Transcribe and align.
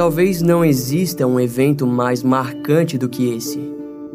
Talvez 0.00 0.40
não 0.40 0.64
exista 0.64 1.26
um 1.26 1.38
evento 1.38 1.86
mais 1.86 2.22
marcante 2.22 2.96
do 2.96 3.06
que 3.06 3.34
esse. 3.34 3.60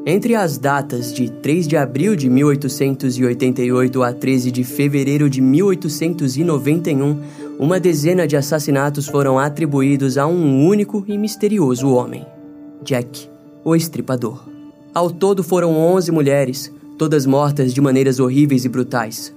Entre 0.03 0.33
as 0.33 0.57
datas 0.57 1.13
de 1.13 1.29
3 1.29 1.67
de 1.67 1.77
abril 1.77 2.15
de 2.15 2.27
1888 2.27 4.01
a 4.01 4.11
13 4.11 4.49
de 4.49 4.63
fevereiro 4.63 5.29
de 5.29 5.39
1891, 5.41 7.21
uma 7.59 7.79
dezena 7.79 8.25
de 8.25 8.35
assassinatos 8.35 9.07
foram 9.07 9.37
atribuídos 9.37 10.17
a 10.17 10.25
um 10.25 10.65
único 10.65 11.05
e 11.07 11.19
misterioso 11.19 11.87
homem: 11.91 12.25
Jack, 12.83 13.29
o 13.63 13.75
Estripador. 13.75 14.43
Ao 14.91 15.11
todo 15.11 15.43
foram 15.43 15.77
11 15.77 16.11
mulheres, 16.11 16.73
todas 16.97 17.27
mortas 17.27 17.71
de 17.71 17.79
maneiras 17.79 18.19
horríveis 18.19 18.65
e 18.65 18.69
brutais. 18.69 19.34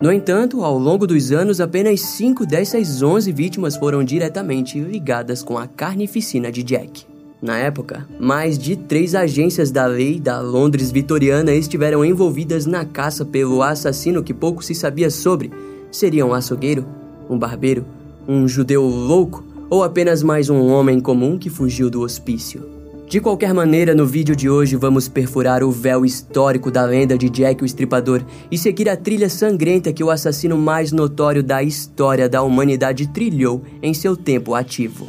No 0.00 0.10
entanto, 0.10 0.64
ao 0.64 0.78
longo 0.78 1.06
dos 1.06 1.30
anos, 1.30 1.60
apenas 1.60 2.00
5 2.00 2.46
dessas 2.46 3.02
11 3.02 3.30
vítimas 3.32 3.76
foram 3.76 4.02
diretamente 4.02 4.80
ligadas 4.80 5.42
com 5.42 5.58
a 5.58 5.66
carnificina 5.66 6.50
de 6.50 6.62
Jack. 6.62 7.04
Na 7.42 7.58
época, 7.58 8.08
mais 8.18 8.58
de 8.58 8.76
três 8.76 9.14
agências 9.14 9.70
da 9.70 9.84
lei 9.84 10.18
da 10.18 10.40
Londres 10.40 10.90
vitoriana 10.90 11.52
estiveram 11.52 12.02
envolvidas 12.02 12.64
na 12.64 12.82
caça 12.82 13.26
pelo 13.26 13.62
assassino 13.62 14.22
que 14.22 14.32
pouco 14.32 14.64
se 14.64 14.74
sabia 14.74 15.10
sobre. 15.10 15.52
Seria 15.92 16.24
um 16.24 16.32
açougueiro? 16.32 16.86
Um 17.28 17.38
barbeiro? 17.38 17.84
Um 18.26 18.48
judeu 18.48 18.82
louco? 18.82 19.44
Ou 19.68 19.84
apenas 19.84 20.22
mais 20.22 20.48
um 20.48 20.66
homem 20.68 20.98
comum 20.98 21.36
que 21.36 21.50
fugiu 21.50 21.90
do 21.90 22.00
hospício? 22.00 22.79
De 23.10 23.20
qualquer 23.20 23.52
maneira, 23.52 23.92
no 23.92 24.06
vídeo 24.06 24.36
de 24.36 24.48
hoje 24.48 24.76
vamos 24.76 25.08
perfurar 25.08 25.64
o 25.64 25.72
véu 25.72 26.04
histórico 26.04 26.70
da 26.70 26.84
lenda 26.84 27.18
de 27.18 27.28
Jack 27.28 27.60
o 27.60 27.66
Estripador 27.66 28.22
e 28.48 28.56
seguir 28.56 28.88
a 28.88 28.96
trilha 28.96 29.28
sangrenta 29.28 29.92
que 29.92 30.04
o 30.04 30.10
assassino 30.10 30.56
mais 30.56 30.92
notório 30.92 31.42
da 31.42 31.60
história 31.60 32.28
da 32.28 32.40
humanidade 32.40 33.08
trilhou 33.08 33.64
em 33.82 33.92
seu 33.92 34.16
tempo 34.16 34.54
ativo. 34.54 35.08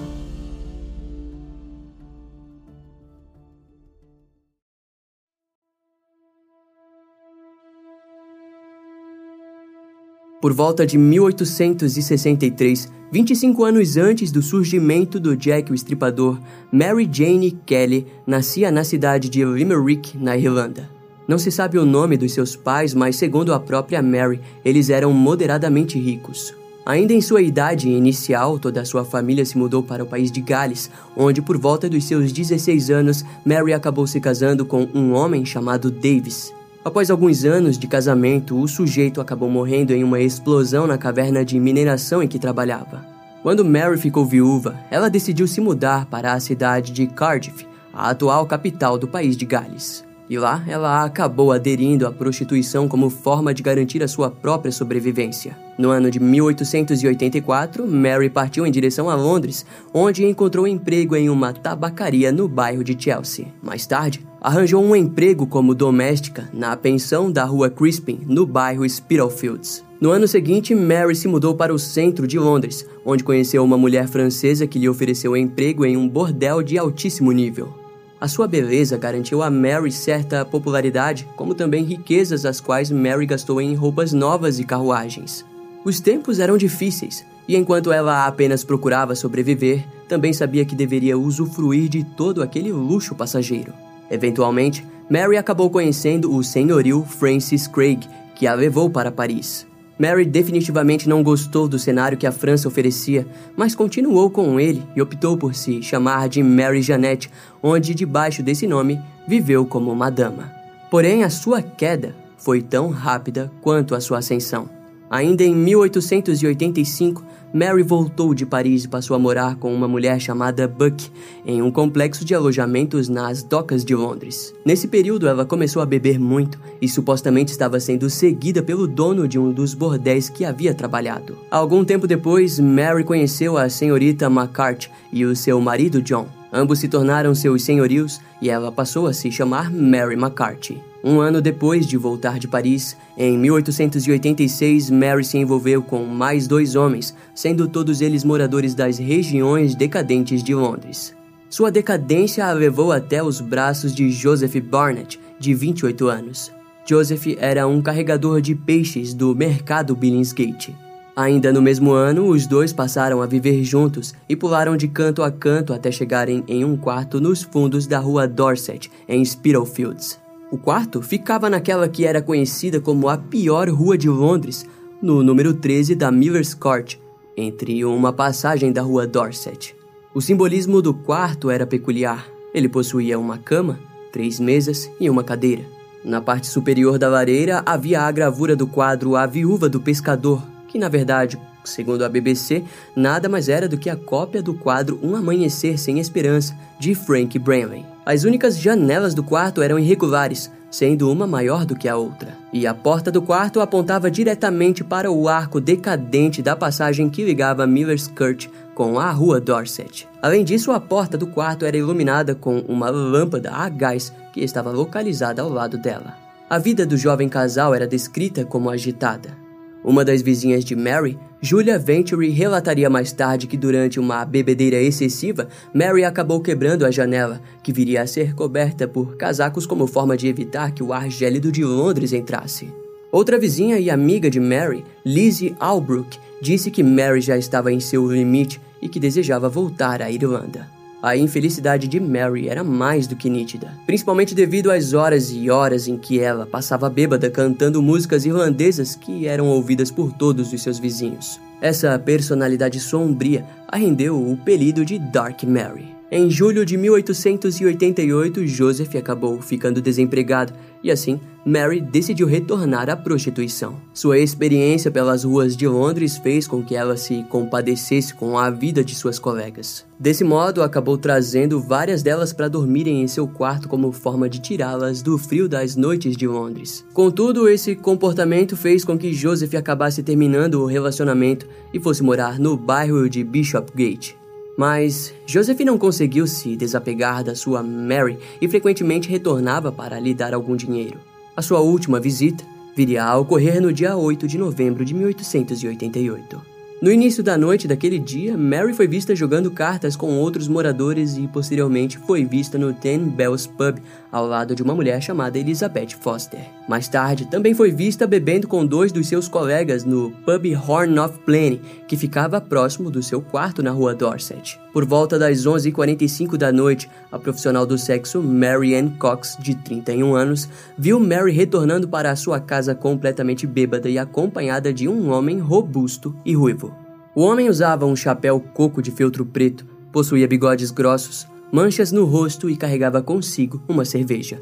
Por 10.41 10.53
volta 10.53 10.87
de 10.87 10.97
1863, 10.97 12.91
25 13.11 13.63
anos 13.63 13.95
antes 13.95 14.31
do 14.31 14.41
surgimento 14.41 15.19
do 15.19 15.37
Jack 15.37 15.71
o 15.71 15.75
Estripador, 15.75 16.39
Mary 16.71 17.07
Jane 17.11 17.51
Kelly 17.63 18.07
nascia 18.25 18.71
na 18.71 18.83
cidade 18.83 19.29
de 19.29 19.45
Limerick, 19.45 20.17
na 20.17 20.35
Irlanda. 20.35 20.89
Não 21.27 21.37
se 21.37 21.51
sabe 21.51 21.77
o 21.77 21.85
nome 21.85 22.17
dos 22.17 22.33
seus 22.33 22.55
pais, 22.55 22.95
mas 22.95 23.17
segundo 23.17 23.53
a 23.53 23.59
própria 23.59 24.01
Mary, 24.01 24.41
eles 24.65 24.89
eram 24.89 25.13
moderadamente 25.13 25.99
ricos. 25.99 26.55
Ainda 26.83 27.13
em 27.13 27.21
sua 27.21 27.43
idade 27.43 27.87
inicial, 27.87 28.57
toda 28.57 28.81
a 28.81 28.85
sua 28.85 29.05
família 29.05 29.45
se 29.45 29.55
mudou 29.55 29.83
para 29.83 30.03
o 30.03 30.07
país 30.07 30.31
de 30.31 30.41
Gales, 30.41 30.89
onde 31.15 31.39
por 31.39 31.55
volta 31.59 31.87
dos 31.87 32.05
seus 32.05 32.31
16 32.31 32.89
anos, 32.89 33.23
Mary 33.45 33.73
acabou 33.73 34.07
se 34.07 34.19
casando 34.19 34.65
com 34.65 34.87
um 34.91 35.13
homem 35.13 35.45
chamado 35.45 35.91
Davis. 35.91 36.51
Após 36.83 37.11
alguns 37.11 37.45
anos 37.45 37.77
de 37.77 37.85
casamento, 37.85 38.59
o 38.59 38.67
sujeito 38.67 39.21
acabou 39.21 39.47
morrendo 39.47 39.93
em 39.93 40.03
uma 40.03 40.19
explosão 40.19 40.87
na 40.87 40.97
caverna 40.97 41.45
de 41.45 41.59
mineração 41.59 42.23
em 42.23 42.27
que 42.27 42.39
trabalhava. 42.39 43.05
Quando 43.43 43.63
Mary 43.63 43.97
ficou 43.97 44.25
viúva, 44.25 44.75
ela 44.89 45.07
decidiu 45.07 45.47
se 45.47 45.61
mudar 45.61 46.07
para 46.07 46.33
a 46.33 46.39
cidade 46.39 46.91
de 46.91 47.05
Cardiff, 47.05 47.67
a 47.93 48.09
atual 48.09 48.47
capital 48.47 48.97
do 48.97 49.07
país 49.07 49.37
de 49.37 49.45
Gales. 49.45 50.03
E 50.27 50.39
lá 50.39 50.63
ela 50.67 51.03
acabou 51.03 51.51
aderindo 51.51 52.07
à 52.07 52.11
prostituição 52.11 52.87
como 52.87 53.11
forma 53.11 53.53
de 53.53 53.61
garantir 53.61 54.01
a 54.01 54.07
sua 54.07 54.31
própria 54.31 54.71
sobrevivência. 54.71 55.55
No 55.77 55.89
ano 55.89 56.09
de 56.09 56.19
1884, 56.19 57.85
Mary 57.85 58.29
partiu 58.29 58.65
em 58.65 58.71
direção 58.71 59.07
a 59.07 59.13
Londres, 59.13 59.65
onde 59.93 60.25
encontrou 60.25 60.67
emprego 60.67 61.15
em 61.15 61.29
uma 61.29 61.53
tabacaria 61.53 62.31
no 62.31 62.47
bairro 62.47 62.83
de 62.83 62.95
Chelsea. 62.97 63.47
Mais 63.61 63.85
tarde, 63.85 64.25
arranjou 64.41 64.83
um 64.83 64.95
emprego 64.95 65.45
como 65.45 65.75
doméstica 65.75 66.49
na 66.51 66.75
pensão 66.75 67.31
da 67.31 67.45
rua 67.45 67.69
Crispin, 67.69 68.21
no 68.25 68.43
bairro 68.43 68.89
Spitalfields. 68.89 69.85
No 70.01 70.09
ano 70.09 70.27
seguinte, 70.27 70.73
Mary 70.73 71.15
se 71.15 71.27
mudou 71.27 71.53
para 71.53 71.71
o 71.71 71.77
centro 71.77 72.25
de 72.25 72.39
Londres, 72.39 72.83
onde 73.05 73.23
conheceu 73.23 73.63
uma 73.63 73.77
mulher 73.77 74.07
francesa 74.07 74.65
que 74.65 74.79
lhe 74.79 74.89
ofereceu 74.89 75.37
emprego 75.37 75.85
em 75.85 75.95
um 75.95 76.09
bordel 76.09 76.63
de 76.63 76.75
altíssimo 76.75 77.31
nível. 77.31 77.71
A 78.19 78.27
sua 78.27 78.47
beleza 78.47 78.97
garantiu 78.97 79.43
a 79.43 79.49
Mary 79.51 79.91
certa 79.91 80.43
popularidade, 80.43 81.27
como 81.35 81.53
também 81.53 81.83
riquezas 81.83 82.43
as 82.43 82.59
quais 82.59 82.89
Mary 82.89 83.27
gastou 83.27 83.61
em 83.61 83.75
roupas 83.75 84.11
novas 84.11 84.57
e 84.57 84.63
carruagens. 84.63 85.45
Os 85.85 85.99
tempos 85.99 86.39
eram 86.39 86.57
difíceis, 86.57 87.23
e 87.47 87.55
enquanto 87.55 87.91
ela 87.91 88.25
apenas 88.25 88.63
procurava 88.63 89.13
sobreviver, 89.13 89.85
também 90.07 90.33
sabia 90.33 90.65
que 90.65 90.75
deveria 90.75 91.17
usufruir 91.17 91.87
de 91.87 92.03
todo 92.03 92.41
aquele 92.41 92.71
luxo 92.71 93.13
passageiro. 93.13 93.71
Eventualmente, 94.11 94.85
Mary 95.09 95.37
acabou 95.37 95.69
conhecendo 95.69 96.35
o 96.35 96.43
senhorio 96.43 97.03
Francis 97.03 97.65
Craig, 97.65 98.07
que 98.35 98.45
a 98.45 98.53
levou 98.53 98.89
para 98.89 99.11
Paris. 99.11 99.65
Mary 99.97 100.25
definitivamente 100.25 101.07
não 101.07 101.21
gostou 101.23 101.67
do 101.67 101.79
cenário 101.79 102.17
que 102.17 102.27
a 102.27 102.31
França 102.31 102.67
oferecia, 102.67 103.25
mas 103.55 103.75
continuou 103.75 104.29
com 104.29 104.59
ele 104.59 104.83
e 104.95 105.01
optou 105.01 105.37
por 105.37 105.53
se 105.55 105.81
chamar 105.81 106.27
de 106.27 106.43
Mary 106.43 106.81
Jeannette, 106.81 107.29
onde, 107.61 107.93
debaixo 107.93 108.43
desse 108.43 108.67
nome, 108.67 108.99
viveu 109.27 109.65
como 109.65 109.91
uma 109.91 110.09
dama. 110.09 110.51
Porém, 110.89 111.23
a 111.23 111.29
sua 111.29 111.61
queda 111.61 112.15
foi 112.37 112.61
tão 112.61 112.89
rápida 112.89 113.51
quanto 113.61 113.93
a 113.95 114.01
sua 114.01 114.17
ascensão. 114.17 114.80
Ainda 115.11 115.43
em 115.43 115.53
1885, 115.53 117.21
Mary 117.53 117.83
voltou 117.83 118.33
de 118.33 118.45
Paris 118.45 118.85
e 118.85 118.87
passou 118.87 119.13
a 119.13 119.19
morar 119.19 119.57
com 119.57 119.75
uma 119.75 119.85
mulher 119.85 120.21
chamada 120.21 120.69
Buck 120.69 121.11
em 121.45 121.61
um 121.61 121.69
complexo 121.69 122.23
de 122.23 122.33
alojamentos 122.33 123.09
nas 123.09 123.43
docas 123.43 123.83
de 123.83 123.93
Londres. 123.93 124.53
Nesse 124.65 124.87
período, 124.87 125.27
ela 125.27 125.45
começou 125.45 125.81
a 125.81 125.85
beber 125.85 126.17
muito 126.17 126.57
e 126.81 126.87
supostamente 126.87 127.51
estava 127.51 127.77
sendo 127.77 128.09
seguida 128.09 128.63
pelo 128.63 128.87
dono 128.87 129.27
de 129.27 129.37
um 129.37 129.51
dos 129.51 129.73
bordéis 129.73 130.29
que 130.29 130.45
havia 130.45 130.73
trabalhado. 130.73 131.37
Algum 131.51 131.83
tempo 131.83 132.07
depois, 132.07 132.57
Mary 132.57 133.03
conheceu 133.03 133.57
a 133.57 133.67
senhorita 133.67 134.27
McCart 134.27 134.87
e 135.11 135.25
o 135.25 135.35
seu 135.35 135.59
marido 135.59 136.01
John. 136.01 136.25
Ambos 136.53 136.79
se 136.79 136.87
tornaram 136.87 137.35
seus 137.35 137.63
senhorios 137.63 138.21
e 138.41 138.49
ela 138.49 138.71
passou 138.71 139.07
a 139.07 139.13
se 139.13 139.29
chamar 139.29 139.69
Mary 139.69 140.15
McCarthy. 140.15 140.90
Um 141.03 141.19
ano 141.19 141.41
depois 141.41 141.87
de 141.87 141.97
voltar 141.97 142.37
de 142.37 142.47
Paris, 142.47 142.95
em 143.17 143.35
1886, 143.37 144.91
Mary 144.91 145.23
se 145.23 145.37
envolveu 145.37 145.81
com 145.81 146.05
mais 146.05 146.47
dois 146.47 146.75
homens, 146.75 147.15
sendo 147.33 147.67
todos 147.67 148.01
eles 148.01 148.23
moradores 148.23 148.75
das 148.75 148.99
regiões 148.99 149.73
decadentes 149.73 150.43
de 150.43 150.53
Londres. 150.53 151.15
Sua 151.49 151.71
decadência 151.71 152.45
a 152.45 152.53
levou 152.53 152.91
até 152.91 153.21
os 153.21 153.41
braços 153.41 153.95
de 153.95 154.11
Joseph 154.11 154.55
Barnett, 154.57 155.19
de 155.39 155.53
28 155.53 156.07
anos. 156.07 156.51
Joseph 156.85 157.27
era 157.39 157.67
um 157.67 157.81
carregador 157.81 158.39
de 158.39 158.53
peixes 158.53 159.13
do 159.13 159.35
mercado 159.35 159.95
Billingsgate. 159.95 160.75
Ainda 161.15 161.51
no 161.51 161.61
mesmo 161.61 161.91
ano, 161.91 162.27
os 162.27 162.47
dois 162.47 162.71
passaram 162.71 163.21
a 163.21 163.25
viver 163.25 163.63
juntos 163.63 164.13
e 164.29 164.35
pularam 164.35 164.77
de 164.77 164.87
canto 164.87 165.23
a 165.23 165.31
canto 165.31 165.73
até 165.73 165.91
chegarem 165.91 166.43
em 166.47 166.63
um 166.63 166.77
quarto 166.77 167.19
nos 167.19 167.41
fundos 167.41 167.85
da 167.85 167.99
rua 167.99 168.27
Dorset, 168.27 168.89
em 169.09 169.23
Spitalfields. 169.25 170.20
O 170.51 170.57
quarto 170.57 171.01
ficava 171.01 171.49
naquela 171.49 171.87
que 171.87 172.05
era 172.05 172.21
conhecida 172.21 172.81
como 172.81 173.07
a 173.07 173.17
pior 173.17 173.69
rua 173.69 173.97
de 173.97 174.09
Londres, 174.09 174.65
no 175.01 175.23
número 175.23 175.53
13 175.53 175.95
da 175.95 176.11
Miller's 176.11 176.53
Court, 176.53 176.97
entre 177.37 177.85
uma 177.85 178.11
passagem 178.11 178.69
da 178.73 178.81
rua 178.81 179.07
Dorset. 179.07 179.73
O 180.13 180.19
simbolismo 180.19 180.81
do 180.81 180.93
quarto 180.93 181.49
era 181.49 181.65
peculiar. 181.65 182.27
Ele 182.53 182.67
possuía 182.67 183.17
uma 183.17 183.37
cama, 183.37 183.79
três 184.11 184.41
mesas 184.41 184.91
e 184.99 185.09
uma 185.09 185.23
cadeira. 185.23 185.63
Na 186.03 186.19
parte 186.19 186.47
superior 186.47 186.99
da 186.99 187.07
lareira 187.07 187.63
havia 187.65 188.01
a 188.01 188.11
gravura 188.11 188.53
do 188.53 188.67
quadro 188.67 189.15
A 189.15 189.25
Viúva 189.25 189.69
do 189.69 189.79
Pescador, 189.79 190.43
que 190.67 190.77
na 190.77 190.89
verdade, 190.89 191.39
segundo 191.63 192.03
a 192.03 192.09
BBC, 192.09 192.61
nada 192.93 193.29
mais 193.29 193.47
era 193.47 193.69
do 193.69 193.77
que 193.77 193.89
a 193.89 193.95
cópia 193.95 194.41
do 194.41 194.53
quadro 194.53 194.99
Um 195.01 195.15
Amanhecer 195.15 195.79
Sem 195.79 195.97
Esperança, 195.97 196.53
de 196.77 196.93
Frank 196.93 197.39
Branley. 197.39 197.90
As 198.05 198.23
únicas 198.23 198.57
janelas 198.57 199.13
do 199.13 199.23
quarto 199.23 199.61
eram 199.61 199.77
irregulares, 199.77 200.51
sendo 200.71 201.11
uma 201.11 201.27
maior 201.27 201.65
do 201.65 201.75
que 201.75 201.87
a 201.87 201.95
outra, 201.95 202.35
e 202.51 202.65
a 202.65 202.73
porta 202.73 203.11
do 203.11 203.21
quarto 203.21 203.59
apontava 203.59 204.09
diretamente 204.09 204.83
para 204.83 205.11
o 205.11 205.27
arco 205.27 205.61
decadente 205.61 206.41
da 206.41 206.55
passagem 206.55 207.09
que 207.09 207.23
ligava 207.23 207.67
Miller's 207.67 208.07
Court 208.07 208.47
com 208.73 208.97
a 208.97 209.11
rua 209.11 209.39
Dorset. 209.39 210.07
Além 210.21 210.43
disso, 210.43 210.71
a 210.71 210.79
porta 210.79 211.15
do 211.17 211.27
quarto 211.27 211.63
era 211.63 211.77
iluminada 211.77 212.33
com 212.33 212.59
uma 212.61 212.89
lâmpada 212.89 213.51
a 213.51 213.69
gás 213.69 214.11
que 214.33 214.41
estava 214.41 214.71
localizada 214.71 215.41
ao 215.41 215.49
lado 215.49 215.77
dela. 215.77 216.15
A 216.49 216.57
vida 216.57 216.85
do 216.85 216.97
jovem 216.97 217.29
casal 217.29 217.75
era 217.75 217.87
descrita 217.87 218.43
como 218.43 218.69
agitada. 218.69 219.37
Uma 219.83 220.03
das 220.03 220.21
vizinhas 220.21 220.65
de 220.65 220.75
Mary, 220.75 221.19
Julia 221.43 221.79
Venturi, 221.79 222.29
relataria 222.29 222.87
mais 222.87 223.11
tarde 223.11 223.47
que 223.47 223.57
durante 223.57 223.99
uma 223.99 224.23
bebedeira 224.23 224.79
excessiva, 224.79 225.47
Mary 225.73 226.05
acabou 226.05 226.39
quebrando 226.39 226.85
a 226.85 226.91
janela, 226.91 227.41
que 227.63 227.73
viria 227.73 228.03
a 228.03 228.07
ser 228.07 228.35
coberta 228.35 228.87
por 228.87 229.17
casacos 229.17 229.65
como 229.65 229.87
forma 229.87 230.15
de 230.15 230.27
evitar 230.27 230.71
que 230.71 230.83
o 230.83 230.93
ar 230.93 231.09
gélido 231.09 231.51
de 231.51 231.63
Londres 231.63 232.13
entrasse. 232.13 232.71
Outra 233.11 233.39
vizinha 233.39 233.79
e 233.79 233.89
amiga 233.89 234.29
de 234.29 234.39
Mary, 234.39 234.85
Lizzie 235.03 235.55
Albrook, 235.59 236.15
disse 236.39 236.69
que 236.69 236.83
Mary 236.83 237.21
já 237.21 237.35
estava 237.35 237.71
em 237.71 237.79
seu 237.79 238.11
limite 238.11 238.61
e 238.79 238.87
que 238.87 238.99
desejava 238.99 239.49
voltar 239.49 239.99
à 239.99 240.11
Irlanda. 240.11 240.80
A 241.01 241.17
infelicidade 241.17 241.87
de 241.87 241.99
Mary 241.99 242.47
era 242.47 242.63
mais 242.63 243.07
do 243.07 243.15
que 243.15 243.27
nítida, 243.27 243.73
principalmente 243.87 244.35
devido 244.35 244.69
às 244.69 244.93
horas 244.93 245.31
e 245.31 245.49
horas 245.49 245.87
em 245.87 245.97
que 245.97 246.19
ela 246.19 246.45
passava 246.45 246.87
bêbada 246.91 247.27
cantando 247.27 247.81
músicas 247.81 248.23
irlandesas 248.23 248.95
que 248.95 249.25
eram 249.25 249.47
ouvidas 249.47 249.89
por 249.89 250.13
todos 250.13 250.53
os 250.53 250.61
seus 250.61 250.77
vizinhos. 250.77 251.39
Essa 251.59 251.97
personalidade 251.97 252.79
sombria 252.79 253.43
a 253.67 253.77
rendeu 253.77 254.15
o 254.15 254.33
apelido 254.33 254.85
de 254.85 254.99
Dark 254.99 255.43
Mary. 255.43 255.87
Em 256.11 256.29
julho 256.29 256.65
de 256.65 256.77
1888, 256.77 258.45
Joseph 258.45 258.95
acabou 258.95 259.41
ficando 259.41 259.81
desempregado 259.81 260.53
e 260.83 260.91
assim 260.91 261.19
Mary 261.43 261.81
decidiu 261.81 262.27
retornar 262.27 262.89
à 262.89 262.95
prostituição. 262.95 263.75
Sua 263.93 264.19
experiência 264.19 264.91
pelas 264.91 265.23
ruas 265.23 265.57
de 265.57 265.67
Londres 265.67 266.17
fez 266.17 266.47
com 266.47 266.63
que 266.63 266.75
ela 266.75 266.95
se 266.95 267.23
compadecesse 267.29 268.13
com 268.13 268.37
a 268.37 268.49
vida 268.51 268.83
de 268.83 268.93
suas 268.93 269.17
colegas. 269.17 269.83
Desse 269.99 270.23
modo, 270.23 270.61
acabou 270.61 270.97
trazendo 270.97 271.59
várias 271.59 272.03
delas 272.03 272.31
para 272.31 272.47
dormirem 272.47 273.01
em 273.01 273.07
seu 273.07 273.27
quarto 273.27 273.67
como 273.67 273.91
forma 273.91 274.29
de 274.29 274.39
tirá-las 274.39 275.01
do 275.01 275.17
frio 275.17 275.49
das 275.49 275.75
noites 275.75 276.15
de 276.15 276.27
Londres. 276.27 276.85
Contudo, 276.93 277.49
esse 277.49 277.75
comportamento 277.75 278.55
fez 278.55 278.85
com 278.85 278.97
que 278.97 279.13
Joseph 279.13 279.55
acabasse 279.55 280.03
terminando 280.03 280.61
o 280.61 280.65
relacionamento 280.65 281.47
e 281.73 281.79
fosse 281.79 282.03
morar 282.03 282.39
no 282.39 282.55
bairro 282.55 283.09
de 283.09 283.23
Bishopgate. 283.23 284.20
Mas 284.57 285.13
Joseph 285.25 285.59
não 285.61 285.77
conseguiu 285.77 286.27
se 286.27 286.55
desapegar 286.55 287.23
da 287.23 287.35
sua 287.35 287.63
Mary 287.63 288.17
e 288.41 288.47
frequentemente 288.47 289.09
retornava 289.09 289.71
para 289.71 289.99
lhe 289.99 290.13
dar 290.13 290.33
algum 290.33 290.55
dinheiro. 290.55 290.99
A 291.35 291.41
sua 291.41 291.59
última 291.59 291.99
visita 291.99 292.43
viria 292.75 293.03
a 293.03 293.17
ocorrer 293.17 293.61
no 293.61 293.71
dia 293.71 293.95
8 293.95 294.27
de 294.27 294.37
novembro 294.37 294.83
de 294.83 294.93
1888. 294.93 296.50
No 296.81 296.91
início 296.91 297.21
da 297.21 297.37
noite 297.37 297.67
daquele 297.67 297.99
dia, 297.99 298.35
Mary 298.35 298.73
foi 298.73 298.87
vista 298.87 299.15
jogando 299.15 299.51
cartas 299.51 299.95
com 299.95 300.17
outros 300.17 300.47
moradores 300.47 301.15
e 301.15 301.27
posteriormente 301.27 301.99
foi 301.99 302.25
vista 302.25 302.57
no 302.57 302.73
Ten 302.73 303.07
Bells 303.07 303.47
Pub 303.47 303.77
ao 304.11 304.25
lado 304.25 304.55
de 304.55 304.63
uma 304.63 304.73
mulher 304.73 304.99
chamada 304.99 305.37
Elizabeth 305.37 305.89
Foster. 305.99 306.41
Mais 306.67 306.87
tarde, 306.87 307.27
também 307.27 307.53
foi 307.53 307.71
vista 307.71 308.07
bebendo 308.07 308.47
com 308.47 308.65
dois 308.65 308.91
dos 308.91 309.07
seus 309.07 309.27
colegas 309.27 309.83
no 309.83 310.09
pub 310.25 310.45
Horn 310.67 310.97
of 310.99 311.19
Plenty, 311.19 311.61
que 311.87 311.95
ficava 311.95 312.41
próximo 312.41 312.89
do 312.89 313.03
seu 313.03 313.21
quarto 313.21 313.61
na 313.61 313.69
rua 313.69 313.93
Dorset. 313.93 314.59
Por 314.73 314.85
volta 314.85 315.19
das 315.19 315.45
11h45 315.45 316.37
da 316.37 316.51
noite, 316.51 316.89
a 317.11 317.19
profissional 317.19 317.65
do 317.65 317.77
sexo 317.77 318.23
Mary 318.23 318.73
Ann 318.73 318.89
Cox, 318.97 319.37
de 319.39 319.53
31 319.53 320.15
anos, 320.15 320.49
viu 320.77 320.99
Mary 320.99 321.31
retornando 321.31 321.87
para 321.87 322.09
a 322.09 322.15
sua 322.15 322.39
casa 322.39 322.73
completamente 322.73 323.45
bêbada 323.45 323.89
e 323.89 323.99
acompanhada 323.99 324.73
de 324.73 324.87
um 324.87 325.11
homem 325.11 325.39
robusto 325.39 326.15
e 326.25 326.33
ruivo. 326.33 326.70
O 327.13 327.23
homem 327.23 327.49
usava 327.49 327.85
um 327.85 327.95
chapéu 327.95 328.39
coco 328.39 328.81
de 328.81 328.89
feltro 328.89 329.25
preto, 329.25 329.65
possuía 329.91 330.27
bigodes 330.27 330.71
grossos, 330.71 331.27
manchas 331.51 331.91
no 331.91 332.05
rosto 332.05 332.49
e 332.49 332.55
carregava 332.55 333.01
consigo 333.01 333.61
uma 333.67 333.83
cerveja. 333.83 334.41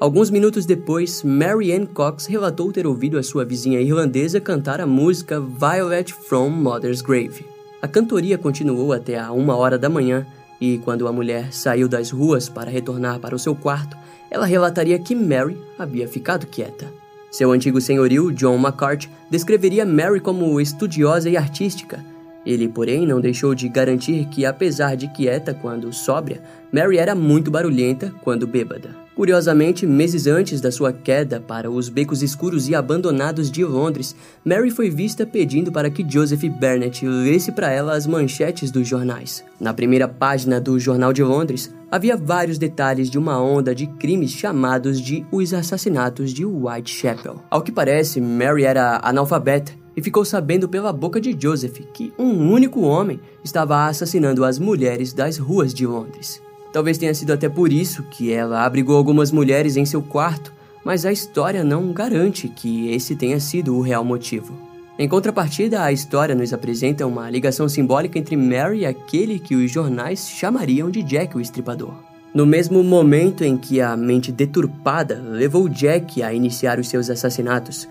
Alguns 0.00 0.30
minutos 0.30 0.64
depois, 0.64 1.22
Mary 1.22 1.72
Ann 1.72 1.84
Cox 1.84 2.24
relatou 2.26 2.72
ter 2.72 2.86
ouvido 2.86 3.18
a 3.18 3.22
sua 3.22 3.44
vizinha 3.44 3.80
irlandesa 3.80 4.40
cantar 4.40 4.80
a 4.80 4.86
música 4.86 5.40
Violet 5.40 6.12
from 6.12 6.48
Mother's 6.48 7.02
Grave. 7.02 7.44
A 7.82 7.88
cantoria 7.88 8.38
continuou 8.38 8.94
até 8.94 9.18
a 9.18 9.30
uma 9.32 9.54
hora 9.54 9.78
da 9.78 9.90
manhã 9.90 10.26
e, 10.58 10.78
quando 10.78 11.06
a 11.06 11.12
mulher 11.12 11.52
saiu 11.52 11.86
das 11.86 12.10
ruas 12.10 12.48
para 12.48 12.70
retornar 12.70 13.20
para 13.20 13.36
o 13.36 13.38
seu 13.38 13.54
quarto, 13.54 13.94
ela 14.30 14.46
relataria 14.46 14.98
que 14.98 15.14
Mary 15.14 15.56
havia 15.78 16.08
ficado 16.08 16.46
quieta. 16.46 16.90
Seu 17.36 17.52
antigo 17.52 17.82
senhorio, 17.82 18.32
John 18.32 18.56
McCart, 18.56 19.08
descreveria 19.30 19.84
Mary 19.84 20.20
como 20.20 20.58
estudiosa 20.58 21.28
e 21.28 21.36
artística. 21.36 22.02
Ele, 22.46 22.66
porém, 22.66 23.06
não 23.06 23.20
deixou 23.20 23.54
de 23.54 23.68
garantir 23.68 24.24
que, 24.28 24.46
apesar 24.46 24.96
de 24.96 25.06
quieta 25.08 25.52
quando 25.52 25.92
sóbria, 25.92 26.40
Mary 26.72 26.96
era 26.96 27.14
muito 27.14 27.50
barulhenta 27.50 28.10
quando 28.22 28.46
bêbada. 28.46 29.05
Curiosamente, 29.16 29.86
meses 29.86 30.26
antes 30.26 30.60
da 30.60 30.70
sua 30.70 30.92
queda 30.92 31.40
para 31.40 31.70
os 31.70 31.88
becos 31.88 32.20
escuros 32.20 32.68
e 32.68 32.74
abandonados 32.74 33.50
de 33.50 33.64
Londres, 33.64 34.14
Mary 34.44 34.70
foi 34.70 34.90
vista 34.90 35.24
pedindo 35.24 35.72
para 35.72 35.88
que 35.88 36.06
Joseph 36.06 36.44
Burnett 36.44 37.06
lesse 37.06 37.50
para 37.50 37.72
ela 37.72 37.96
as 37.96 38.06
manchetes 38.06 38.70
dos 38.70 38.86
jornais. 38.86 39.42
Na 39.58 39.72
primeira 39.72 40.06
página 40.06 40.60
do 40.60 40.78
Jornal 40.78 41.14
de 41.14 41.22
Londres, 41.22 41.74
havia 41.90 42.14
vários 42.14 42.58
detalhes 42.58 43.08
de 43.08 43.18
uma 43.18 43.40
onda 43.40 43.74
de 43.74 43.86
crimes 43.86 44.32
chamados 44.32 45.00
de 45.00 45.24
os 45.32 45.54
assassinatos 45.54 46.30
de 46.30 46.44
Whitechapel. 46.44 47.42
Ao 47.50 47.62
que 47.62 47.72
parece, 47.72 48.20
Mary 48.20 48.64
era 48.64 49.00
analfabeta 49.02 49.72
e 49.96 50.02
ficou 50.02 50.26
sabendo 50.26 50.68
pela 50.68 50.92
boca 50.92 51.18
de 51.18 51.34
Joseph 51.40 51.80
que 51.94 52.12
um 52.18 52.52
único 52.52 52.82
homem 52.82 53.18
estava 53.42 53.86
assassinando 53.86 54.44
as 54.44 54.58
mulheres 54.58 55.14
das 55.14 55.38
ruas 55.38 55.72
de 55.72 55.86
Londres. 55.86 56.44
Talvez 56.72 56.98
tenha 56.98 57.14
sido 57.14 57.32
até 57.32 57.48
por 57.48 57.72
isso 57.72 58.02
que 58.04 58.32
ela 58.32 58.64
abrigou 58.64 58.96
algumas 58.96 59.30
mulheres 59.32 59.76
em 59.76 59.84
seu 59.84 60.02
quarto, 60.02 60.52
mas 60.84 61.04
a 61.04 61.12
história 61.12 61.64
não 61.64 61.92
garante 61.92 62.48
que 62.48 62.90
esse 62.92 63.16
tenha 63.16 63.40
sido 63.40 63.76
o 63.76 63.80
real 63.80 64.04
motivo. 64.04 64.54
Em 64.98 65.08
contrapartida, 65.08 65.82
a 65.82 65.92
história 65.92 66.34
nos 66.34 66.52
apresenta 66.52 67.06
uma 67.06 67.28
ligação 67.28 67.68
simbólica 67.68 68.18
entre 68.18 68.36
Mary 68.36 68.78
e 68.80 68.86
aquele 68.86 69.38
que 69.38 69.54
os 69.54 69.70
jornais 69.70 70.28
chamariam 70.28 70.90
de 70.90 71.02
Jack 71.02 71.36
o 71.36 71.40
Estripador. 71.40 71.92
No 72.32 72.46
mesmo 72.46 72.82
momento 72.82 73.44
em 73.44 73.56
que 73.56 73.80
a 73.80 73.96
mente 73.96 74.32
deturpada 74.32 75.20
levou 75.22 75.68
Jack 75.68 76.22
a 76.22 76.32
iniciar 76.32 76.78
os 76.78 76.88
seus 76.88 77.10
assassinatos, 77.10 77.88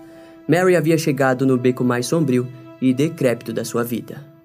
Mary 0.48 0.74
havia 0.76 0.96
chegado 0.96 1.44
no 1.44 1.56
beco 1.56 1.84
mais 1.84 2.06
sombrio 2.06 2.48
e 2.80 2.94
decrépito 2.94 3.52
da 3.52 3.64
sua 3.64 3.82
vida. 3.82 4.35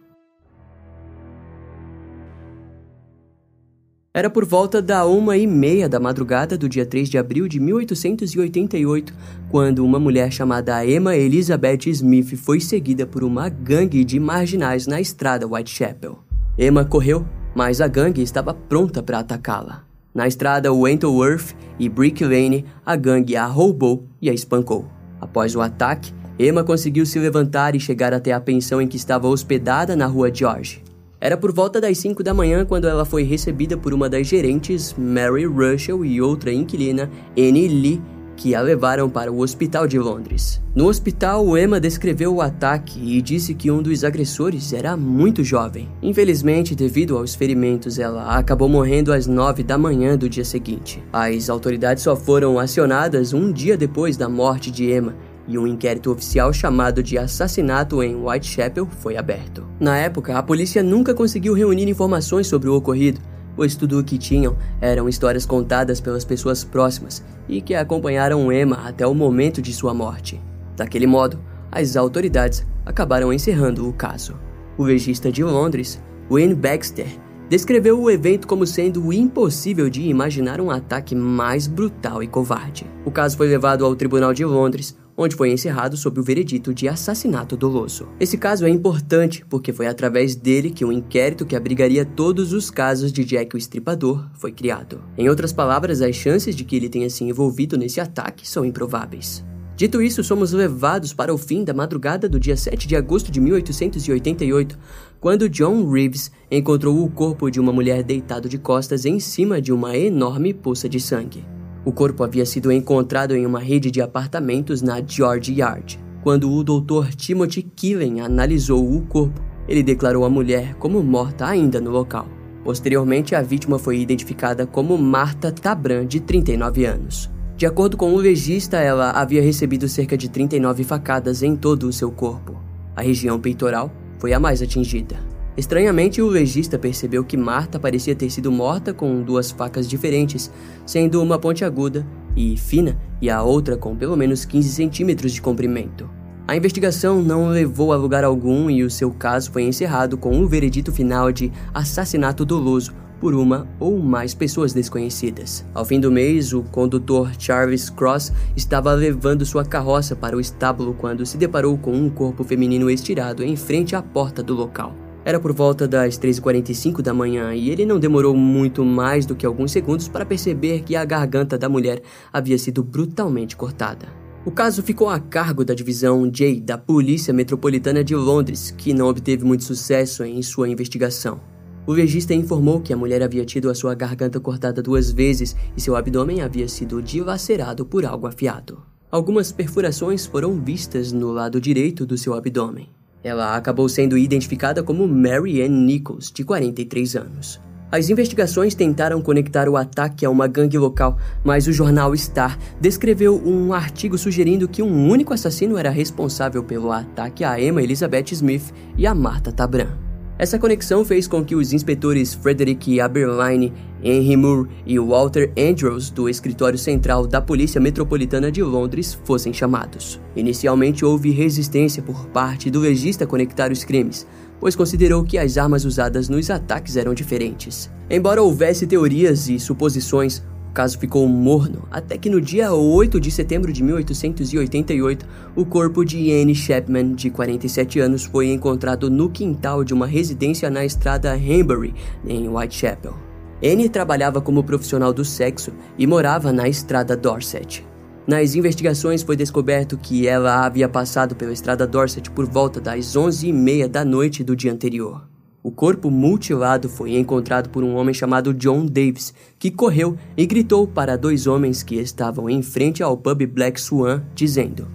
Era 4.13 4.30
por 4.30 4.44
volta 4.44 4.81
da 4.81 5.06
uma 5.06 5.38
e 5.38 5.48
meia 5.48 5.88
da 5.88 5.98
madrugada 5.98 6.58
do 6.58 6.68
dia 6.68 6.86
3 6.86 7.08
de 7.08 7.18
abril 7.18 7.48
de 7.48 7.62
1888, 7.62 9.13
quando 9.50 9.86
uma 9.86 10.02
mulher 10.02 10.30
chamada 10.34 10.86
Emma 10.86 11.16
Elizabeth 11.16 11.88
Smith 11.88 12.36
foi 12.36 12.60
seguida 12.60 13.08
por 13.08 13.24
uma 13.24 13.48
gangue 13.48 14.04
de 14.04 14.19
marginais 14.19 14.86
na 14.86 15.00
estrada 15.00 15.48
Whitechapel. 15.48 16.19
Emma 16.60 16.84
correu, 16.84 17.25
mas 17.56 17.80
a 17.80 17.88
gangue 17.88 18.22
estava 18.22 18.54
pronta 18.54 19.02
para 19.02 19.19
atacá-la. 19.19 19.86
Na 20.14 20.28
estrada 20.28 20.74
Wentworth 20.74 21.56
e 21.80 21.88
Brick 21.88 22.22
Lane, 22.22 22.66
a 22.86 22.98
gangue 22.98 23.38
a 23.38 23.46
roubou 23.46 24.04
e 24.22 24.30
a 24.30 24.34
espancou. 24.34 24.86
Após 25.22 25.56
o 25.56 25.62
ataque, 25.62 26.12
Emma 26.38 26.66
conseguiu 26.66 27.06
se 27.06 27.18
levantar 27.18 27.75
e 27.75 27.80
chegar 27.80 28.14
até 28.14 28.34
a 28.34 28.42
pensão 28.42 28.81
em 28.81 28.90
que 28.90 28.98
estava 28.98 29.30
hospedada 29.30 29.95
na 29.95 30.06
rua 30.06 30.30
George. 30.33 30.83
Era 31.23 31.37
por 31.37 31.51
volta 31.51 31.80
das 31.80 31.99
5 31.99 32.23
da 32.23 32.33
manhã 32.33 32.66
quando 32.66 32.87
ela 32.87 33.06
foi 33.06 33.21
recebida 33.21 33.78
por 33.78 33.94
uma 33.94 34.09
das 34.09 34.25
gerentes, 34.25 34.95
Mary 34.97 35.45
Russell, 35.45 36.04
e 36.04 36.19
outra 36.19 36.51
inquilina, 36.51 37.11
Annie 37.37 37.68
Lee, 37.68 38.01
que 38.35 38.56
a 38.56 38.61
levaram 38.61 39.07
para 39.07 39.31
o 39.31 39.40
hospital 39.40 39.87
de 39.87 39.99
Londres. 39.99 40.59
No 40.73 40.87
hospital, 40.87 41.56
Emma 41.56 41.80
descreveu 41.80 42.33
o 42.33 42.42
ataque 42.42 42.99
e 42.99 43.21
disse 43.21 43.54
que 43.54 43.69
um 43.69 43.83
dos 43.83 44.04
agressores 44.04 44.73
era 44.73 44.97
muito 44.97 45.44
jovem. 45.44 45.87
Infelizmente, 46.01 46.73
devido 46.73 47.16
aos 47.16 47.35
ferimentos, 47.35 47.99
ela 47.99 48.35
acabou 48.35 48.68
morrendo 48.68 49.13
às 49.13 49.28
9 49.28 49.61
da 49.61 49.78
manhã 49.78 50.18
do 50.18 50.28
dia 50.28 50.44
seguinte. 50.44 51.04
As 51.13 51.51
autoridades 51.51 52.01
só 52.01 52.16
foram 52.16 52.57
acionadas 52.57 53.31
um 53.31 53.51
dia 53.51 53.78
depois 53.78 54.18
da 54.18 54.28
morte 54.28 54.71
de 54.71 54.92
Emma 54.92 55.13
e 55.48 55.57
um 55.57 55.66
inquérito 55.68 56.12
oficial 56.12 56.54
chamado 56.54 57.02
de 57.02 57.18
assassinato 57.18 58.02
em 58.02 58.16
Whitechapel 58.16 58.88
foi 59.00 59.18
aberto. 59.18 59.66
Na 59.80 59.98
época, 59.98 60.38
a 60.38 60.44
polícia 60.44 60.83
nunca 60.83 61.14
conseguiu 61.14 61.54
reunir 61.54 61.88
informações 61.90 62.48
sobre 62.48 62.69
o 62.69 62.76
ocorrido, 62.76 63.19
pois 63.56 63.76
tudo 63.76 64.00
o 64.00 64.04
que 64.04 64.18
tinham 64.18 64.56
eram 64.80 65.10
histórias 65.10 65.45
contadas 65.45 66.00
pelas 66.00 66.24
pessoas 66.24 66.64
próximas 66.64 67.24
e 67.48 67.62
que 67.62 67.76
acompanharam 67.76 68.52
Emma 68.52 68.88
até 68.88 69.06
o 69.06 69.14
momento 69.14 69.62
de 69.62 69.74
sua 69.74 69.94
morte. 69.94 70.42
Daquele 70.76 71.07
modo, 71.07 71.40
as 71.71 71.95
autoridades 71.95 72.66
acabaram 72.86 73.31
encerrando 73.31 73.88
o 73.88 73.94
caso. 73.94 74.36
O 74.78 74.83
legista 74.83 75.31
de 75.31 75.44
Londres, 75.44 76.02
Wayne 76.30 76.56
Baxter, 76.56 77.07
descreveu 77.50 78.02
o 78.02 78.10
evento 78.10 78.48
como 78.48 78.66
sendo 78.66 79.12
impossível 79.12 79.90
de 79.90 80.04
imaginar 80.04 80.62
um 80.62 80.71
ataque 80.71 81.14
mais 81.14 81.68
brutal 81.68 82.24
e 82.24 82.28
covarde. 82.28 82.86
O 83.04 83.12
caso 83.12 83.36
foi 83.36 83.48
levado 83.48 83.86
ao 83.86 83.95
Tribunal 83.95 84.33
de 84.33 84.45
Londres, 84.45 84.98
onde 85.21 85.35
foi 85.35 85.51
encerrado 85.51 85.95
sob 85.95 86.19
o 86.19 86.23
veredito 86.23 86.73
de 86.73 86.87
assassinato 86.87 87.56
doloso. 87.56 88.07
Esse 88.19 88.37
caso 88.37 88.66
é 88.66 88.69
importante 88.69 89.45
porque 89.49 89.71
foi 89.71 89.87
através 89.87 90.35
dele 90.35 90.71
que 90.71 90.83
um 90.83 90.92
inquérito 90.92 91.45
que 91.45 91.56
abrigaria 91.56 92.04
todos 92.04 92.54
os 92.54 92.71
casos 92.71 93.11
de 93.11 93.23
Jack 93.23 93.56
o 93.56 93.57
Estripador 93.57 94.28
foi 94.33 94.51
criado. 94.51 95.01
Em 95.18 95.30
outras 95.30 95.54
palavras, 95.54 96.01
as 96.01 96.16
chances 96.16 96.56
de 96.56 96.63
que 96.63 96.75
ele 96.75 96.90
tenha 96.90 97.09
se 97.09 97.23
envolvido 97.23 97.78
nesse 97.78 97.99
ataque 97.99 98.47
são 98.47 98.66
improváveis. 98.66 99.44
Dito 99.75 100.01
isso, 100.01 100.23
somos 100.23 100.51
levados 100.51 101.11
para 101.11 101.33
o 101.33 101.37
fim 101.40 101.63
da 101.63 101.73
madrugada 101.73 102.30
do 102.30 102.40
dia 102.40 102.56
7 102.56 102.87
de 102.87 102.95
agosto 102.95 103.31
de 103.31 103.42
1888, 103.42 104.78
quando 105.19 105.49
John 105.49 105.90
Reeves 105.90 106.31
encontrou 106.51 107.04
o 107.04 107.09
corpo 107.09 107.49
de 107.49 107.59
uma 107.59 107.73
mulher 107.73 108.04
deitado 108.04 108.47
de 108.47 108.59
costas 108.59 109.06
em 109.06 109.19
cima 109.19 109.59
de 109.59 109.73
uma 109.73 109.97
enorme 109.97 110.54
poça 110.54 110.87
de 110.87 110.99
sangue. 110.99 111.44
O 111.83 111.92
corpo 111.92 112.23
havia 112.23 112.45
sido 112.45 112.71
encontrado 112.71 113.35
em 113.35 113.45
uma 113.45 113.59
rede 113.59 113.90
de 113.90 114.02
apartamentos 114.02 114.81
na 114.81 115.02
George 115.06 115.54
Yard. 115.54 116.00
Quando 116.21 116.52
o 116.52 116.64
Dr. 116.64 117.16
Timothy 117.16 117.64
Killen 117.64 118.21
analisou 118.21 118.95
o 118.95 119.02
corpo, 119.02 119.42
ele 119.68 119.81
declarou 119.81 120.23
a 120.23 120.30
mulher 120.30 120.76
como 120.76 121.02
morta 121.02 121.47
ainda 121.47 121.81
no 121.81 121.90
local. 121.90 122.28
Posteriormente, 122.64 123.33
a 123.33 123.42
vítima 123.42 123.80
foi 123.80 124.00
identificada 124.00 124.68
como 124.68 124.95
Marta 124.97 125.52
Tabran, 125.52 126.06
de 126.06 126.19
39 126.19 126.85
anos. 126.85 127.30
De 127.57 127.66
acordo 127.66 127.97
com 127.97 128.14
o 128.14 128.18
legista, 128.18 128.78
ela 128.78 129.11
havia 129.11 129.42
recebido 129.42 129.88
cerca 129.88 130.16
de 130.16 130.30
39 130.30 130.83
facadas 130.83 131.42
em 131.42 131.56
todo 131.56 131.88
o 131.88 131.94
seu 131.94 132.11
corpo. 132.11 132.59
A 132.95 133.02
região 133.02 133.40
peitoral 133.40 133.92
foi 134.19 134.33
a 134.33 134.40
mais 134.40 134.61
atingida. 134.61 135.31
Estranhamente, 135.58 136.22
o 136.22 136.28
legista 136.28 136.80
percebeu 136.80 137.24
que 137.26 137.36
Marta 137.36 137.80
parecia 137.80 138.16
ter 138.16 138.30
sido 138.30 138.52
morta 138.52 138.94
com 138.94 139.22
duas 139.22 139.52
facas 139.52 139.88
diferentes, 139.88 140.50
sendo 140.86 141.22
uma 141.22 141.38
pontiaguda 141.38 142.08
e 142.36 142.56
fina 142.56 142.98
e 143.22 143.30
a 143.30 143.44
outra 143.44 143.76
com 143.76 143.96
pelo 143.96 144.16
menos 144.16 144.46
15 144.46 144.70
centímetros 144.70 145.34
de 145.34 145.42
comprimento. 145.42 146.10
A 146.48 146.56
investigação 146.56 147.22
não 147.22 147.50
levou 147.50 147.94
a 147.94 147.98
lugar 147.98 148.24
algum 148.24 148.70
e 148.70 148.84
o 148.84 148.90
seu 148.90 149.12
caso 149.12 149.52
foi 149.52 149.64
encerrado 149.64 150.18
com 150.18 150.31
um 150.31 150.48
veredito 150.48 150.92
final 150.92 151.31
de 151.31 151.52
assassinato 151.74 152.46
doloso 152.46 152.94
por 153.20 153.36
uma 153.36 153.68
ou 153.80 154.00
mais 154.00 154.34
pessoas 154.34 154.74
desconhecidas. 154.74 155.64
Ao 155.74 155.86
fim 155.86 156.00
do 156.00 156.12
mês, 156.12 156.54
o 156.54 156.64
condutor 156.64 157.31
Charles 157.38 157.90
Cross 157.90 158.34
estava 158.56 158.94
levando 158.94 159.46
sua 159.46 159.64
carroça 159.64 160.16
para 160.16 160.36
o 160.36 160.42
estábulo 160.42 160.96
quando 160.96 161.26
se 161.26 161.38
deparou 161.38 161.78
com 161.78 161.92
um 161.92 162.10
corpo 162.10 162.44
feminino 162.44 162.90
estirado 162.90 163.44
em 163.44 163.56
frente 163.56 163.96
à 163.96 164.02
porta 164.02 164.42
do 164.42 164.56
local. 164.56 165.10
Era 165.23 165.40
por 165.40 165.54
volta 165.54 165.87
das 165.87 166.18
3h45 166.18 167.01
da 167.01 167.13
manhã 167.13 167.54
e 167.54 167.69
ele 167.69 167.85
não 167.85 167.99
demorou 167.99 168.35
muito 168.35 168.83
mais 168.83 169.25
do 169.25 169.35
que 169.35 169.45
alguns 169.45 169.71
segundos 169.71 170.07
para 170.07 170.25
perceber 170.25 170.81
que 170.81 170.95
a 170.95 171.06
garganta 171.06 171.59
da 171.59 171.69
mulher 171.69 172.01
havia 172.33 172.57
sido 172.57 172.83
brutalmente 172.83 173.56
cortada. 173.56 174.07
O 174.44 174.49
caso 174.49 174.81
ficou 174.81 175.07
a 175.07 175.19
cargo 175.19 175.63
da 175.63 175.75
divisão 175.75 176.28
J 176.28 176.59
da 176.61 176.75
Polícia 176.75 177.31
Metropolitana 177.31 178.04
de 178.04 178.16
Londres, 178.16 178.73
que 178.75 178.92
não 178.92 179.07
obteve 179.07 179.45
muito 179.45 179.63
sucesso 179.63 180.23
em 180.23 180.42
sua 180.42 180.68
investigação. 180.68 181.40
O 181.85 181.94
legista 181.94 182.33
informou 182.33 182.81
que 182.81 182.92
a 182.92 182.97
mulher 182.97 183.21
havia 183.21 183.45
tido 183.45 183.69
a 183.69 183.75
sua 183.75 183.94
garganta 183.94 184.40
cortada 184.40 184.81
duas 184.81 185.11
vezes 185.11 185.56
e 185.78 185.81
seu 185.81 185.95
abdômen 185.95 186.42
havia 186.42 186.68
sido 186.68 186.99
dilacerado 186.99 187.85
por 187.85 188.04
algo 188.06 188.25
afiado. 188.25 188.81
Algumas 189.11 189.51
perfurações 189.51 190.25
foram 190.25 190.59
vistas 190.59 191.11
no 191.11 191.31
lado 191.31 191.61
direito 191.61 192.07
do 192.07 192.18
seu 192.18 192.33
abdômen. 192.33 192.90
Ela 193.23 193.56
acabou 193.56 193.87
sendo 193.87 194.18
identificada 194.18 194.81
como 194.81 195.07
Mary 195.07 195.61
Ann 195.61 195.85
Nichols, 195.85 196.31
de 196.31 196.44
43 196.44 197.16
anos. 197.16 197.59
As 197.92 198.09
investigações 198.09 198.73
tentaram 198.73 199.21
conectar 199.21 199.68
o 199.68 199.75
ataque 199.75 200.25
a 200.25 200.30
uma 200.30 200.47
gangue 200.47 200.78
local, 200.78 201.18
mas 201.44 201.68
o 201.68 201.73
jornal 201.73 202.16
Star 202.16 202.57
descreveu 202.80 203.35
um 203.45 203.73
artigo 203.73 204.18
sugerindo 204.18 204.68
que 204.68 204.81
um 204.81 205.09
único 205.09 205.33
assassino 205.33 205.78
era 205.78 205.90
responsável 205.90 206.63
pelo 206.63 206.92
ataque 206.92 207.44
a 207.44 207.61
Emma 207.61 207.83
Elizabeth 207.83 208.31
Smith 208.31 208.73
e 208.97 209.06
a 209.06 209.13
Martha 209.13 209.51
Tabran. 209.51 210.10
Essa 210.38 210.57
conexão 210.57 211.06
fez 211.06 211.28
com 211.28 211.45
que 211.45 211.56
os 211.56 211.71
inspetores 211.71 212.33
Frederick 212.33 213.00
Aberline, 213.00 213.71
Henry 214.04 214.35
Moore 214.35 214.69
e 214.85 214.97
Walter 214.97 215.52
Andrews, 215.57 216.09
do 216.09 216.28
escritório 216.28 216.80
central 216.80 217.28
da 217.28 217.40
Polícia 217.40 217.80
Metropolitana 217.80 218.52
de 218.52 218.64
Londres, 218.64 219.18
fossem 219.23 219.54
chamados. 219.54 220.19
Inicialmente 220.35 221.06
houve 221.06 221.30
resistência 221.30 222.02
por 222.02 222.26
parte 222.28 222.71
do 222.71 222.80
legista 222.80 223.28
conectar 223.28 223.71
os 223.71 223.83
crimes, 223.83 224.26
pois 224.59 224.76
considerou 224.76 225.23
que 225.23 225.38
as 225.38 225.57
armas 225.57 225.85
usadas 225.85 226.28
nos 226.28 226.50
ataques 226.50 226.97
eram 226.97 227.14
diferentes. 227.14 227.92
Embora 228.09 228.42
houvesse 228.42 228.88
teorias 228.88 229.47
e 229.47 229.59
suposições, 229.59 230.42
o 230.71 230.73
caso 230.73 230.97
ficou 230.97 231.28
morno 231.28 231.83
até 231.92 232.18
que 232.18 232.30
no 232.30 232.40
dia 232.40 232.71
8 232.71 233.19
de 233.19 233.30
setembro 233.30 233.73
de 233.73 233.83
1888, 233.83 235.28
o 235.54 235.66
corpo 235.66 236.06
de 236.06 236.31
Anne 236.31 236.56
Chapman, 236.56 237.13
de 237.13 237.30
47 237.30 237.99
anos, 237.99 238.23
foi 238.23 238.49
encontrado 238.49 239.09
no 239.09 239.30
quintal 239.30 239.83
de 239.83 239.94
uma 239.94 240.07
residência 240.07 240.69
na 240.69 240.85
estrada 240.85 241.33
Hanbury, 241.33 241.94
em 242.25 242.47
Whitechapel. 242.47 243.13
Anne 243.61 243.90
trabalhava 243.90 244.40
como 244.40 244.63
profissional 244.63 245.11
do 245.11 245.25
sexo 245.25 245.73
e 245.97 246.07
morava 246.07 246.54
na 246.54 246.69
estrada 246.69 247.18
Dorset. 247.18 247.85
Nas 248.25 248.56
investigações 248.56 249.21
foi 249.23 249.35
descoberto 249.35 249.97
que 249.97 250.25
ela 250.25 250.66
havia 250.66 250.87
passado 250.87 251.35
pela 251.35 251.51
estrada 251.51 251.85
Dorset 251.85 252.31
por 252.31 252.45
volta 252.47 252.80
das 252.80 253.07
11h30 253.07 253.87
da 253.90 254.06
noite 254.06 254.42
do 254.42 254.56
dia 254.56 254.71
anterior. 254.71 255.31
O 255.63 255.69
corpo 255.69 256.09
mutilado 256.09 256.89
foi 256.89 257.15
encontrado 257.15 257.69
por 257.69 257.83
um 257.83 257.95
homem 257.95 258.15
chamado 258.15 258.51
John 258.51 258.83
Davis, 258.83 259.31
que 259.59 259.69
correu 259.69 260.18
e 260.35 260.44
gritou 260.47 260.87
para 260.87 261.15
dois 261.15 261.45
homens 261.45 261.83
que 261.83 261.95
estavam 261.95 262.49
em 262.49 262.63
frente 262.63 263.03
ao 263.03 263.15
pub 263.15 263.45
Black 263.45 263.80
Swan, 263.80 264.23
dizendo: 264.33 264.87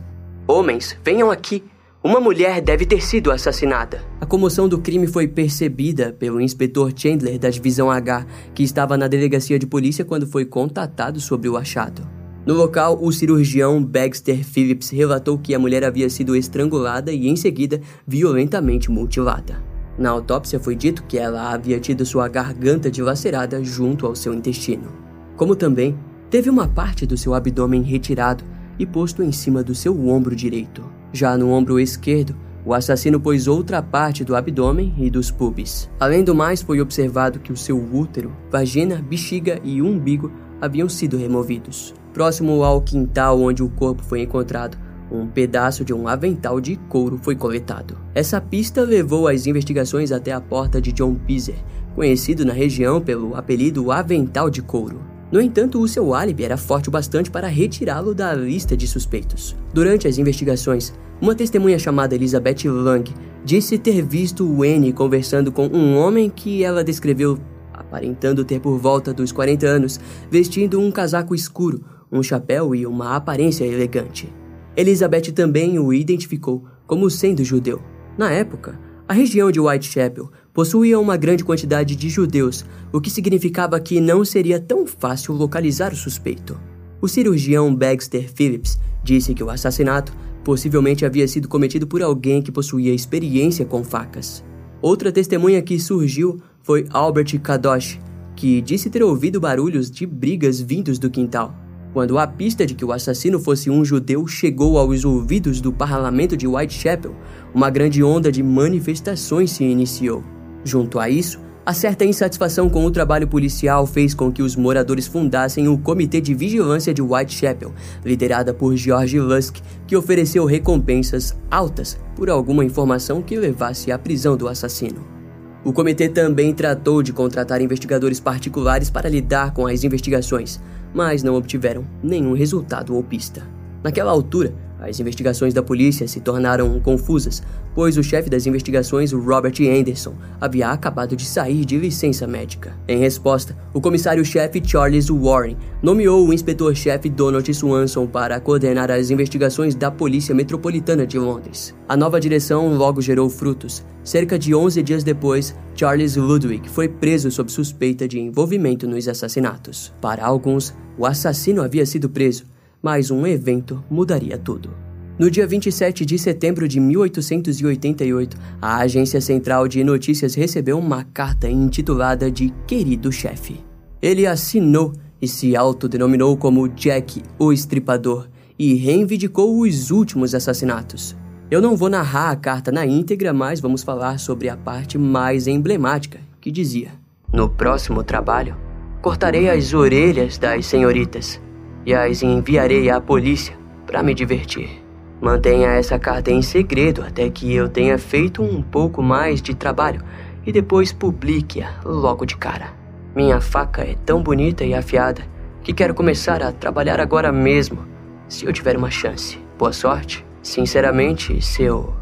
Homens, 0.49 0.97
venham 1.05 1.31
aqui! 1.31 1.63
Uma 2.03 2.21
mulher 2.21 2.61
deve 2.61 2.85
ter 2.85 3.01
sido 3.01 3.31
assassinada. 3.31 4.01
A 4.21 4.27
comoção 4.27 4.69
do 4.69 4.79
crime 4.79 5.07
foi 5.07 5.29
percebida 5.29 6.13
pelo 6.13 6.41
inspetor 6.41 6.93
Chandler 6.95 7.39
da 7.39 7.51
divisão 7.51 7.91
H, 7.91 8.27
que 8.55 8.63
estava 8.63 8.97
na 8.97 9.09
delegacia 9.09 9.59
de 9.59 9.67
polícia 9.67 10.05
quando 10.05 10.27
foi 10.27 10.45
contatado 10.45 11.21
sobre 11.21 11.49
o 11.49 11.57
achado. 11.57 12.07
No 12.45 12.55
local, 12.55 12.97
o 13.03 13.13
cirurgião 13.13 13.83
Baxter 13.83 14.45
Phillips 14.45 14.91
relatou 14.91 15.37
que 15.37 15.53
a 15.53 15.59
mulher 15.59 15.83
havia 15.83 16.09
sido 16.09 16.37
estrangulada 16.37 17.13
e, 17.13 17.27
em 17.27 17.35
seguida, 17.35 17.81
violentamente 18.07 18.89
mutilada. 18.89 19.66
Na 19.99 20.11
autópsia 20.11 20.61
foi 20.61 20.75
dito 20.75 21.05
que 21.05 21.19
ela 21.19 21.53
havia 21.53 21.81
tido 21.81 22.05
sua 22.05 22.29
garganta 22.29 22.91
dilacerada 22.91 23.63
junto 23.65 24.07
ao 24.07 24.15
seu 24.15 24.35
intestino, 24.35 24.93
como 25.37 25.57
também 25.57 25.97
teve 26.29 26.51
uma 26.51 26.69
parte 26.69 27.07
do 27.07 27.17
seu 27.17 27.35
abdômen 27.35 27.83
retirado 27.83 28.45
e 28.79 28.85
posto 28.85 29.23
em 29.23 29.33
cima 29.33 29.63
do 29.63 29.75
seu 29.75 30.09
ombro 30.09 30.37
direito. 30.37 30.85
Já 31.13 31.37
no 31.37 31.51
ombro 31.51 31.81
esquerdo, 31.81 32.37
o 32.65 32.75
assassino 32.75 33.21
pôs 33.21 33.47
outra 33.47 33.81
parte 33.81 34.25
do 34.25 34.35
abdômen 34.35 34.93
e 34.99 35.09
dos 35.09 35.31
pubis. 35.31 35.89
Além 36.01 36.25
do 36.25 36.35
mais, 36.35 36.61
foi 36.61 36.81
observado 36.81 37.39
que 37.39 37.53
o 37.53 37.57
seu 37.57 37.79
útero, 37.79 38.37
vagina, 38.51 39.03
bexiga 39.09 39.61
e 39.63 39.81
umbigo 39.81 40.33
haviam 40.61 40.89
sido 40.89 41.17
removidos. 41.17 41.95
Próximo 42.13 42.65
ao 42.65 42.81
quintal 42.81 43.41
onde 43.41 43.63
o 43.63 43.69
corpo 43.69 44.03
foi 44.03 44.23
encontrado, 44.23 44.77
um 45.11 45.27
pedaço 45.27 45.85
de 45.85 45.93
um 45.93 46.09
avental 46.09 46.61
de 46.61 46.77
couro 46.89 47.19
foi 47.23 47.37
coletado. 47.37 47.97
Essa 48.15 48.41
pista 48.41 48.83
levou 48.83 49.29
as 49.29 49.47
investigações 49.47 50.13
até 50.13 50.33
a 50.33 50.41
porta 50.41 50.81
de 50.81 50.93
John 50.93 51.15
Pizer, 51.15 51.57
conhecido 51.95 52.45
na 52.45 52.53
região 52.53 53.01
pelo 53.01 53.37
apelido 53.37 53.91
Avental 53.91 54.51
de 54.51 54.63
Couro. 54.63 55.01
No 55.31 55.41
entanto, 55.41 55.81
o 55.81 55.89
seu 55.89 56.15
álibi 56.15 56.45
era 56.45 56.57
forte 56.57 56.89
o 56.89 56.93
bastante 56.93 57.31
para 57.31 57.49
retirá-lo 57.49 58.15
da 58.15 58.33
lista 58.33 58.77
de 58.77 58.87
suspeitos. 58.87 59.57
Durante 59.73 60.07
as 60.07 60.19
investigações, 60.19 60.93
uma 61.21 61.35
testemunha 61.35 61.79
chamada 61.79 62.15
Elizabeth 62.15 62.65
Lang 62.67 63.13
disse 63.45 63.79
ter 63.79 64.03
visto 64.03 64.65
N 64.65 64.93
conversando 64.93 65.51
com 65.51 65.67
um 65.67 65.97
homem 65.97 66.31
que 66.31 66.63
ela 66.63 66.85
descreveu 66.85 67.39
aparentando 67.73 68.45
ter 68.45 68.61
por 68.61 68.79
volta 68.79 69.13
dos 69.13 69.33
40 69.33 69.67
anos, 69.67 70.01
vestindo 70.31 70.81
um 70.81 70.91
casaco 70.91 71.35
escuro, 71.35 71.85
um 72.11 72.23
chapéu 72.23 72.75
e 72.75 72.87
uma 72.87 73.17
aparência 73.17 73.65
elegante. 73.65 74.33
Elizabeth 74.77 75.33
também 75.33 75.79
o 75.79 75.93
identificou 75.93 76.65
como 76.87 77.09
sendo 77.11 77.43
judeu. 77.43 77.81
Na 78.19 78.31
época, 78.31 78.79
a 79.09 79.15
região 79.15 79.51
de 79.51 79.61
Whitechapel 79.61 80.31
possuía 80.53 80.99
uma 80.99 81.17
grande 81.17 81.45
quantidade 81.45 81.95
de 81.95 82.09
judeus, 82.09 82.65
o 82.93 83.01
que 83.01 83.11
significava 83.11 83.79
que 83.79 84.01
não 84.01 84.25
seria 84.25 84.59
tão 84.59 84.87
fácil 84.87 85.35
localizar 85.35 85.93
o 85.93 85.97
suspeito. 85.97 86.59
O 87.01 87.09
cirurgião 87.09 87.75
Baxter 87.75 88.29
Phillips 88.33 88.79
disse 89.05 89.35
que 89.35 89.45
o 89.45 89.51
assassinato 89.51 90.13
possivelmente 90.43 91.05
havia 91.05 91.27
sido 91.29 91.49
cometido 91.49 91.87
por 91.87 92.03
alguém 92.03 92.43
que 92.43 92.53
possuía 92.53 92.95
experiência 92.95 93.65
com 93.65 93.85
facas. 93.85 94.45
Outra 94.83 95.13
testemunha 95.13 95.63
que 95.63 95.79
surgiu 95.79 96.41
foi 96.63 96.87
Albert 96.91 97.39
Kadosh, 97.41 97.99
que 98.35 98.61
disse 98.61 98.91
ter 98.91 99.03
ouvido 99.03 99.41
barulhos 99.41 99.91
de 99.91 100.07
brigas 100.07 100.61
vindos 100.61 100.99
do 100.99 101.11
quintal. 101.11 101.55
Quando 101.97 102.19
a 102.19 102.27
pista 102.27 102.67
de 102.67 102.75
que 102.75 102.85
o 102.85 102.93
assassino 102.93 103.41
fosse 103.41 103.71
um 103.71 103.83
judeu 103.83 104.27
chegou 104.27 104.77
aos 104.77 105.03
ouvidos 105.03 105.63
do 105.63 105.73
parlamento 105.73 106.37
de 106.37 106.47
Whitechapel, 106.47 107.15
uma 107.55 107.71
grande 107.71 108.05
onda 108.05 108.31
de 108.31 108.43
manifestações 108.43 109.53
se 109.53 109.65
iniciou. 109.65 110.23
Junto 110.63 110.99
a 110.99 111.09
isso, 111.09 111.41
a 111.65 111.73
certa 111.73 112.05
insatisfação 112.05 112.69
com 112.69 112.85
o 112.85 112.91
trabalho 112.91 113.27
policial 113.27 113.87
fez 113.87 114.13
com 114.13 114.31
que 114.31 114.43
os 114.43 114.55
moradores 114.55 115.07
fundassem 115.07 115.69
o 115.69 115.79
Comitê 115.79 116.21
de 116.21 116.35
Vigilância 116.35 116.93
de 116.93 117.01
Whitechapel, 117.01 117.73
liderada 118.05 118.53
por 118.53 118.77
George 118.77 119.19
Lusk, 119.19 119.57
que 119.87 119.97
ofereceu 119.97 120.45
recompensas 120.45 121.35
altas 121.51 121.99
por 122.15 122.29
alguma 122.29 122.63
informação 122.63 123.23
que 123.23 123.39
levasse 123.39 123.91
à 123.91 123.99
prisão 123.99 124.37
do 124.37 124.49
assassino. 124.49 125.17
O 125.65 125.73
comitê 125.73 126.11
também 126.11 126.53
tratou 126.53 127.03
de 127.03 127.13
contratar 127.13 127.63
investigadores 127.63 128.21
particulares 128.21 128.91
para 128.91 129.09
lidar 129.09 129.53
com 129.55 129.67
as 129.67 129.83
investigações, 129.83 130.61
mas 130.95 131.23
não 131.23 131.35
obtiveram 131.35 131.85
nenhum 132.03 132.35
resultado 132.35 132.95
ou 132.95 133.03
pista. 133.03 133.43
Naquela 133.83 134.11
altura, 134.11 134.53
As 134.89 135.01
investigações 135.01 135.53
da 135.53 135.63
polícia 135.63 136.07
se 136.07 136.21
tornaram 136.21 136.79
confusas, 136.81 137.43
pois 137.75 137.99
o 137.99 138.03
chefe 138.03 138.31
das 138.31 138.47
investigações, 138.47 139.13
Robert 139.13 139.55
Anderson, 139.61 140.15
havia 140.41 140.71
acabado 140.71 141.17
de 141.17 141.25
sair 141.25 141.65
de 141.65 141.77
licença 141.77 142.27
médica. 142.27 142.73
Em 142.87 142.99
resposta, 142.99 143.57
o 143.75 143.81
comissário-chefe 143.81 144.63
Charles 144.65 145.09
Warren 145.09 145.57
nomeou 145.83 146.27
o 146.27 146.33
inspetor-chefe 146.33 147.09
Donald 147.09 147.53
Swanson 147.53 148.07
para 148.07 148.39
coordenar 148.39 148.91
as 148.91 149.11
investigações 149.11 149.75
da 149.75 149.91
Polícia 149.91 150.35
Metropolitana 150.35 151.05
de 151.05 151.19
Londres. 151.19 151.75
A 151.89 151.97
nova 151.97 152.21
direção 152.21 152.73
logo 152.77 153.03
gerou 153.03 153.29
frutos. 153.29 153.85
Cerca 154.05 154.39
de 154.39 154.55
11 154.55 154.83
dias 154.85 155.03
depois, 155.03 155.55
Charles 155.75 156.15
Ludwig 156.15 156.69
foi 156.69 156.89
preso 156.89 157.29
sob 157.31 157.51
suspeita 157.51 158.07
de 158.07 158.21
envolvimento 158.21 158.87
nos 158.87 159.09
assassinatos. 159.09 159.93
Para 160.01 160.25
alguns, 160.25 160.73
o 160.97 161.05
assassino 161.05 161.61
havia 161.61 161.85
sido 161.85 162.09
preso, 162.09 162.45
mas 162.87 163.11
um 163.11 163.27
evento 163.27 163.83
mudaria 163.91 164.39
tudo. 164.39 164.71
No 165.19 165.29
dia 165.29 165.45
27 165.45 166.07
de 166.07 166.17
setembro 166.17 166.69
de 166.69 166.79
1888, 166.79 168.37
a 168.63 168.77
Agência 168.77 169.21
Central 169.21 169.67
de 169.67 169.83
Notícias 169.83 170.37
recebeu 170.37 170.79
uma 170.79 171.03
carta 171.03 171.51
intitulada 171.51 172.31
de 172.31 172.55
Querido 172.65 173.11
Chefe. 173.11 173.59
Ele 174.01 174.25
assinou 174.25 174.93
e 175.21 175.27
se 175.27 175.57
autodenominou 175.57 176.37
como 176.37 176.69
Jack 176.69 177.21
o 177.37 177.53
Estripador 177.53 178.29
e 178.57 178.75
reivindicou 178.75 179.59
os 179.59 179.91
últimos 179.91 180.33
assassinatos. 180.33 181.17
Eu 181.51 181.61
não 181.61 181.75
vou 181.75 181.91
narrar 181.91 182.31
a 182.31 182.37
carta 182.37 182.71
na 182.71 182.87
íntegra, 182.87 183.33
mas 183.33 183.59
vamos 183.59 183.83
falar 183.83 184.21
sobre 184.21 184.49
a 184.49 184.57
parte 184.57 184.97
mais 184.97 185.49
emblemática, 185.49 186.21
que 186.41 186.53
dizia: 186.53 186.93
No 187.33 187.49
próximo 187.51 188.05
trabalho, 188.05 188.57
cortarei 189.03 189.51
as 189.51 189.75
orelhas 189.75 190.39
das 190.39 190.67
senhoritas 190.67 191.41
e 191.87 191.95
as 191.95 192.25
enviarei 192.25 192.91
à 192.91 193.01
polícia 193.01 193.57
para 193.87 194.03
me 194.03 194.13
divertir. 194.13 194.83
Mantenha 195.21 195.69
essa 195.69 195.99
carta 195.99 196.33
em 196.33 196.43
segredo 196.43 197.03
até 197.03 197.31
que 197.31 197.55
eu 197.55 197.69
tenha 197.69 197.97
feito 197.97 198.43
um 198.43 198.61
pouco 198.61 199.01
mais 199.01 199.41
de 199.41 199.55
trabalho 199.55 200.03
e 200.45 200.51
depois 200.51 200.93
publique-a 200.93 201.81
logo 201.85 202.27
de 202.27 202.37
cara. 202.37 202.75
Minha 203.15 203.41
faca 203.41 203.83
é 203.83 203.95
tão 204.05 204.21
bonita 204.21 204.65
e 204.65 204.75
afiada 204.75 205.23
que 205.63 205.73
quero 205.73 205.95
começar 205.95 206.43
a 206.43 206.53
trabalhar 206.53 207.01
agora 207.01 207.33
mesmo, 207.33 207.87
se 208.29 208.45
eu 208.45 208.53
tiver 208.53 208.77
uma 208.77 208.91
chance. 208.91 209.39
Boa 209.57 209.73
sorte. 209.73 210.27
Sinceramente, 210.43 211.41
seu 211.41 211.95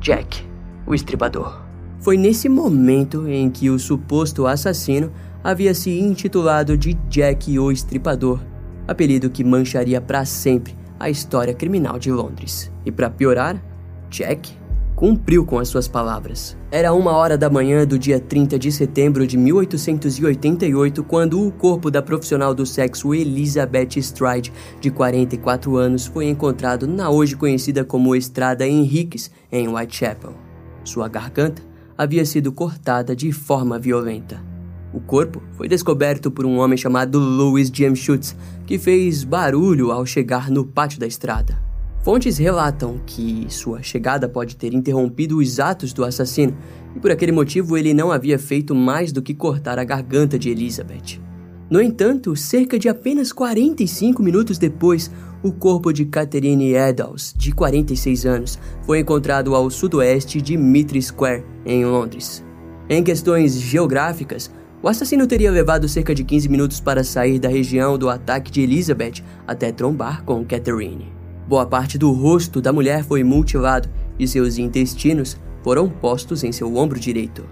Jack, 0.00 0.44
o 0.86 0.94
estribador. 0.94 1.62
Foi 2.00 2.16
nesse 2.16 2.48
momento 2.48 3.28
em 3.28 3.50
que 3.50 3.70
o 3.70 3.78
suposto 3.78 4.46
assassino 4.46 5.12
havia 5.42 5.74
se 5.74 5.98
intitulado 5.98 6.76
de 6.76 6.94
Jack 7.08 7.58
o 7.58 7.70
Estripador 7.70 8.40
apelido 8.88 9.30
que 9.30 9.44
mancharia 9.44 10.00
para 10.00 10.24
sempre 10.24 10.74
a 10.98 11.10
história 11.10 11.54
criminal 11.54 11.98
de 11.98 12.10
Londres. 12.10 12.72
E 12.84 12.90
para 12.90 13.10
piorar, 13.10 13.62
Jack 14.10 14.56
cumpriu 14.96 15.46
com 15.46 15.60
as 15.60 15.68
suas 15.68 15.86
palavras. 15.86 16.56
Era 16.72 16.92
uma 16.92 17.12
hora 17.12 17.38
da 17.38 17.48
manhã 17.48 17.86
do 17.86 17.96
dia 17.96 18.18
30 18.18 18.58
de 18.58 18.72
setembro 18.72 19.28
de 19.28 19.36
1888 19.36 21.04
quando 21.04 21.46
o 21.46 21.52
corpo 21.52 21.88
da 21.88 22.02
profissional 22.02 22.52
do 22.52 22.66
sexo 22.66 23.14
Elizabeth 23.14 23.96
Stride, 23.98 24.52
de 24.80 24.90
44 24.90 25.76
anos, 25.76 26.06
foi 26.06 26.26
encontrado 26.26 26.88
na 26.88 27.10
hoje 27.10 27.36
conhecida 27.36 27.84
como 27.84 28.16
Estrada 28.16 28.66
Henriques, 28.66 29.30
em 29.52 29.68
Whitechapel. 29.68 30.34
Sua 30.82 31.06
garganta 31.06 31.62
havia 31.96 32.24
sido 32.24 32.50
cortada 32.50 33.14
de 33.14 33.30
forma 33.30 33.78
violenta. 33.78 34.47
O 34.92 35.00
corpo 35.00 35.42
foi 35.52 35.68
descoberto 35.68 36.30
por 36.30 36.46
um 36.46 36.58
homem 36.58 36.78
chamado 36.78 37.18
Louis 37.18 37.70
James 37.72 37.98
Schutz, 37.98 38.34
que 38.66 38.78
fez 38.78 39.22
barulho 39.22 39.92
ao 39.92 40.06
chegar 40.06 40.50
no 40.50 40.64
pátio 40.64 40.98
da 40.98 41.06
estrada. 41.06 41.58
Fontes 42.02 42.38
relatam 42.38 42.98
que 43.04 43.46
sua 43.50 43.82
chegada 43.82 44.28
pode 44.28 44.56
ter 44.56 44.72
interrompido 44.72 45.38
os 45.38 45.60
atos 45.60 45.92
do 45.92 46.04
assassino, 46.04 46.56
e 46.96 47.00
por 47.00 47.10
aquele 47.10 47.32
motivo 47.32 47.76
ele 47.76 47.92
não 47.92 48.10
havia 48.10 48.38
feito 48.38 48.74
mais 48.74 49.12
do 49.12 49.20
que 49.20 49.34
cortar 49.34 49.78
a 49.78 49.84
garganta 49.84 50.38
de 50.38 50.48
Elizabeth. 50.48 51.20
No 51.68 51.82
entanto, 51.82 52.34
cerca 52.34 52.78
de 52.78 52.88
apenas 52.88 53.30
45 53.30 54.22
minutos 54.22 54.56
depois, 54.56 55.10
o 55.42 55.52
corpo 55.52 55.92
de 55.92 56.06
Catherine 56.06 56.72
Eddowes, 56.72 57.34
de 57.36 57.52
46 57.52 58.24
anos, 58.24 58.58
foi 58.86 59.00
encontrado 59.00 59.54
ao 59.54 59.68
sudoeste 59.68 60.40
de 60.40 60.56
Mitre 60.56 61.02
Square, 61.02 61.44
em 61.66 61.84
Londres. 61.84 62.42
Em 62.88 63.04
questões 63.04 63.60
geográficas, 63.60 64.50
o 64.80 64.88
assassino 64.88 65.26
teria 65.26 65.50
levado 65.50 65.88
cerca 65.88 66.14
de 66.14 66.22
15 66.22 66.48
minutos 66.48 66.80
para 66.80 67.02
sair 67.02 67.38
da 67.38 67.48
região 67.48 67.98
do 67.98 68.08
ataque 68.08 68.50
de 68.50 68.60
Elizabeth 68.60 69.24
até 69.46 69.72
trombar 69.72 70.22
com 70.24 70.44
Catherine. 70.44 71.12
Boa 71.48 71.66
parte 71.66 71.98
do 71.98 72.12
rosto 72.12 72.60
da 72.60 72.72
mulher 72.72 73.02
foi 73.02 73.24
mutilado 73.24 73.88
e 74.18 74.28
seus 74.28 74.56
intestinos 74.56 75.36
foram 75.64 75.88
postos 75.88 76.44
em 76.44 76.52
seu 76.52 76.76
ombro 76.76 77.00
direito. 77.00 77.44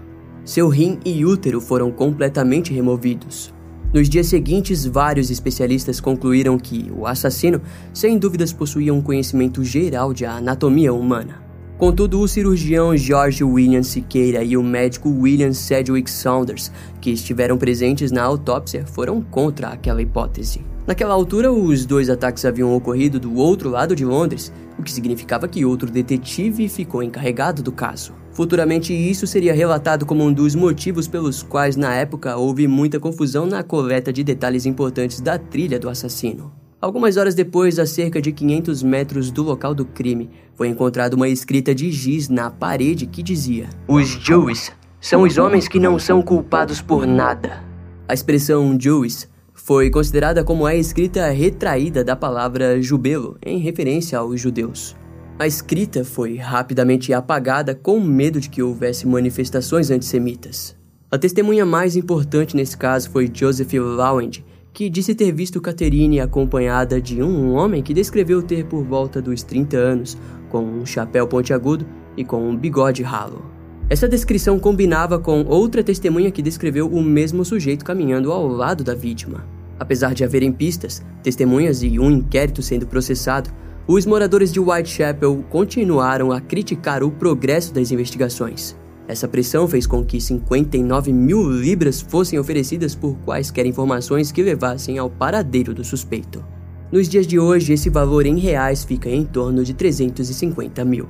Seu 0.45 0.69
rim 0.69 0.99
e 1.03 1.25
útero 1.25 1.59
foram 1.59 1.91
completamente 1.91 2.73
removidos. 2.73 3.53
Nos 3.93 4.07
dias 4.07 4.27
seguintes, 4.27 4.85
vários 4.85 5.29
especialistas 5.29 5.99
concluíram 5.99 6.57
que 6.57 6.91
o 6.95 7.05
assassino, 7.05 7.61
sem 7.93 8.17
dúvidas, 8.17 8.53
possuía 8.53 8.93
um 8.93 9.01
conhecimento 9.01 9.63
geral 9.63 10.13
de 10.13 10.25
anatomia 10.25 10.93
humana. 10.93 11.46
Contudo, 11.77 12.21
o 12.21 12.27
cirurgião 12.27 12.97
George 12.97 13.43
William 13.43 13.83
Siqueira 13.83 14.43
e 14.43 14.57
o 14.57 14.63
médico 14.63 15.09
William 15.09 15.53
Sedgwick 15.53 16.09
Saunders, 16.09 16.71
que 16.99 17.11
estiveram 17.11 17.55
presentes 17.55 18.11
na 18.11 18.23
autópsia, 18.23 18.83
foram 18.87 19.21
contra 19.21 19.67
aquela 19.67 20.01
hipótese. 20.01 20.65
Naquela 20.87 21.13
altura, 21.13 21.51
os 21.51 21.85
dois 21.85 22.09
ataques 22.09 22.45
haviam 22.45 22.75
ocorrido 22.75 23.19
do 23.19 23.35
outro 23.35 23.69
lado 23.69 23.95
de 23.95 24.03
Londres, 24.03 24.51
o 24.79 24.81
que 24.81 24.91
significava 24.91 25.47
que 25.47 25.65
outro 25.65 25.91
detetive 25.91 26.67
ficou 26.67 27.03
encarregado 27.03 27.61
do 27.61 27.71
caso. 27.71 28.11
Futuramente, 28.31 28.91
isso 28.91 29.27
seria 29.27 29.53
relatado 29.53 30.03
como 30.03 30.23
um 30.23 30.33
dos 30.33 30.55
motivos 30.55 31.07
pelos 31.07 31.43
quais, 31.43 31.75
na 31.75 31.93
época, 31.93 32.37
houve 32.37 32.67
muita 32.67 32.99
confusão 32.99 33.45
na 33.45 33.61
coleta 33.61 34.11
de 34.11 34.23
detalhes 34.23 34.65
importantes 34.65 35.21
da 35.21 35.37
trilha 35.37 35.77
do 35.77 35.89
assassino. 35.89 36.51
Algumas 36.79 37.17
horas 37.17 37.33
depois, 37.33 37.79
a 37.79 37.87
cerca 37.87 38.21
de 38.21 38.31
500 38.31 38.83
metros 38.83 39.31
do 39.31 39.41
local 39.41 39.73
do 39.73 39.83
crime, 39.83 40.29
foi 40.53 40.67
encontrada 40.67 41.15
uma 41.15 41.27
escrita 41.27 41.73
de 41.73 41.91
giz 41.91 42.29
na 42.29 42.51
parede 42.51 43.07
que 43.07 43.23
dizia: 43.23 43.67
Os 43.87 44.07
Jews 44.07 44.71
são 45.01 45.23
os 45.23 45.39
homens 45.39 45.67
que 45.67 45.79
não 45.79 45.97
são 45.97 46.21
culpados 46.21 46.79
por 46.79 47.07
nada. 47.07 47.63
A 48.07 48.13
expressão 48.13 48.77
Jews 48.77 49.27
foi 49.55 49.89
considerada 49.89 50.43
como 50.43 50.67
a 50.67 50.75
escrita 50.75 51.27
retraída 51.29 52.03
da 52.03 52.15
palavra 52.15 52.79
jubelo, 52.79 53.39
em 53.43 53.57
referência 53.57 54.19
aos 54.19 54.39
judeus. 54.39 54.95
A 55.39 55.47
escrita 55.47 56.05
foi 56.05 56.37
rapidamente 56.37 57.11
apagada 57.11 57.73
com 57.73 57.99
medo 57.99 58.39
de 58.39 58.49
que 58.49 58.61
houvesse 58.61 59.07
manifestações 59.07 59.89
antissemitas. 59.89 60.75
A 61.09 61.17
testemunha 61.17 61.65
mais 61.65 61.95
importante 61.95 62.55
nesse 62.55 62.77
caso 62.77 63.09
foi 63.09 63.29
Joseph 63.33 63.73
Lawend, 63.73 64.45
que 64.77 64.91
disse 64.91 65.15
ter 65.15 65.31
visto 65.31 65.59
Catherine 65.59 66.19
acompanhada 66.19 67.01
de 67.01 67.19
um 67.23 67.55
homem 67.55 67.81
que 67.81 67.95
descreveu 67.95 68.43
ter 68.43 68.63
por 68.63 68.83
volta 68.83 69.19
dos 69.19 69.41
30 69.41 69.75
anos, 69.75 70.15
com 70.49 70.63
um 70.63 70.85
chapéu 70.85 71.27
pontiagudo 71.27 71.83
e 72.15 72.23
com 72.23 72.47
um 72.47 72.55
bigode 72.55 73.01
ralo. 73.01 73.43
Essa 73.89 74.07
descrição 74.07 74.59
combinava 74.59 75.17
com 75.17 75.43
outra 75.47 75.83
testemunha 75.83 76.29
que 76.29 76.43
descreveu 76.43 76.87
o 76.87 77.01
mesmo 77.01 77.43
sujeito 77.43 77.83
caminhando 77.83 78.31
ao 78.31 78.45
lado 78.45 78.83
da 78.83 78.93
vítima. 78.93 79.43
Apesar 79.79 80.13
de 80.13 80.23
haverem 80.23 80.51
pistas, 80.51 81.03
testemunhas 81.23 81.81
e 81.81 81.97
um 81.97 82.11
inquérito 82.11 82.61
sendo 82.61 82.85
processado, 82.85 83.49
os 83.87 84.05
moradores 84.05 84.53
de 84.53 84.59
Whitechapel 84.59 85.43
continuaram 85.49 86.31
a 86.31 86.39
criticar 86.39 87.01
o 87.01 87.09
progresso 87.09 87.73
das 87.73 87.89
investigações. 87.89 88.77
Essa 89.07 89.27
pressão 89.27 89.67
fez 89.67 89.87
com 89.87 90.03
que 90.03 90.19
59 90.19 91.13
mil 91.13 91.49
libras 91.49 92.01
fossem 92.01 92.37
oferecidas 92.37 92.93
por 92.93 93.17
quaisquer 93.19 93.65
informações 93.65 94.31
que 94.31 94.43
levassem 94.43 94.97
ao 94.97 95.09
paradeiro 95.09 95.73
do 95.73 95.83
suspeito. 95.83 96.43
Nos 96.91 97.07
dias 97.07 97.25
de 97.25 97.39
hoje, 97.39 97.73
esse 97.73 97.89
valor 97.89 98.25
em 98.25 98.37
reais 98.37 98.83
fica 98.83 99.09
em 99.09 99.23
torno 99.23 99.63
de 99.63 99.73
350 99.73 100.83
mil. 100.83 101.07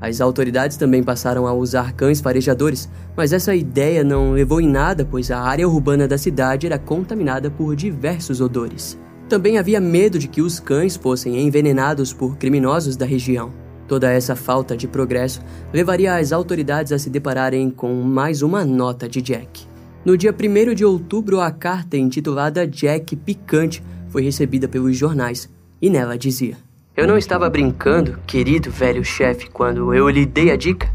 As 0.00 0.20
autoridades 0.20 0.76
também 0.76 1.02
passaram 1.02 1.46
a 1.46 1.52
usar 1.52 1.92
cães 1.92 2.20
farejadores, 2.20 2.88
mas 3.16 3.32
essa 3.32 3.54
ideia 3.54 4.02
não 4.02 4.32
levou 4.32 4.60
em 4.60 4.68
nada, 4.68 5.04
pois 5.04 5.30
a 5.30 5.40
área 5.40 5.68
urbana 5.68 6.08
da 6.08 6.16
cidade 6.16 6.66
era 6.66 6.78
contaminada 6.78 7.50
por 7.50 7.76
diversos 7.76 8.40
odores. 8.40 8.98
Também 9.28 9.58
havia 9.58 9.80
medo 9.80 10.18
de 10.18 10.26
que 10.26 10.42
os 10.42 10.58
cães 10.58 10.96
fossem 10.96 11.38
envenenados 11.38 12.12
por 12.12 12.36
criminosos 12.36 12.96
da 12.96 13.04
região. 13.04 13.50
Toda 13.90 14.08
essa 14.08 14.36
falta 14.36 14.76
de 14.76 14.86
progresso 14.86 15.42
levaria 15.72 16.14
as 16.14 16.30
autoridades 16.30 16.92
a 16.92 16.98
se 17.00 17.10
depararem 17.10 17.68
com 17.68 17.92
mais 18.04 18.40
uma 18.40 18.64
nota 18.64 19.08
de 19.08 19.20
Jack. 19.20 19.66
No 20.04 20.16
dia 20.16 20.32
1 20.32 20.74
de 20.76 20.84
outubro, 20.84 21.40
a 21.40 21.50
carta 21.50 21.96
intitulada 21.96 22.64
Jack 22.68 23.16
Picante 23.16 23.82
foi 24.08 24.22
recebida 24.22 24.68
pelos 24.68 24.96
jornais 24.96 25.50
e 25.82 25.90
nela 25.90 26.16
dizia: 26.16 26.56
Eu 26.96 27.04
não 27.04 27.18
estava 27.18 27.50
brincando, 27.50 28.16
querido 28.28 28.70
velho 28.70 29.04
chefe, 29.04 29.50
quando 29.50 29.92
eu 29.92 30.08
lhe 30.08 30.24
dei 30.24 30.52
a 30.52 30.56
dica. 30.56 30.88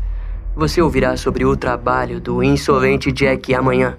Você 0.56 0.82
ouvirá 0.82 1.18
sobre 1.18 1.44
o 1.44 1.58
trabalho 1.58 2.22
do 2.22 2.42
insolente 2.42 3.12
Jack 3.12 3.54
amanhã. 3.54 3.98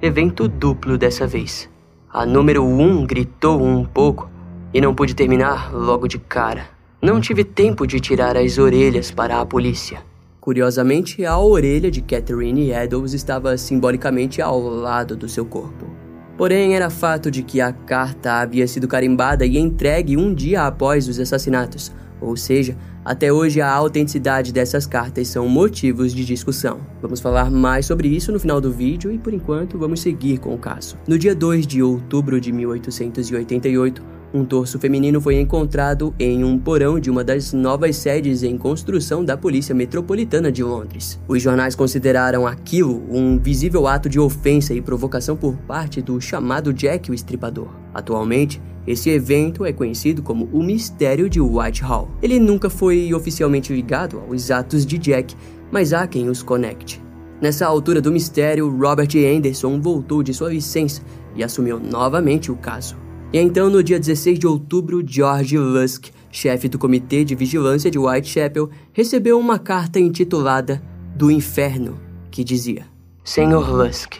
Evento 0.00 0.48
duplo 0.48 0.96
dessa 0.96 1.26
vez. 1.26 1.68
A 2.10 2.24
número 2.24 2.64
um 2.64 3.04
gritou 3.04 3.62
um 3.62 3.84
pouco 3.84 4.30
e 4.72 4.80
não 4.80 4.94
pude 4.94 5.14
terminar 5.14 5.70
logo 5.74 6.08
de 6.08 6.18
cara. 6.18 6.79
Não 7.02 7.18
tive 7.18 7.44
tempo 7.44 7.86
de 7.86 7.98
tirar 7.98 8.36
as 8.36 8.58
orelhas 8.58 9.10
para 9.10 9.40
a 9.40 9.46
polícia. 9.46 10.02
Curiosamente, 10.38 11.24
a 11.24 11.38
orelha 11.38 11.90
de 11.90 12.02
Catherine 12.02 12.72
Eddowes 12.72 13.14
estava 13.14 13.56
simbolicamente 13.56 14.42
ao 14.42 14.60
lado 14.60 15.16
do 15.16 15.26
seu 15.26 15.46
corpo. 15.46 15.86
Porém, 16.36 16.74
era 16.74 16.90
fato 16.90 17.30
de 17.30 17.42
que 17.42 17.58
a 17.58 17.72
carta 17.72 18.34
havia 18.34 18.68
sido 18.68 18.86
carimbada 18.86 19.46
e 19.46 19.56
entregue 19.56 20.18
um 20.18 20.34
dia 20.34 20.66
após 20.66 21.08
os 21.08 21.18
assassinatos, 21.18 21.90
ou 22.20 22.36
seja, 22.36 22.76
até 23.02 23.32
hoje 23.32 23.62
a 23.62 23.72
autenticidade 23.72 24.52
dessas 24.52 24.86
cartas 24.86 25.26
são 25.28 25.48
motivos 25.48 26.12
de 26.12 26.22
discussão. 26.22 26.80
Vamos 27.00 27.18
falar 27.18 27.50
mais 27.50 27.86
sobre 27.86 28.08
isso 28.08 28.30
no 28.30 28.38
final 28.38 28.60
do 28.60 28.70
vídeo 28.70 29.10
e 29.10 29.16
por 29.16 29.32
enquanto 29.32 29.78
vamos 29.78 30.02
seguir 30.02 30.36
com 30.36 30.54
o 30.54 30.58
caso. 30.58 30.98
No 31.08 31.18
dia 31.18 31.34
2 31.34 31.66
de 31.66 31.82
outubro 31.82 32.38
de 32.38 32.52
1888, 32.52 34.19
um 34.32 34.44
torso 34.44 34.78
feminino 34.78 35.20
foi 35.20 35.40
encontrado 35.40 36.14
em 36.18 36.44
um 36.44 36.58
porão 36.58 37.00
de 37.00 37.10
uma 37.10 37.24
das 37.24 37.52
novas 37.52 37.96
sedes 37.96 38.42
em 38.42 38.56
construção 38.56 39.24
da 39.24 39.36
Polícia 39.36 39.74
Metropolitana 39.74 40.52
de 40.52 40.62
Londres. 40.62 41.18
Os 41.26 41.42
jornais 41.42 41.74
consideraram 41.74 42.46
aquilo 42.46 43.02
um 43.10 43.38
visível 43.38 43.86
ato 43.88 44.08
de 44.08 44.20
ofensa 44.20 44.72
e 44.72 44.80
provocação 44.80 45.36
por 45.36 45.56
parte 45.56 46.00
do 46.00 46.20
chamado 46.20 46.72
Jack 46.72 47.10
o 47.10 47.14
Estripador. 47.14 47.68
Atualmente, 47.92 48.62
esse 48.86 49.10
evento 49.10 49.64
é 49.64 49.72
conhecido 49.72 50.22
como 50.22 50.48
o 50.52 50.62
Mistério 50.62 51.28
de 51.28 51.40
Whitehall. 51.40 52.08
Ele 52.22 52.38
nunca 52.38 52.70
foi 52.70 53.12
oficialmente 53.12 53.72
ligado 53.72 54.20
aos 54.20 54.50
atos 54.50 54.86
de 54.86 54.96
Jack, 54.96 55.34
mas 55.72 55.92
há 55.92 56.06
quem 56.06 56.28
os 56.28 56.42
conecte. 56.42 57.02
Nessa 57.40 57.66
altura 57.66 58.00
do 58.00 58.12
mistério, 58.12 58.68
Robert 58.68 59.08
Anderson 59.16 59.80
voltou 59.80 60.22
de 60.22 60.34
sua 60.34 60.50
licença 60.50 61.02
e 61.34 61.42
assumiu 61.42 61.80
novamente 61.80 62.52
o 62.52 62.56
caso. 62.56 62.96
E 63.32 63.38
então, 63.38 63.70
no 63.70 63.80
dia 63.80 63.98
16 63.98 64.40
de 64.40 64.46
outubro, 64.46 65.04
George 65.06 65.56
Lusk, 65.56 66.06
chefe 66.32 66.68
do 66.68 66.80
Comitê 66.80 67.24
de 67.24 67.36
Vigilância 67.36 67.88
de 67.88 67.96
Whitechapel, 67.96 68.68
recebeu 68.92 69.38
uma 69.38 69.56
carta 69.56 70.00
intitulada 70.00 70.82
Do 71.14 71.30
Inferno, 71.30 71.96
que 72.28 72.42
dizia: 72.42 72.86
Senhor 73.22 73.70
Lusk, 73.70 74.14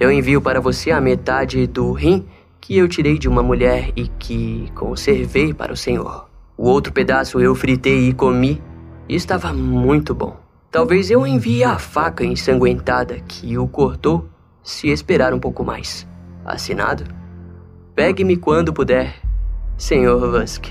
eu 0.00 0.10
envio 0.10 0.42
para 0.42 0.60
você 0.60 0.90
a 0.90 1.00
metade 1.00 1.68
do 1.68 1.92
rim 1.92 2.26
que 2.60 2.76
eu 2.76 2.88
tirei 2.88 3.16
de 3.16 3.28
uma 3.28 3.44
mulher 3.44 3.92
e 3.94 4.08
que 4.08 4.68
conservei 4.74 5.54
para 5.54 5.72
o 5.72 5.76
Senhor. 5.76 6.28
O 6.56 6.68
outro 6.68 6.92
pedaço 6.92 7.38
eu 7.38 7.54
fritei 7.54 8.08
e 8.08 8.12
comi 8.12 8.60
e 9.08 9.14
estava 9.14 9.52
muito 9.52 10.12
bom. 10.12 10.36
Talvez 10.68 11.12
eu 11.12 11.24
envie 11.24 11.62
a 11.62 11.78
faca 11.78 12.24
ensanguentada 12.24 13.20
que 13.20 13.56
o 13.56 13.68
cortou 13.68 14.28
se 14.64 14.88
esperar 14.88 15.32
um 15.32 15.38
pouco 15.38 15.64
mais. 15.64 16.04
Assinado 16.44 17.17
Pegue-me 17.98 18.36
quando 18.36 18.72
puder, 18.72 19.12
Sr. 19.76 20.24
Lusk. 20.24 20.66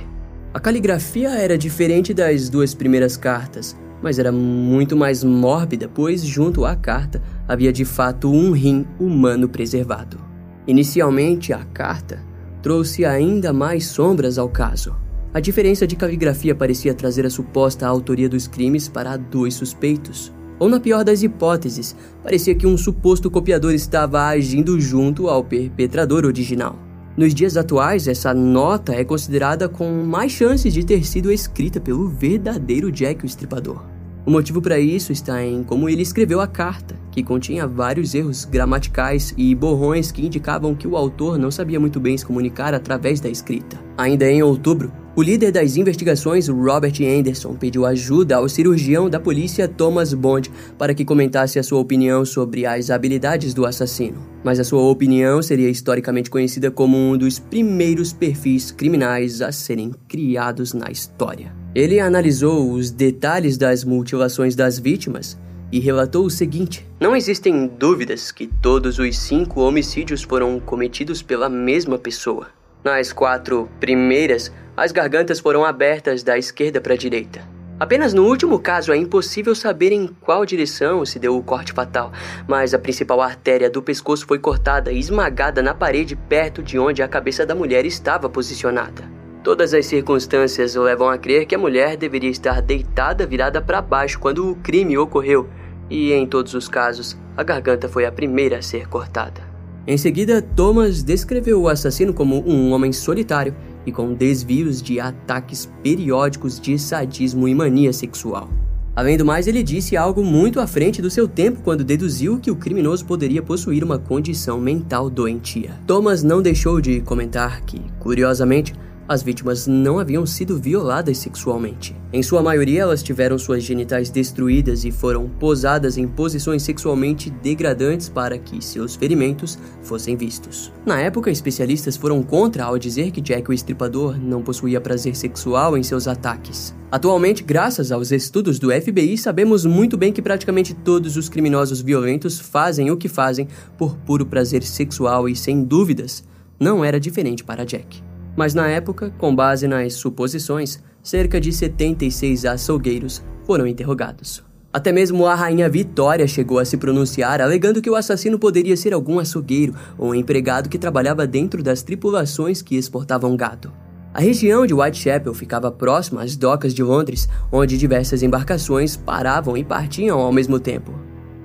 A 0.53 0.61
caligrafia 0.61 1.31
era 1.31 1.57
diferente 1.57 2.13
das 2.13 2.47
duas 2.47 2.73
primeiras 2.73 3.17
cartas, 3.17 3.75
mas 4.01 4.17
era 4.17 4.31
muito 4.31 4.95
mais 4.95 5.25
mórbida, 5.25 5.91
pois 5.93 6.21
junto 6.21 6.63
à 6.63 6.73
carta 6.73 7.21
havia 7.45 7.73
de 7.73 7.83
fato 7.83 8.31
um 8.31 8.53
rim 8.53 8.87
humano 8.97 9.49
preservado. 9.49 10.17
Inicialmente, 10.65 11.51
a 11.51 11.65
carta 11.65 12.23
trouxe 12.63 13.03
ainda 13.03 13.51
mais 13.51 13.87
sombras 13.87 14.37
ao 14.37 14.47
caso. 14.47 14.95
A 15.33 15.41
diferença 15.41 15.85
de 15.85 15.97
caligrafia 15.97 16.55
parecia 16.55 16.93
trazer 16.93 17.25
a 17.25 17.29
suposta 17.29 17.85
autoria 17.85 18.29
dos 18.29 18.47
crimes 18.47 18.87
para 18.87 19.17
dois 19.17 19.53
suspeitos. 19.53 20.31
Ou, 20.57 20.69
na 20.69 20.79
pior 20.79 21.03
das 21.03 21.21
hipóteses, 21.23 21.93
parecia 22.23 22.55
que 22.55 22.65
um 22.65 22.77
suposto 22.77 23.29
copiador 23.29 23.73
estava 23.73 24.27
agindo 24.27 24.79
junto 24.79 25.27
ao 25.27 25.43
perpetrador 25.43 26.23
original. 26.23 26.86
Nos 27.17 27.33
dias 27.33 27.57
atuais, 27.57 28.07
essa 28.07 28.31
nota 28.31 28.93
é 28.93 29.03
considerada 29.03 29.67
com 29.67 30.03
mais 30.03 30.31
chances 30.31 30.71
de 30.71 30.85
ter 30.85 31.03
sido 31.03 31.31
escrita 31.31 31.79
pelo 31.79 32.07
verdadeiro 32.07 32.91
Jack 32.91 33.23
o 33.23 33.25
Estripador. 33.25 33.83
O 34.23 34.29
motivo 34.29 34.61
para 34.61 34.77
isso 34.77 35.11
está 35.11 35.43
em 35.43 35.63
como 35.63 35.89
ele 35.89 36.03
escreveu 36.03 36.39
a 36.39 36.45
carta, 36.45 36.93
que 37.09 37.23
continha 37.23 37.65
vários 37.65 38.13
erros 38.13 38.45
gramaticais 38.45 39.33
e 39.35 39.55
borrões 39.55 40.11
que 40.11 40.23
indicavam 40.23 40.75
que 40.75 40.87
o 40.87 40.95
autor 40.95 41.39
não 41.39 41.49
sabia 41.49 41.79
muito 41.79 41.99
bem 41.99 42.15
se 42.15 42.23
comunicar 42.23 42.75
através 42.75 43.19
da 43.19 43.29
escrita. 43.29 43.79
Ainda 43.97 44.29
em 44.29 44.43
outubro, 44.43 44.91
o 45.17 45.23
líder 45.23 45.51
das 45.51 45.75
investigações, 45.77 46.47
Robert 46.47 46.93
Anderson, 47.01 47.55
pediu 47.55 47.87
ajuda 47.87 48.35
ao 48.35 48.47
cirurgião 48.47 49.09
da 49.09 49.19
polícia 49.19 49.67
Thomas 49.67 50.13
Bond 50.13 50.51
para 50.77 50.93
que 50.93 51.03
comentasse 51.03 51.57
a 51.57 51.63
sua 51.63 51.79
opinião 51.79 52.23
sobre 52.23 52.67
as 52.67 52.91
habilidades 52.91 53.51
do 53.51 53.65
assassino. 53.65 54.23
Mas 54.43 54.59
a 54.59 54.63
sua 54.63 54.83
opinião 54.83 55.41
seria 55.41 55.71
historicamente 55.71 56.29
conhecida 56.29 56.69
como 56.69 56.95
um 56.95 57.17
dos 57.17 57.39
primeiros 57.39 58.13
perfis 58.13 58.69
criminais 58.69 59.41
a 59.41 59.51
serem 59.51 59.91
criados 60.07 60.71
na 60.73 60.91
história. 60.91 61.51
Ele 61.73 61.99
analisou 61.99 62.71
os 62.71 62.91
detalhes 62.91 63.57
das 63.57 63.83
mutilações 63.83 64.55
das 64.55 64.77
vítimas 64.77 65.35
e 65.71 65.79
relatou 65.79 66.25
o 66.25 66.29
seguinte: 66.29 66.85
Não 66.99 67.15
existem 67.15 67.65
dúvidas 67.67 68.31
que 68.31 68.45
todos 68.45 68.99
os 68.99 69.17
cinco 69.17 69.61
homicídios 69.61 70.21
foram 70.21 70.59
cometidos 70.59 71.23
pela 71.23 71.49
mesma 71.49 71.97
pessoa. 71.97 72.55
Nas 72.87 73.11
quatro 73.11 73.67
primeiras, 73.81 74.49
as 74.77 74.93
gargantas 74.93 75.41
foram 75.41 75.65
abertas 75.65 76.23
da 76.23 76.37
esquerda 76.37 76.79
para 76.79 76.93
a 76.93 76.97
direita. 76.97 77.41
Apenas 77.77 78.13
no 78.13 78.25
último 78.25 78.57
caso 78.59 78.93
é 78.93 78.95
impossível 78.95 79.53
saber 79.53 79.91
em 79.91 80.07
qual 80.21 80.45
direção 80.45 81.05
se 81.05 81.19
deu 81.19 81.35
o 81.35 81.43
corte 81.43 81.73
fatal, 81.73 82.13
mas 82.47 82.73
a 82.73 82.79
principal 82.79 83.21
artéria 83.21 83.69
do 83.69 83.81
pescoço 83.81 84.25
foi 84.25 84.39
cortada 84.39 84.89
e 84.89 84.99
esmagada 84.99 85.61
na 85.61 85.73
parede 85.73 86.15
perto 86.15 86.63
de 86.63 86.79
onde 86.79 87.03
a 87.03 87.09
cabeça 87.09 87.45
da 87.45 87.53
mulher 87.53 87.85
estava 87.85 88.29
posicionada. 88.29 89.03
Todas 89.43 89.73
as 89.73 89.85
circunstâncias 89.85 90.73
levam 90.75 91.09
a 91.09 91.17
crer 91.17 91.45
que 91.45 91.55
a 91.55 91.59
mulher 91.59 91.97
deveria 91.97 92.29
estar 92.29 92.61
deitada 92.61 93.25
virada 93.25 93.61
para 93.61 93.81
baixo 93.81 94.17
quando 94.17 94.49
o 94.49 94.55
crime 94.55 94.97
ocorreu, 94.97 95.49
e 95.89 96.13
em 96.13 96.25
todos 96.25 96.53
os 96.53 96.69
casos, 96.69 97.17
a 97.35 97.43
garganta 97.43 97.89
foi 97.89 98.05
a 98.05 98.13
primeira 98.13 98.59
a 98.59 98.61
ser 98.61 98.87
cortada. 98.87 99.46
Em 99.87 99.97
seguida, 99.97 100.41
Thomas 100.41 101.01
descreveu 101.01 101.61
o 101.61 101.69
assassino 101.69 102.13
como 102.13 102.43
um 102.45 102.73
homem 102.73 102.91
solitário 102.91 103.55
e 103.85 103.91
com 103.91 104.13
desvios 104.13 104.81
de 104.81 104.99
ataques 104.99 105.71
periódicos 105.81 106.59
de 106.59 106.77
sadismo 106.77 107.47
e 107.47 107.55
mania 107.55 107.93
sexual. 107.93 108.49
Além 108.93 109.15
do 109.15 109.23
mais, 109.23 109.47
ele 109.47 109.63
disse 109.63 109.95
algo 109.95 110.25
muito 110.25 110.59
à 110.59 110.67
frente 110.67 111.01
do 111.01 111.09
seu 111.09 111.25
tempo 111.25 111.61
quando 111.63 111.85
deduziu 111.85 112.37
que 112.37 112.51
o 112.51 112.55
criminoso 112.57 113.05
poderia 113.05 113.41
possuir 113.41 113.81
uma 113.81 113.97
condição 113.97 114.59
mental 114.59 115.09
doentia. 115.09 115.79
Thomas 115.87 116.21
não 116.21 116.41
deixou 116.41 116.81
de 116.81 116.99
comentar 116.99 117.61
que, 117.61 117.79
curiosamente, 117.97 118.73
as 119.07 119.23
vítimas 119.23 119.67
não 119.67 119.99
haviam 119.99 120.25
sido 120.25 120.57
violadas 120.57 121.17
sexualmente. 121.17 121.95
Em 122.11 122.21
sua 122.21 122.41
maioria, 122.41 122.81
elas 122.81 123.01
tiveram 123.01 123.37
suas 123.37 123.63
genitais 123.63 124.09
destruídas 124.09 124.83
e 124.83 124.91
foram 124.91 125.29
posadas 125.29 125.97
em 125.97 126.07
posições 126.07 126.63
sexualmente 126.63 127.29
degradantes 127.29 128.09
para 128.09 128.37
que 128.37 128.63
seus 128.63 128.95
ferimentos 128.95 129.57
fossem 129.81 130.17
vistos. 130.17 130.71
Na 130.85 130.99
época, 130.99 131.31
especialistas 131.31 131.95
foram 131.95 132.21
contra 132.21 132.65
ao 132.65 132.77
dizer 132.77 133.11
que 133.11 133.21
Jack 133.21 133.49
o 133.49 133.53
Estripador 133.53 134.19
não 134.19 134.41
possuía 134.41 134.81
prazer 134.81 135.15
sexual 135.15 135.77
em 135.77 135.83
seus 135.83 136.07
ataques. 136.07 136.75
Atualmente, 136.91 137.43
graças 137.43 137.91
aos 137.91 138.11
estudos 138.11 138.59
do 138.59 138.71
FBI, 138.71 139.17
sabemos 139.17 139.65
muito 139.65 139.97
bem 139.97 140.11
que 140.11 140.21
praticamente 140.21 140.73
todos 140.73 141.17
os 141.17 141.27
criminosos 141.27 141.81
violentos 141.81 142.39
fazem 142.39 142.89
o 142.91 142.97
que 142.97 143.09
fazem 143.09 143.47
por 143.77 143.97
puro 143.97 144.25
prazer 144.25 144.63
sexual 144.63 145.27
e, 145.27 145.35
sem 145.35 145.63
dúvidas, 145.63 146.23
não 146.59 146.83
era 146.83 146.99
diferente 146.99 147.43
para 147.43 147.65
Jack 147.65 148.07
mas 148.37 148.53
na 148.53 148.67
época, 148.67 149.11
com 149.17 149.35
base 149.35 149.67
nas 149.67 149.95
suposições, 149.95 150.81
cerca 151.03 151.41
de 151.41 151.51
76 151.51 152.45
açougueiros 152.45 153.23
foram 153.43 153.65
interrogados. 153.65 154.45
Até 154.71 154.91
mesmo 154.91 155.25
a 155.25 155.33
rainha 155.33 155.67
Vitória 155.67 156.27
chegou 156.27 156.59
a 156.59 156.65
se 156.65 156.77
pronunciar, 156.77 157.41
alegando 157.41 157.81
que 157.81 157.89
o 157.89 157.95
assassino 157.95 158.37
poderia 158.37 158.77
ser 158.77 158.93
algum 158.93 159.17
açougueiro 159.17 159.73
ou 159.97 160.13
empregado 160.13 160.69
que 160.69 160.77
trabalhava 160.77 161.25
dentro 161.25 161.63
das 161.63 161.81
tripulações 161.81 162.61
que 162.61 162.75
exportavam 162.75 163.35
gado. 163.35 163.73
A 164.13 164.21
região 164.21 164.67
de 164.67 164.73
Whitechapel 164.73 165.33
ficava 165.33 165.71
próxima 165.71 166.21
às 166.21 166.35
docas 166.35 166.73
de 166.73 166.83
Londres, 166.83 167.27
onde 167.51 167.77
diversas 167.77 168.21
embarcações 168.21 168.95
paravam 168.95 169.57
e 169.57 169.63
partiam 169.63 170.19
ao 170.19 170.31
mesmo 170.31 170.59
tempo. 170.59 170.91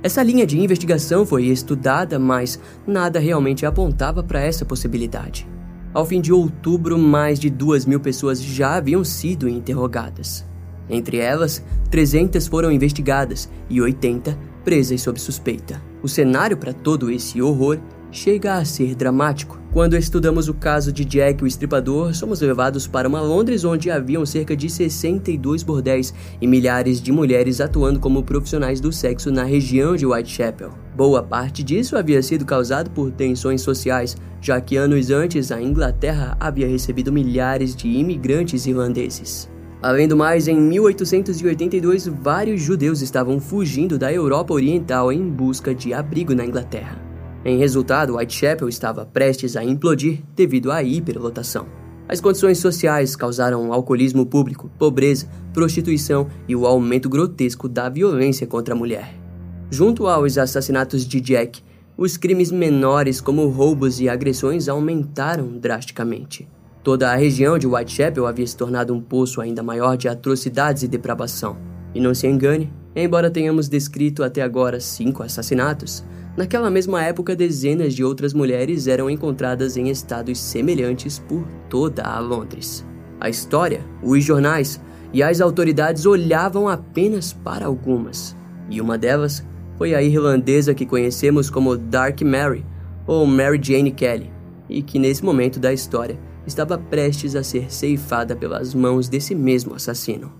Essa 0.02 0.22
linha 0.22 0.44
de 0.44 0.58
investigação 0.58 1.24
foi 1.24 1.44
estudada, 1.44 2.18
mas 2.18 2.58
nada 2.86 3.20
realmente 3.20 3.64
apontava 3.64 4.22
para 4.22 4.40
essa 4.40 4.64
possibilidade. 4.64 5.51
Ao 5.94 6.06
fim 6.06 6.22
de 6.22 6.32
outubro, 6.32 6.98
mais 6.98 7.38
de 7.38 7.50
duas 7.50 7.84
mil 7.84 8.00
pessoas 8.00 8.42
já 8.42 8.76
haviam 8.76 9.04
sido 9.04 9.46
interrogadas. 9.46 10.44
Entre 10.88 11.18
elas, 11.18 11.62
300 11.90 12.46
foram 12.46 12.72
investigadas 12.72 13.48
e 13.68 13.80
80 13.80 14.38
presas 14.64 15.02
sob 15.02 15.20
suspeita. 15.20 15.82
O 16.02 16.08
cenário 16.08 16.56
para 16.56 16.72
todo 16.72 17.10
esse 17.10 17.42
horror 17.42 17.78
chega 18.12 18.54
a 18.54 18.64
ser 18.64 18.94
dramático. 18.94 19.58
Quando 19.72 19.96
estudamos 19.96 20.48
o 20.48 20.54
caso 20.54 20.92
de 20.92 21.02
Jack 21.02 21.42
o 21.42 21.46
Estripador, 21.46 22.14
somos 22.14 22.42
levados 22.42 22.86
para 22.86 23.08
uma 23.08 23.22
Londres 23.22 23.64
onde 23.64 23.90
haviam 23.90 24.24
cerca 24.26 24.54
de 24.54 24.68
62 24.68 25.62
bordéis 25.62 26.12
e 26.38 26.46
milhares 26.46 27.00
de 27.00 27.10
mulheres 27.10 27.58
atuando 27.58 27.98
como 27.98 28.22
profissionais 28.22 28.80
do 28.80 28.92
sexo 28.92 29.32
na 29.32 29.44
região 29.44 29.96
de 29.96 30.04
Whitechapel. 30.04 30.70
Boa 30.94 31.22
parte 31.22 31.62
disso 31.62 31.96
havia 31.96 32.22
sido 32.22 32.44
causado 32.44 32.90
por 32.90 33.10
tensões 33.10 33.62
sociais, 33.62 34.14
já 34.42 34.60
que 34.60 34.76
anos 34.76 35.10
antes 35.10 35.50
a 35.50 35.60
Inglaterra 35.60 36.36
havia 36.38 36.68
recebido 36.68 37.10
milhares 37.10 37.74
de 37.74 37.88
imigrantes 37.88 38.66
irlandeses. 38.66 39.50
Além 39.82 40.06
do 40.06 40.16
mais, 40.16 40.46
em 40.46 40.60
1882, 40.60 42.06
vários 42.06 42.60
judeus 42.60 43.00
estavam 43.00 43.40
fugindo 43.40 43.98
da 43.98 44.12
Europa 44.12 44.54
Oriental 44.54 45.10
em 45.10 45.28
busca 45.28 45.74
de 45.74 45.92
abrigo 45.92 46.34
na 46.36 46.44
Inglaterra. 46.44 47.01
Em 47.44 47.58
resultado, 47.58 48.16
Whitechapel 48.16 48.68
estava 48.68 49.04
prestes 49.04 49.56
a 49.56 49.64
implodir 49.64 50.20
devido 50.36 50.70
à 50.70 50.82
hiperlotação. 50.82 51.66
As 52.08 52.20
condições 52.20 52.58
sociais 52.58 53.16
causaram 53.16 53.72
alcoolismo 53.72 54.24
público, 54.24 54.70
pobreza, 54.78 55.28
prostituição 55.52 56.28
e 56.46 56.54
o 56.54 56.66
aumento 56.66 57.08
grotesco 57.08 57.68
da 57.68 57.88
violência 57.88 58.46
contra 58.46 58.74
a 58.74 58.76
mulher. 58.76 59.14
Junto 59.70 60.06
aos 60.06 60.38
assassinatos 60.38 61.06
de 61.06 61.20
Jack, 61.20 61.62
os 61.96 62.16
crimes 62.16 62.50
menores 62.52 63.20
como 63.20 63.48
roubos 63.48 64.00
e 64.00 64.08
agressões 64.08 64.68
aumentaram 64.68 65.58
drasticamente. 65.58 66.48
Toda 66.82 67.10
a 67.10 67.16
região 67.16 67.58
de 67.58 67.66
Whitechapel 67.66 68.26
havia 68.26 68.46
se 68.46 68.56
tornado 68.56 68.92
um 68.92 69.00
poço 69.00 69.40
ainda 69.40 69.62
maior 69.62 69.96
de 69.96 70.08
atrocidades 70.08 70.82
e 70.82 70.88
depravação. 70.88 71.56
E 71.94 72.00
não 72.00 72.14
se 72.14 72.26
engane, 72.26 72.72
embora 72.94 73.30
tenhamos 73.30 73.68
descrito 73.68 74.22
até 74.22 74.42
agora 74.42 74.80
cinco 74.80 75.22
assassinatos, 75.22 76.04
naquela 76.36 76.70
mesma 76.70 77.02
época 77.02 77.36
dezenas 77.36 77.94
de 77.94 78.04
outras 78.04 78.32
mulheres 78.32 78.86
eram 78.86 79.08
encontradas 79.10 79.76
em 79.76 79.88
estados 79.88 80.38
semelhantes 80.38 81.18
por 81.18 81.46
toda 81.68 82.02
a 82.02 82.18
Londres. 82.18 82.84
A 83.20 83.28
história, 83.28 83.84
os 84.02 84.24
jornais 84.24 84.80
e 85.12 85.22
as 85.22 85.40
autoridades 85.40 86.06
olhavam 86.06 86.68
apenas 86.68 87.32
para 87.32 87.66
algumas, 87.66 88.36
e 88.70 88.80
uma 88.80 88.96
delas 88.96 89.44
foi 89.76 89.94
a 89.94 90.02
irlandesa 90.02 90.74
que 90.74 90.86
conhecemos 90.86 91.50
como 91.50 91.76
Dark 91.76 92.22
Mary 92.22 92.64
ou 93.06 93.26
Mary 93.26 93.60
Jane 93.62 93.90
Kelly, 93.90 94.30
e 94.68 94.82
que 94.82 94.98
nesse 94.98 95.24
momento 95.24 95.60
da 95.60 95.72
história 95.72 96.18
estava 96.46 96.78
prestes 96.78 97.36
a 97.36 97.42
ser 97.42 97.72
ceifada 97.72 98.34
pelas 98.34 98.74
mãos 98.74 99.08
desse 99.08 99.34
mesmo 99.34 99.74
assassino. 99.74 100.32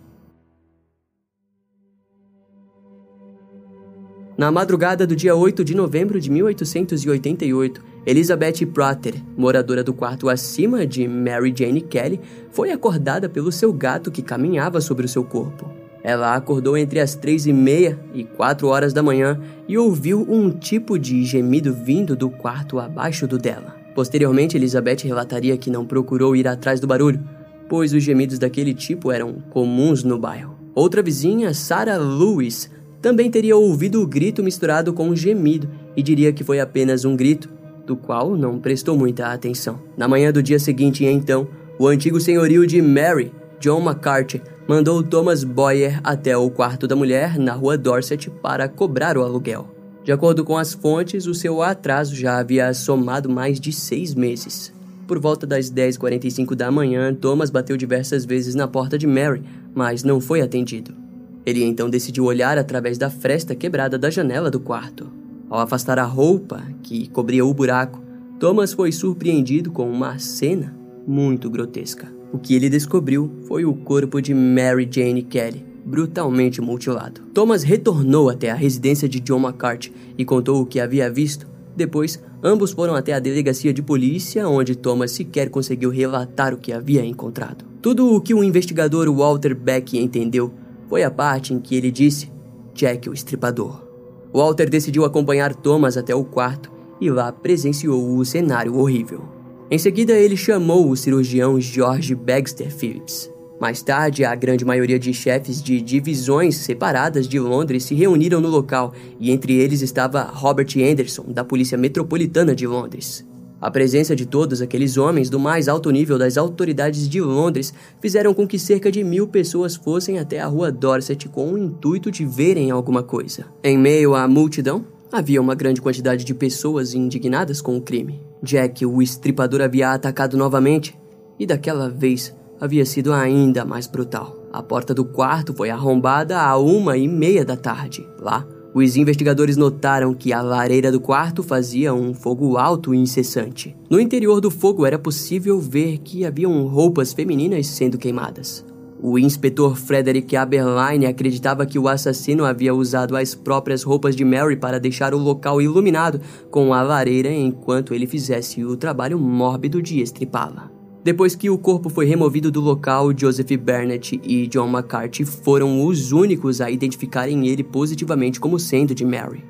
Na 4.37 4.51
madrugada 4.51 5.07
do 5.07 5.15
dia 5.15 5.37
8 5.37 5.63
de 5.63 5.75
novembro 5.75 6.19
de 6.19 6.31
1888, 6.31 7.83
Elizabeth 8.07 8.65
Prater, 8.73 9.15
moradora 9.37 9.85
do 9.85 9.93
quarto 9.93 10.29
acima 10.31 10.87
de 10.87 11.07
Mary 11.07 11.53
Jane 11.55 11.83
Kelly, 11.83 12.19
foi 12.51 12.73
acordada 12.73 13.29
pelo 13.29 13.53
seu 13.53 13.71
gato 13.75 14.11
que 14.11 14.23
caminhava 14.23 14.81
sobre 14.81 15.05
o 15.05 15.09
seu 15.09 15.23
corpo. 15.23 15.71
Ela 16.03 16.35
acordou 16.35 16.79
entre 16.79 16.99
as 16.99 17.15
três 17.15 17.47
e 17.47 17.53
meia 17.53 17.99
e 18.15 18.25
quatro 18.25 18.69
horas 18.69 18.95
da 18.95 19.03
manhã 19.03 19.39
e 19.69 19.77
ouviu 19.77 20.27
um 20.29 20.51
tipo 20.51 20.99
de 20.99 21.25
gemido 21.25 21.73
vindo 21.73 22.17
do 22.17 22.31
quarto 22.31 22.81
abaixo 22.81 23.27
do 23.27 23.39
dela. 23.39 23.77
Posteriormente, 23.95 24.57
Elizabeth 24.57 25.05
relataria 25.05 25.59
que 25.59 25.71
não 25.71 25.85
procurou 25.85 26.35
ir 26.35 26.49
atrás 26.49 26.81
do 26.81 26.87
barulho, 26.87 27.23
pois 27.69 27.93
os 27.93 28.03
gemidos 28.03 28.39
daquele 28.39 28.73
tipo 28.73 29.13
eram 29.13 29.35
comuns 29.51 30.03
no 30.03 30.19
bairro. 30.19 30.57
Outra 30.75 31.03
vizinha, 31.03 31.53
Sarah 31.53 31.99
Lewis, 31.99 32.71
também 33.03 33.29
teria 33.29 33.57
ouvido 33.57 34.01
o 34.01 34.07
grito 34.07 34.45
misturado 34.45 34.93
com 34.93 35.09
um 35.09 35.17
gemido 35.17 35.69
e 35.97 36.03
diria 36.03 36.33
que 36.33 36.45
foi 36.45 36.61
apenas 36.61 37.05
um 37.05 37.17
grito, 37.17 37.51
do 37.85 37.97
qual 37.97 38.37
não 38.37 38.61
prestou 38.61 38.97
muita 38.97 39.33
atenção. 39.33 39.81
Na 39.97 40.07
manhã 40.07 40.33
do 40.33 40.41
dia 40.41 40.61
seguinte, 40.61 41.05
então, 41.05 41.49
o 41.79 41.89
antigo 41.89 42.21
senhorio 42.21 42.65
de 42.65 42.81
Mary, 42.81 43.33
John 43.59 43.83
McCarthy, 43.83 44.41
mandou 44.69 45.03
Thomas 45.03 45.43
Boyer 45.43 46.01
até 46.05 46.37
o 46.37 46.49
quarto 46.49 46.87
da 46.87 46.95
mulher 46.95 47.37
na 47.41 47.55
rua 47.55 47.77
Dorset 47.77 48.31
para 48.31 48.69
cobrar 48.69 49.19
o 49.19 49.23
aluguel. 49.23 49.69
De 50.05 50.13
acordo 50.13 50.45
com 50.45 50.57
as 50.57 50.73
fontes, 50.73 51.27
o 51.27 51.35
seu 51.35 51.61
atraso 51.61 52.15
já 52.15 52.39
havia 52.39 52.73
somado 52.73 53.29
mais 53.29 53.59
de 53.59 53.73
seis 53.73 54.15
meses. 54.15 54.73
Por 55.09 55.19
volta 55.19 55.45
das 55.45 55.71
10h45 55.71 56.55
da 56.55 56.71
manhã, 56.71 57.13
Thomas 57.13 57.51
bateu 57.51 57.77
diversas 57.77 58.25
vezes 58.25 58.55
na 58.55 58.69
porta 58.69 58.97
de 58.97 59.07
Mary, 59.07 59.43
mas 59.75 60.05
não 60.05 60.21
foi 60.21 60.41
atendido. 60.41 61.02
Ele 61.45 61.65
então 61.65 61.91
decidiu 61.91 62.25
olhar 62.25 62.57
através 62.57 62.97
da 62.97 63.11
fresta 63.11 63.55
quebrada 63.55 63.99
da 63.99 64.11
janela 64.11 64.51
do 64.51 64.61
quarto. 64.61 65.11
Ao 65.51 65.59
afastar 65.59 65.99
a 65.99 66.05
roupa 66.05 66.63
que 66.83 67.09
cobria 67.09 67.45
o 67.45 67.53
buraco, 67.53 68.01
Thomas 68.39 68.73
foi 68.73 68.91
surpreendido 68.91 69.71
com 69.71 69.91
uma 69.91 70.19
cena 70.19 70.75
muito 71.07 71.51
grotesca. 71.51 72.13
O 72.33 72.39
que 72.39 72.55
ele 72.55 72.71
descobriu 72.71 73.31
foi 73.47 73.65
o 73.65 73.75
corpo 73.75 74.21
de 74.21 74.33
Mary 74.33 74.89
Jane 74.91 75.23
Kelly, 75.23 75.65
brutalmente 75.85 76.61
mutilado. 76.61 77.21
Thomas 77.35 77.63
retornou 77.63 78.31
até 78.31 78.51
a 78.51 78.55
residência 78.55 79.09
de 79.09 79.21
John 79.21 79.41
McCarthy 79.41 79.93
e 80.17 80.25
contou 80.25 80.63
o 80.63 80.67
que 80.67 80.81
havia 80.81 81.11
visto. 81.11 81.47
Depois, 81.77 82.23
ambos 82.43 82.73
foram 82.73 82.95
até 82.95 83.13
a 83.13 83.19
delegacia 83.19 83.73
de 83.73 83.83
polícia, 83.83 84.49
onde 84.49 84.77
Thomas 84.77 85.11
sequer 85.11 85.51
conseguiu 85.51 85.91
relatar 85.91 86.55
o 86.55 86.59
que 86.59 86.73
havia 86.73 87.05
encontrado. 87.05 87.65
Tudo 87.83 88.15
o 88.15 88.21
que 88.21 88.33
o 88.33 88.45
investigador 88.45 89.13
Walter 89.13 89.55
Beck 89.55 89.99
entendeu 89.99 90.53
foi 90.93 91.05
a 91.05 91.11
parte 91.11 91.55
em 91.55 91.59
que 91.59 91.75
ele 91.75 91.91
disse 91.91 92.31
Jack 92.75 93.09
o 93.09 93.15
estripador. 93.15 93.83
Walter 94.31 94.69
decidiu 94.69 95.07
acompanhar 95.07 95.55
Thomas 95.55 95.97
até 95.97 96.15
o 96.15 96.23
quarto 96.23 96.71
e 97.01 97.09
lá 97.09 97.33
presenciou 97.33 98.15
o 98.15 98.23
cenário 98.27 98.77
horrível. 98.77 99.23
Em 99.71 99.79
seguida, 99.79 100.13
ele 100.13 100.37
chamou 100.37 100.91
o 100.91 100.95
cirurgião 100.95 101.59
George 101.59 102.15
Baxter 102.15 102.71
Phillips. 102.71 103.33
Mais 103.59 103.81
tarde, 103.81 104.23
a 104.23 104.35
grande 104.35 104.67
maioria 104.67 104.99
de 104.99 105.15
chefes 105.15 105.63
de 105.63 105.81
divisões 105.81 106.57
separadas 106.57 107.27
de 107.27 107.41
Londres 107.41 107.85
se 107.85 107.95
reuniram 107.95 108.39
no 108.39 108.51
local, 108.51 108.93
e 109.19 109.31
entre 109.31 109.55
eles 109.55 109.81
estava 109.81 110.25
Robert 110.25 110.69
Anderson, 110.77 111.25
da 111.29 111.43
Polícia 111.43 111.79
Metropolitana 111.79 112.55
de 112.55 112.67
Londres. 112.67 113.27
A 113.63 113.71
presença 113.71 114.17
de 114.17 114.27
todos 114.27 114.61
aqueles 114.61 114.97
homens 114.97 115.31
do 115.31 115.39
mais 115.39 115.69
alto 115.69 115.89
nível 115.93 116.19
das 116.19 116.37
autoridades 116.37 117.09
de 117.09 117.21
Londres 117.21 117.73
fizeram 118.01 118.35
com 118.35 118.45
que 118.45 118.59
cerca 118.59 118.91
de 118.91 119.05
mil 119.05 119.29
pessoas 119.29 119.77
fossem 119.77 120.19
até 120.19 120.41
a 120.41 120.49
rua 120.49 120.73
Dorset 120.73 121.29
com 121.29 121.53
o 121.53 121.57
intuito 121.57 122.11
de 122.11 122.27
verem 122.27 122.73
alguma 122.73 123.05
coisa. 123.05 123.47
Em 123.63 123.79
meio 123.79 124.17
à 124.17 124.27
multidão, 124.27 124.85
havia 125.13 125.41
uma 125.41 125.55
grande 125.55 125.81
quantidade 125.81 126.25
de 126.25 126.35
pessoas 126.35 126.93
indignadas 126.93 127.63
com 127.63 127.77
o 127.77 127.81
crime. 127.81 128.21
Jack, 128.43 128.85
o 128.85 129.01
estripador, 129.01 129.61
havia 129.61 129.93
atacado 129.93 130.37
novamente, 130.37 130.99
e 131.39 131.47
daquela 131.47 131.89
vez 131.89 132.35
havia 132.61 132.85
sido 132.85 133.13
ainda 133.13 133.65
mais 133.65 133.87
brutal. 133.87 134.45
A 134.53 134.61
porta 134.61 134.93
do 134.93 135.05
quarto 135.05 135.55
foi 135.55 135.71
arrombada 135.71 136.41
a 136.41 136.59
uma 136.59 136.97
e 136.97 137.07
meia 137.07 137.45
da 137.45 137.57
tarde. 137.57 138.05
Lá, 138.19 138.45
os 138.75 138.97
investigadores 138.97 139.57
notaram 139.57 140.15
que 140.15 140.33
a 140.33 140.41
lareira 140.41 140.91
do 140.91 141.01
quarto 141.01 141.43
fazia 141.43 141.93
um 141.93 142.15
fogo 142.15 142.57
alto 142.57 142.95
e 142.95 142.99
incessante. 142.99 143.77
No 143.91 144.01
interior 144.01 144.41
do 144.41 144.51
fogo 144.51 144.87
era 144.87 144.99
possível 144.99 145.61
ver 145.61 145.99
que 145.99 146.25
haviam 146.25 146.67
roupas 146.67 147.13
femininas 147.13 147.67
sendo 147.67 147.99
queimadas. 147.99 148.65
O 149.05 149.19
inspetor 149.19 149.77
Frederick 149.77 150.37
Aberline 150.37 151.07
acreditava 151.07 151.67
que 151.67 151.77
o 151.77 151.89
assassino 151.89 152.45
havia 152.45 152.73
usado 152.73 153.17
as 153.17 153.35
próprias 153.35 153.83
roupas 153.83 154.15
de 154.15 154.25
Mary 154.25 154.57
para 154.57 154.79
deixar 154.79 155.13
o 155.13 155.19
local 155.19 155.61
iluminado 155.61 156.21
com 156.51 156.73
a 156.73 156.83
lareira 156.83 157.29
enquanto 157.29 157.95
ele 157.95 158.07
fizesse 158.07 158.65
o 158.65 158.77
trabalho 158.77 159.19
mórbido 159.19 159.83
de 159.83 160.01
estripá-la. 160.01 160.71
Depois 161.05 161.35
que 161.35 161.51
o 161.51 161.59
corpo 161.59 161.89
foi 161.89 162.07
removido 162.07 162.49
do 162.49 162.61
local, 162.61 163.11
Joseph 163.17 163.51
Burnett 163.57 164.21
e 164.23 164.47
John 164.47 164.69
McCarthy 164.69 165.25
foram 165.25 165.85
os 165.85 166.13
únicos 166.13 166.61
a 166.61 166.71
identificarem 166.71 167.49
ele 167.49 167.65
positivamente 167.65 168.39
como 168.39 168.57
sendo 168.57 168.95
de 168.95 169.05
Mary. 169.05 169.43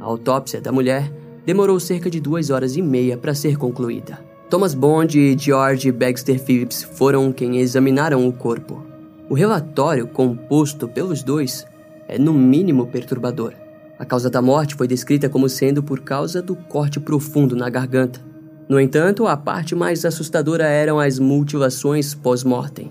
A 0.00 0.02
autópsia 0.02 0.60
da 0.60 0.72
mulher 0.72 1.12
demorou 1.44 1.78
cerca 1.78 2.10
de 2.10 2.18
duas 2.18 2.50
horas 2.50 2.76
e 2.76 2.82
meia 2.82 3.16
para 3.16 3.36
ser 3.36 3.56
concluída. 3.56 4.18
Thomas 4.50 4.74
Bond 4.74 5.16
e 5.16 5.38
George 5.38 5.92
Baxter 5.92 6.40
Phillips 6.40 6.82
foram 6.82 7.32
quem 7.32 7.58
examinaram 7.58 8.26
o 8.26 8.32
corpo. 8.32 8.84
O 9.30 9.34
relatório 9.34 10.08
composto 10.08 10.88
pelos 10.88 11.22
dois 11.22 11.64
é 12.08 12.18
no 12.18 12.32
mínimo 12.32 12.84
perturbador. 12.88 13.54
A 13.96 14.04
causa 14.04 14.28
da 14.28 14.42
morte 14.42 14.74
foi 14.74 14.88
descrita 14.88 15.28
como 15.28 15.48
sendo 15.48 15.84
por 15.84 16.00
causa 16.00 16.42
do 16.42 16.56
corte 16.56 16.98
profundo 16.98 17.54
na 17.54 17.70
garganta, 17.70 18.20
no 18.68 18.80
entanto, 18.80 19.26
a 19.26 19.36
parte 19.36 19.74
mais 19.74 20.04
assustadora 20.04 20.64
eram 20.64 20.98
as 20.98 21.18
mutilações 21.18 22.14
pós-mortem. 22.14 22.90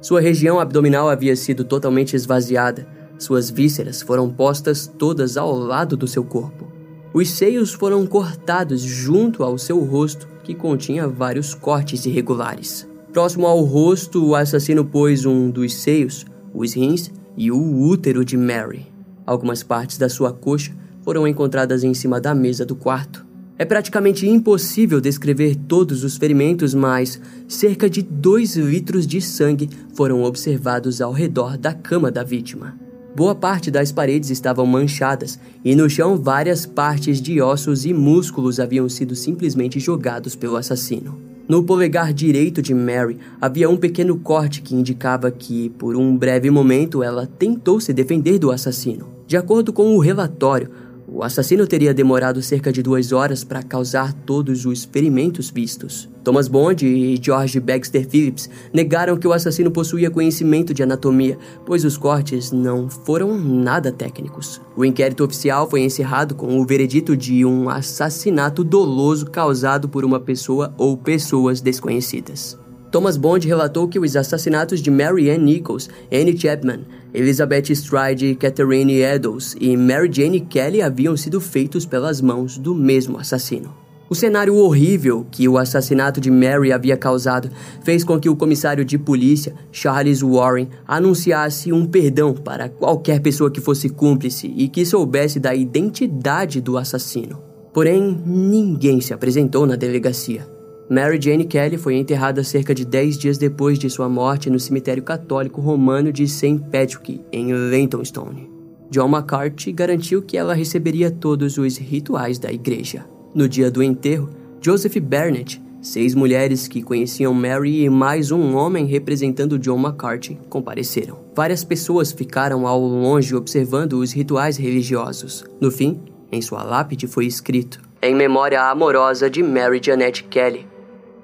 Sua 0.00 0.20
região 0.20 0.58
abdominal 0.58 1.08
havia 1.08 1.36
sido 1.36 1.62
totalmente 1.62 2.16
esvaziada, 2.16 2.86
suas 3.18 3.48
vísceras 3.48 4.02
foram 4.02 4.28
postas 4.28 4.92
todas 4.98 5.36
ao 5.36 5.56
lado 5.56 5.96
do 5.96 6.08
seu 6.08 6.24
corpo. 6.24 6.72
Os 7.14 7.30
seios 7.30 7.72
foram 7.72 8.04
cortados 8.04 8.80
junto 8.80 9.44
ao 9.44 9.56
seu 9.58 9.78
rosto, 9.78 10.26
que 10.42 10.54
continha 10.54 11.06
vários 11.06 11.54
cortes 11.54 12.04
irregulares. 12.04 12.88
Próximo 13.12 13.46
ao 13.46 13.60
rosto, 13.60 14.26
o 14.26 14.34
assassino 14.34 14.84
pôs 14.84 15.24
um 15.24 15.50
dos 15.50 15.74
seios, 15.74 16.26
os 16.52 16.74
rins 16.74 17.12
e 17.36 17.52
o 17.52 17.80
útero 17.80 18.24
de 18.24 18.36
Mary. 18.36 18.86
Algumas 19.24 19.62
partes 19.62 19.98
da 19.98 20.08
sua 20.08 20.32
coxa 20.32 20.72
foram 21.02 21.28
encontradas 21.28 21.84
em 21.84 21.94
cima 21.94 22.20
da 22.20 22.34
mesa 22.34 22.66
do 22.66 22.74
quarto. 22.74 23.24
É 23.62 23.64
praticamente 23.64 24.28
impossível 24.28 25.00
descrever 25.00 25.54
todos 25.54 26.02
os 26.02 26.16
ferimentos, 26.16 26.74
mas 26.74 27.20
cerca 27.46 27.88
de 27.88 28.02
2 28.02 28.56
litros 28.56 29.06
de 29.06 29.20
sangue 29.20 29.70
foram 29.94 30.24
observados 30.24 31.00
ao 31.00 31.12
redor 31.12 31.56
da 31.56 31.72
cama 31.72 32.10
da 32.10 32.24
vítima. 32.24 32.76
Boa 33.14 33.36
parte 33.36 33.70
das 33.70 33.92
paredes 33.92 34.30
estavam 34.30 34.66
manchadas 34.66 35.38
e 35.64 35.76
no 35.76 35.88
chão 35.88 36.16
várias 36.16 36.66
partes 36.66 37.22
de 37.22 37.40
ossos 37.40 37.86
e 37.86 37.94
músculos 37.94 38.58
haviam 38.58 38.88
sido 38.88 39.14
simplesmente 39.14 39.78
jogados 39.78 40.34
pelo 40.34 40.56
assassino. 40.56 41.16
No 41.46 41.62
polegar 41.62 42.12
direito 42.12 42.60
de 42.60 42.74
Mary 42.74 43.16
havia 43.40 43.70
um 43.70 43.76
pequeno 43.76 44.18
corte 44.18 44.60
que 44.60 44.74
indicava 44.74 45.30
que, 45.30 45.68
por 45.78 45.94
um 45.94 46.16
breve 46.16 46.50
momento, 46.50 47.00
ela 47.00 47.28
tentou 47.28 47.78
se 47.78 47.92
defender 47.92 48.40
do 48.40 48.50
assassino. 48.50 49.06
De 49.24 49.36
acordo 49.36 49.72
com 49.72 49.94
o 49.94 50.00
relatório, 50.00 50.68
o 51.14 51.22
assassino 51.22 51.66
teria 51.66 51.92
demorado 51.92 52.40
cerca 52.40 52.72
de 52.72 52.82
duas 52.82 53.12
horas 53.12 53.44
para 53.44 53.62
causar 53.62 54.14
todos 54.14 54.64
os 54.64 54.84
ferimentos 54.84 55.50
vistos. 55.50 56.08
Thomas 56.24 56.48
Bond 56.48 56.86
e 56.86 57.20
George 57.22 57.60
Baxter 57.60 58.08
Phillips 58.08 58.48
negaram 58.72 59.18
que 59.18 59.28
o 59.28 59.32
assassino 59.32 59.70
possuía 59.70 60.10
conhecimento 60.10 60.72
de 60.72 60.82
anatomia, 60.82 61.36
pois 61.66 61.84
os 61.84 61.98
cortes 61.98 62.50
não 62.50 62.88
foram 62.88 63.36
nada 63.36 63.92
técnicos. 63.92 64.60
O 64.74 64.86
inquérito 64.86 65.22
oficial 65.22 65.68
foi 65.68 65.82
encerrado 65.82 66.34
com 66.34 66.58
o 66.58 66.64
veredito 66.64 67.14
de 67.14 67.44
um 67.44 67.68
assassinato 67.68 68.64
doloso 68.64 69.26
causado 69.26 69.90
por 69.90 70.06
uma 70.06 70.18
pessoa 70.18 70.72
ou 70.78 70.96
pessoas 70.96 71.60
desconhecidas. 71.60 72.58
Thomas 72.90 73.16
Bond 73.16 73.46
relatou 73.48 73.88
que 73.88 73.98
os 73.98 74.16
assassinatos 74.16 74.80
de 74.80 74.90
Mary 74.90 75.30
Ann 75.30 75.38
Nichols, 75.38 75.88
Annie 76.12 76.38
Chapman, 76.38 76.80
Elizabeth 77.14 77.70
Stride, 77.70 78.34
Catherine 78.36 79.00
Eddowes 79.00 79.54
e 79.60 79.76
Mary 79.76 80.10
Jane 80.10 80.40
Kelly 80.40 80.80
haviam 80.80 81.16
sido 81.16 81.40
feitos 81.40 81.84
pelas 81.84 82.20
mãos 82.20 82.56
do 82.56 82.74
mesmo 82.74 83.18
assassino. 83.18 83.82
O 84.12 84.14
cenário 84.14 84.56
horrível 84.56 85.26
que 85.30 85.48
o 85.48 85.56
assassinato 85.56 86.20
de 86.20 86.30
Mary 86.30 86.70
havia 86.70 86.98
causado 86.98 87.50
fez 87.82 88.04
com 88.04 88.20
que 88.20 88.28
o 88.28 88.36
comissário 88.36 88.84
de 88.84 88.98
polícia, 88.98 89.54
Charles 89.70 90.20
Warren, 90.20 90.68
anunciasse 90.86 91.72
um 91.72 91.86
perdão 91.86 92.34
para 92.34 92.68
qualquer 92.68 93.20
pessoa 93.20 93.50
que 93.50 93.60
fosse 93.60 93.88
cúmplice 93.88 94.52
e 94.54 94.68
que 94.68 94.84
soubesse 94.84 95.40
da 95.40 95.54
identidade 95.54 96.60
do 96.60 96.76
assassino. 96.76 97.42
Porém, 97.72 98.20
ninguém 98.26 99.00
se 99.00 99.14
apresentou 99.14 99.66
na 99.66 99.76
delegacia. 99.76 100.51
Mary 100.92 101.18
Jane 101.18 101.46
Kelly 101.46 101.78
foi 101.78 101.94
enterrada 101.94 102.44
cerca 102.44 102.74
de 102.74 102.84
10 102.84 103.16
dias 103.16 103.38
depois 103.38 103.78
de 103.78 103.88
sua 103.88 104.10
morte 104.10 104.50
no 104.50 104.60
cemitério 104.60 105.02
católico 105.02 105.58
romano 105.58 106.12
de 106.12 106.28
St. 106.28 106.58
Patrick, 106.70 107.18
em 107.32 107.50
Leytonstone. 107.50 108.50
John 108.90 109.08
McCarthy 109.08 109.72
garantiu 109.72 110.20
que 110.20 110.36
ela 110.36 110.52
receberia 110.52 111.10
todos 111.10 111.56
os 111.56 111.78
rituais 111.78 112.38
da 112.38 112.52
igreja. 112.52 113.06
No 113.34 113.48
dia 113.48 113.70
do 113.70 113.82
enterro, 113.82 114.28
Joseph 114.60 114.98
Barnett, 114.98 115.62
seis 115.80 116.14
mulheres 116.14 116.68
que 116.68 116.82
conheciam 116.82 117.32
Mary 117.32 117.84
e 117.84 117.88
mais 117.88 118.30
um 118.30 118.54
homem 118.54 118.84
representando 118.84 119.58
John 119.58 119.80
McCarthy 119.80 120.38
compareceram. 120.50 121.20
Várias 121.34 121.64
pessoas 121.64 122.12
ficaram 122.12 122.66
ao 122.66 122.78
longe 122.78 123.34
observando 123.34 123.94
os 123.94 124.12
rituais 124.12 124.58
religiosos. 124.58 125.42
No 125.58 125.70
fim, 125.70 126.02
em 126.30 126.42
sua 126.42 126.62
lápide 126.62 127.06
foi 127.06 127.24
escrito: 127.24 127.80
Em 128.02 128.14
memória 128.14 128.60
amorosa 128.60 129.30
de 129.30 129.42
Mary 129.42 129.80
Janet 129.82 130.24
Kelly, 130.24 130.70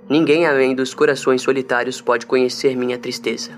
Ninguém 0.09 0.47
além 0.47 0.75
dos 0.75 0.95
corações 0.95 1.43
solitários 1.43 2.01
pode 2.01 2.25
conhecer 2.25 2.75
minha 2.75 2.97
tristeza. 2.97 3.51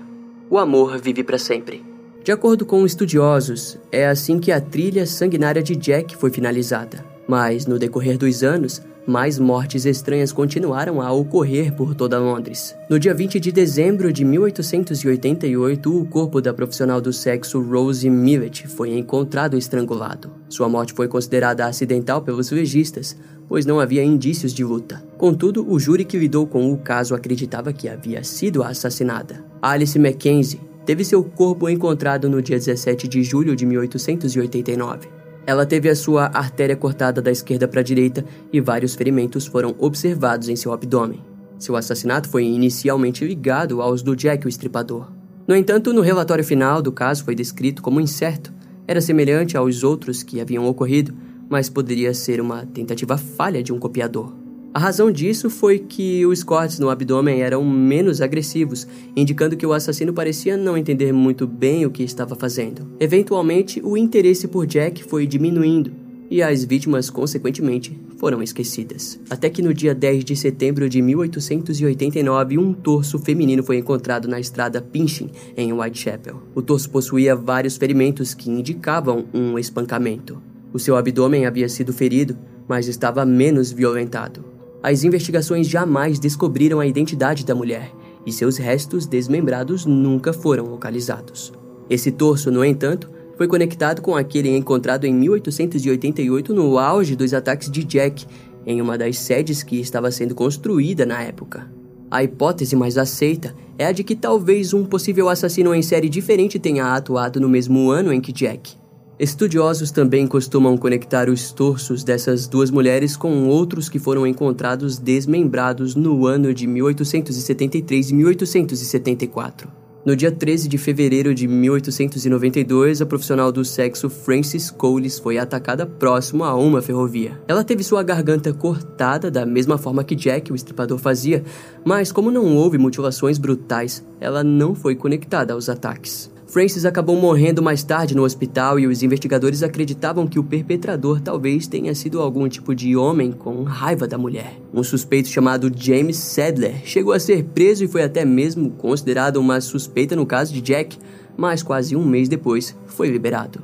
O 0.49 0.57
amor 0.57 0.97
vive 0.97 1.23
para 1.23 1.37
sempre. 1.37 1.81
De 2.23 2.31
acordo 2.31 2.65
com 2.65 2.85
estudiosos, 2.85 3.79
é 3.89 4.05
assim 4.05 4.37
que 4.37 4.51
a 4.51 4.59
trilha 4.59 5.05
sanguinária 5.05 5.63
de 5.63 5.75
Jack 5.77 6.15
foi 6.17 6.29
finalizada. 6.29 7.05
Mas, 7.25 7.65
no 7.65 7.79
decorrer 7.79 8.17
dos 8.17 8.43
anos, 8.43 8.81
mais 9.07 9.39
mortes 9.39 9.85
estranhas 9.85 10.31
continuaram 10.31 11.01
a 11.01 11.11
ocorrer 11.11 11.73
por 11.73 11.95
toda 11.95 12.19
Londres. 12.19 12.75
No 12.89 12.99
dia 12.99 13.13
20 13.13 13.39
de 13.39 13.51
dezembro 13.51 14.13
de 14.13 14.23
1888, 14.23 16.01
o 16.01 16.05
corpo 16.05 16.41
da 16.41 16.53
profissional 16.53 17.01
do 17.01 17.11
sexo 17.11 17.61
Rose 17.61 18.07
Millet 18.09 18.67
foi 18.67 18.95
encontrado 18.95 19.57
estrangulado. 19.57 20.29
Sua 20.49 20.69
morte 20.69 20.93
foi 20.93 21.07
considerada 21.07 21.65
acidental 21.65 22.21
pelos 22.21 22.51
legistas, 22.51 23.17
pois 23.51 23.65
não 23.65 23.81
havia 23.81 24.01
indícios 24.01 24.53
de 24.53 24.63
luta. 24.63 25.03
Contudo, 25.17 25.69
o 25.69 25.77
júri 25.77 26.05
que 26.05 26.17
lidou 26.17 26.47
com 26.47 26.71
o 26.71 26.77
caso 26.77 27.13
acreditava 27.13 27.73
que 27.73 27.89
havia 27.89 28.23
sido 28.23 28.63
assassinada. 28.63 29.43
Alice 29.61 29.99
Mackenzie 29.99 30.61
teve 30.85 31.03
seu 31.03 31.21
corpo 31.21 31.67
encontrado 31.67 32.29
no 32.29 32.41
dia 32.41 32.57
17 32.57 33.09
de 33.09 33.21
julho 33.23 33.53
de 33.53 33.65
1889. 33.65 35.09
Ela 35.45 35.65
teve 35.65 35.89
a 35.89 35.95
sua 35.97 36.27
artéria 36.27 36.77
cortada 36.77 37.21
da 37.21 37.29
esquerda 37.29 37.67
para 37.67 37.81
a 37.81 37.83
direita 37.83 38.23
e 38.53 38.61
vários 38.61 38.95
ferimentos 38.95 39.45
foram 39.45 39.75
observados 39.79 40.47
em 40.47 40.55
seu 40.55 40.71
abdômen. 40.71 41.19
Seu 41.59 41.75
assassinato 41.75 42.29
foi 42.29 42.45
inicialmente 42.45 43.25
ligado 43.25 43.81
aos 43.81 44.01
do 44.01 44.15
Jack 44.15 44.45
o 44.45 44.49
Estripador. 44.49 45.11
No 45.45 45.57
entanto, 45.57 45.91
no 45.91 45.99
relatório 45.99 46.45
final 46.45 46.81
do 46.81 46.93
caso 46.93 47.25
foi 47.25 47.35
descrito 47.35 47.81
como 47.81 47.99
incerto. 47.99 48.53
Era 48.87 49.01
semelhante 49.01 49.57
aos 49.57 49.83
outros 49.83 50.23
que 50.23 50.39
haviam 50.39 50.65
ocorrido, 50.65 51.13
mas 51.51 51.69
poderia 51.69 52.13
ser 52.13 52.39
uma 52.39 52.65
tentativa 52.65 53.17
falha 53.17 53.61
de 53.61 53.73
um 53.73 53.77
copiador. 53.77 54.33
A 54.73 54.79
razão 54.79 55.11
disso 55.11 55.49
foi 55.49 55.79
que 55.79 56.25
os 56.25 56.43
cortes 56.43 56.79
no 56.79 56.89
abdômen 56.89 57.41
eram 57.41 57.61
menos 57.61 58.21
agressivos, 58.21 58.87
indicando 59.17 59.57
que 59.57 59.65
o 59.65 59.73
assassino 59.73 60.13
parecia 60.13 60.55
não 60.55 60.77
entender 60.77 61.11
muito 61.11 61.45
bem 61.45 61.85
o 61.85 61.91
que 61.91 62.03
estava 62.03 62.35
fazendo. 62.35 62.87
Eventualmente, 62.97 63.81
o 63.83 63.97
interesse 63.97 64.47
por 64.47 64.65
Jack 64.65 65.03
foi 65.03 65.27
diminuindo 65.27 65.91
e 66.29 66.41
as 66.41 66.63
vítimas, 66.63 67.09
consequentemente, 67.09 67.99
foram 68.15 68.41
esquecidas. 68.41 69.19
Até 69.29 69.49
que 69.49 69.61
no 69.61 69.73
dia 69.73 69.93
10 69.93 70.23
de 70.23 70.37
setembro 70.37 70.87
de 70.87 71.01
1889, 71.01 72.57
um 72.57 72.71
torso 72.71 73.19
feminino 73.19 73.61
foi 73.61 73.77
encontrado 73.77 74.29
na 74.29 74.39
estrada 74.39 74.81
Pinchin, 74.81 75.29
em 75.57 75.73
Whitechapel. 75.73 76.41
O 76.55 76.61
torso 76.61 76.89
possuía 76.89 77.35
vários 77.35 77.75
ferimentos 77.75 78.33
que 78.33 78.49
indicavam 78.49 79.25
um 79.33 79.59
espancamento. 79.59 80.41
O 80.73 80.79
seu 80.79 80.95
abdômen 80.95 81.45
havia 81.45 81.67
sido 81.67 81.91
ferido, 81.91 82.37
mas 82.67 82.87
estava 82.87 83.25
menos 83.25 83.71
violentado. 83.71 84.43
As 84.81 85.03
investigações 85.03 85.67
jamais 85.67 86.17
descobriram 86.17 86.79
a 86.79 86.87
identidade 86.87 87.45
da 87.45 87.53
mulher 87.53 87.91
e 88.25 88.31
seus 88.31 88.57
restos 88.57 89.05
desmembrados 89.05 89.85
nunca 89.85 90.31
foram 90.31 90.65
localizados. 90.65 91.51
Esse 91.89 92.11
torso, 92.11 92.51
no 92.51 92.63
entanto, 92.63 93.09
foi 93.37 93.47
conectado 93.47 94.01
com 94.01 94.15
aquele 94.15 94.55
encontrado 94.55 95.05
em 95.05 95.13
1888 95.13 96.53
no 96.53 96.77
auge 96.77 97.15
dos 97.15 97.33
ataques 97.33 97.69
de 97.69 97.83
Jack, 97.83 98.25
em 98.65 98.81
uma 98.81 98.97
das 98.97 99.17
sedes 99.17 99.63
que 99.63 99.79
estava 99.79 100.11
sendo 100.11 100.35
construída 100.35 101.05
na 101.05 101.21
época. 101.23 101.69
A 102.09 102.23
hipótese 102.23 102.75
mais 102.75 102.97
aceita 102.97 103.55
é 103.77 103.85
a 103.85 103.91
de 103.91 104.03
que 104.03 104.15
talvez 104.15 104.73
um 104.73 104.85
possível 104.85 105.29
assassino 105.29 105.73
em 105.73 105.81
série 105.81 106.09
diferente 106.09 106.59
tenha 106.59 106.93
atuado 106.93 107.39
no 107.39 107.49
mesmo 107.49 107.89
ano 107.89 108.13
em 108.13 108.21
que 108.21 108.31
Jack. 108.31 108.80
Estudiosos 109.21 109.91
também 109.91 110.25
costumam 110.25 110.75
conectar 110.75 111.29
os 111.29 111.51
torsos 111.51 112.03
dessas 112.03 112.47
duas 112.47 112.71
mulheres 112.71 113.15
com 113.15 113.47
outros 113.47 113.87
que 113.87 113.99
foram 113.99 114.25
encontrados 114.25 114.97
desmembrados 114.97 115.93
no 115.93 116.25
ano 116.25 116.51
de 116.55 116.65
1873 116.65 118.09
e 118.09 118.13
1874. 118.15 119.69
No 120.03 120.15
dia 120.15 120.31
13 120.31 120.67
de 120.67 120.79
fevereiro 120.79 121.35
de 121.35 121.47
1892, 121.47 122.99
a 122.99 123.05
profissional 123.05 123.51
do 123.51 123.63
sexo 123.63 124.09
Frances 124.09 124.71
Coles 124.71 125.19
foi 125.19 125.37
atacada 125.37 125.85
próximo 125.85 126.43
a 126.43 126.55
uma 126.55 126.81
ferrovia. 126.81 127.39
Ela 127.47 127.63
teve 127.63 127.83
sua 127.83 128.01
garganta 128.01 128.51
cortada 128.51 129.29
da 129.29 129.45
mesma 129.45 129.77
forma 129.77 130.03
que 130.03 130.15
Jack, 130.15 130.51
o 130.51 130.55
estripador, 130.55 130.97
fazia, 130.97 131.43
mas 131.85 132.11
como 132.11 132.31
não 132.31 132.55
houve 132.57 132.79
mutilações 132.79 133.37
brutais, 133.37 134.03
ela 134.19 134.43
não 134.43 134.73
foi 134.73 134.95
conectada 134.95 135.53
aos 135.53 135.69
ataques. 135.69 136.30
Francis 136.51 136.83
acabou 136.83 137.15
morrendo 137.15 137.63
mais 137.63 137.81
tarde 137.81 138.13
no 138.13 138.25
hospital 138.25 138.77
e 138.77 138.85
os 138.85 139.01
investigadores 139.01 139.63
acreditavam 139.63 140.27
que 140.27 140.37
o 140.37 140.43
perpetrador 140.43 141.21
talvez 141.21 141.65
tenha 141.65 141.95
sido 141.95 142.19
algum 142.19 142.45
tipo 142.49 142.75
de 142.75 142.93
homem 142.93 143.31
com 143.31 143.63
raiva 143.63 144.05
da 144.05 144.17
mulher. 144.17 144.59
Um 144.73 144.83
suspeito 144.83 145.29
chamado 145.29 145.71
James 145.73 146.17
Sadler 146.17 146.81
chegou 146.83 147.13
a 147.13 147.21
ser 147.21 147.45
preso 147.45 147.85
e 147.85 147.87
foi 147.87 148.03
até 148.03 148.25
mesmo 148.25 148.71
considerado 148.71 149.37
uma 149.37 149.61
suspeita 149.61 150.13
no 150.13 150.25
caso 150.25 150.53
de 150.53 150.59
Jack, 150.59 150.97
mas 151.37 151.63
quase 151.63 151.95
um 151.95 152.05
mês 152.05 152.27
depois 152.27 152.75
foi 152.85 153.07
liberado. 153.07 153.63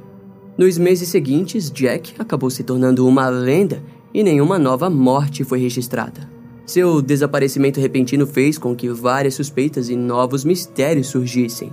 Nos 0.58 0.78
meses 0.78 1.10
seguintes, 1.10 1.70
Jack 1.70 2.14
acabou 2.18 2.50
se 2.50 2.64
tornando 2.64 3.06
uma 3.06 3.28
lenda 3.28 3.84
e 4.14 4.24
nenhuma 4.24 4.58
nova 4.58 4.90
morte 4.90 5.44
foi 5.44 5.60
registrada. 5.60 6.22
Seu 6.66 7.02
desaparecimento 7.02 7.82
repentino 7.82 8.26
fez 8.26 8.58
com 8.58 8.74
que 8.74 8.88
várias 8.88 9.34
suspeitas 9.34 9.90
e 9.90 9.96
novos 9.98 10.46
mistérios 10.46 11.08
surgissem. 11.08 11.70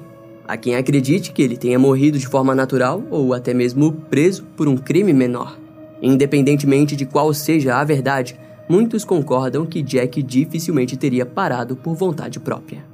Há 0.46 0.58
quem 0.58 0.76
acredite 0.76 1.32
que 1.32 1.42
ele 1.42 1.56
tenha 1.56 1.78
morrido 1.78 2.18
de 2.18 2.26
forma 2.28 2.54
natural 2.54 3.02
ou 3.10 3.32
até 3.32 3.54
mesmo 3.54 3.92
preso 4.10 4.44
por 4.56 4.68
um 4.68 4.76
crime 4.76 5.12
menor. 5.12 5.58
Independentemente 6.02 6.94
de 6.94 7.06
qual 7.06 7.32
seja 7.32 7.76
a 7.76 7.84
verdade, 7.84 8.38
muitos 8.68 9.04
concordam 9.04 9.64
que 9.64 9.82
Jack 9.82 10.22
dificilmente 10.22 10.98
teria 10.98 11.24
parado 11.24 11.76
por 11.76 11.94
vontade 11.94 12.38
própria. 12.38 12.84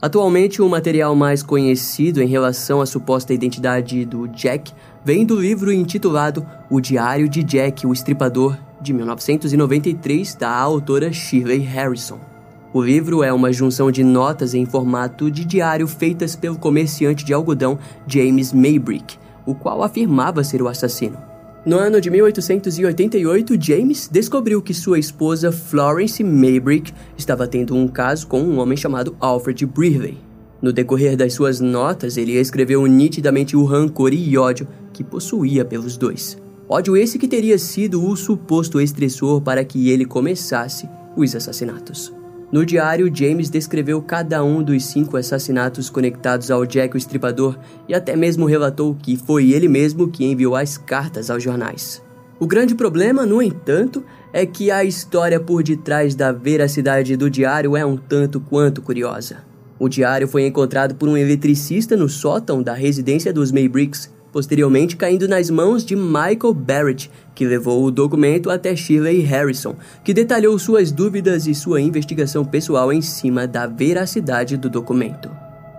Atualmente, 0.00 0.60
o 0.60 0.68
material 0.68 1.14
mais 1.14 1.44
conhecido 1.44 2.20
em 2.20 2.26
relação 2.26 2.80
à 2.80 2.86
suposta 2.86 3.32
identidade 3.32 4.04
do 4.04 4.26
Jack 4.26 4.72
vem 5.04 5.24
do 5.24 5.40
livro 5.40 5.72
intitulado 5.72 6.44
O 6.68 6.80
Diário 6.80 7.28
de 7.28 7.44
Jack, 7.44 7.86
o 7.86 7.92
Estripador, 7.92 8.58
de 8.80 8.92
1993, 8.92 10.34
da 10.34 10.50
autora 10.50 11.12
Shirley 11.12 11.60
Harrison. 11.60 12.31
O 12.74 12.80
livro 12.80 13.22
é 13.22 13.30
uma 13.30 13.52
junção 13.52 13.90
de 13.90 14.02
notas 14.02 14.54
em 14.54 14.64
formato 14.64 15.30
de 15.30 15.44
diário 15.44 15.86
feitas 15.86 16.34
pelo 16.34 16.56
comerciante 16.56 17.22
de 17.22 17.34
algodão 17.34 17.78
James 18.06 18.50
Maybrick, 18.50 19.18
o 19.44 19.54
qual 19.54 19.82
afirmava 19.82 20.42
ser 20.42 20.62
o 20.62 20.68
assassino. 20.68 21.18
No 21.66 21.76
ano 21.76 22.00
de 22.00 22.10
1888, 22.10 23.62
James 23.62 24.08
descobriu 24.10 24.62
que 24.62 24.72
sua 24.72 24.98
esposa 24.98 25.52
Florence 25.52 26.24
Maybrick 26.24 26.94
estava 27.16 27.46
tendo 27.46 27.76
um 27.76 27.86
caso 27.86 28.26
com 28.26 28.40
um 28.40 28.58
homem 28.58 28.76
chamado 28.76 29.14
Alfred 29.20 29.66
Brearley. 29.66 30.18
No 30.62 30.72
decorrer 30.72 31.14
das 31.14 31.34
suas 31.34 31.60
notas, 31.60 32.16
ele 32.16 32.32
escreveu 32.32 32.86
nitidamente 32.86 33.54
o 33.54 33.64
rancor 33.64 34.14
e 34.14 34.38
ódio 34.38 34.66
que 34.94 35.04
possuía 35.04 35.62
pelos 35.62 35.98
dois. 35.98 36.38
Ódio 36.66 36.96
esse 36.96 37.18
que 37.18 37.28
teria 37.28 37.58
sido 37.58 38.02
o 38.02 38.16
suposto 38.16 38.80
estressor 38.80 39.42
para 39.42 39.62
que 39.62 39.90
ele 39.90 40.06
começasse 40.06 40.88
os 41.14 41.36
assassinatos. 41.36 42.21
No 42.52 42.66
diário, 42.66 43.10
James 43.10 43.48
descreveu 43.48 44.02
cada 44.02 44.44
um 44.44 44.62
dos 44.62 44.84
cinco 44.84 45.16
assassinatos 45.16 45.88
conectados 45.88 46.50
ao 46.50 46.66
Jack 46.66 46.94
o 46.94 46.98
Estripador 46.98 47.58
e 47.88 47.94
até 47.94 48.14
mesmo 48.14 48.44
relatou 48.44 48.94
que 48.94 49.16
foi 49.16 49.52
ele 49.52 49.68
mesmo 49.68 50.08
que 50.08 50.26
enviou 50.26 50.54
as 50.54 50.76
cartas 50.76 51.30
aos 51.30 51.42
jornais. 51.42 52.02
O 52.38 52.46
grande 52.46 52.74
problema, 52.74 53.24
no 53.24 53.40
entanto, 53.40 54.04
é 54.34 54.44
que 54.44 54.70
a 54.70 54.84
história 54.84 55.40
por 55.40 55.62
detrás 55.62 56.14
da 56.14 56.30
veracidade 56.30 57.16
do 57.16 57.30
diário 57.30 57.74
é 57.74 57.86
um 57.86 57.96
tanto 57.96 58.38
quanto 58.38 58.82
curiosa. 58.82 59.38
O 59.78 59.88
diário 59.88 60.28
foi 60.28 60.46
encontrado 60.46 60.94
por 60.94 61.08
um 61.08 61.16
eletricista 61.16 61.96
no 61.96 62.08
sótão 62.08 62.62
da 62.62 62.74
residência 62.74 63.32
dos 63.32 63.50
Maybricks 63.50 64.12
posteriormente 64.32 64.96
caindo 64.96 65.28
nas 65.28 65.50
mãos 65.50 65.84
de 65.84 65.94
Michael 65.94 66.54
Barrett, 66.54 67.10
que 67.34 67.46
levou 67.46 67.84
o 67.84 67.90
documento 67.90 68.50
até 68.50 68.74
Shirley 68.74 69.20
Harrison, 69.20 69.76
que 70.02 70.14
detalhou 70.14 70.58
suas 70.58 70.90
dúvidas 70.90 71.46
e 71.46 71.54
sua 71.54 71.80
investigação 71.80 72.44
pessoal 72.44 72.92
em 72.92 73.02
cima 73.02 73.46
da 73.46 73.66
veracidade 73.66 74.56
do 74.56 74.70
documento. 74.70 75.30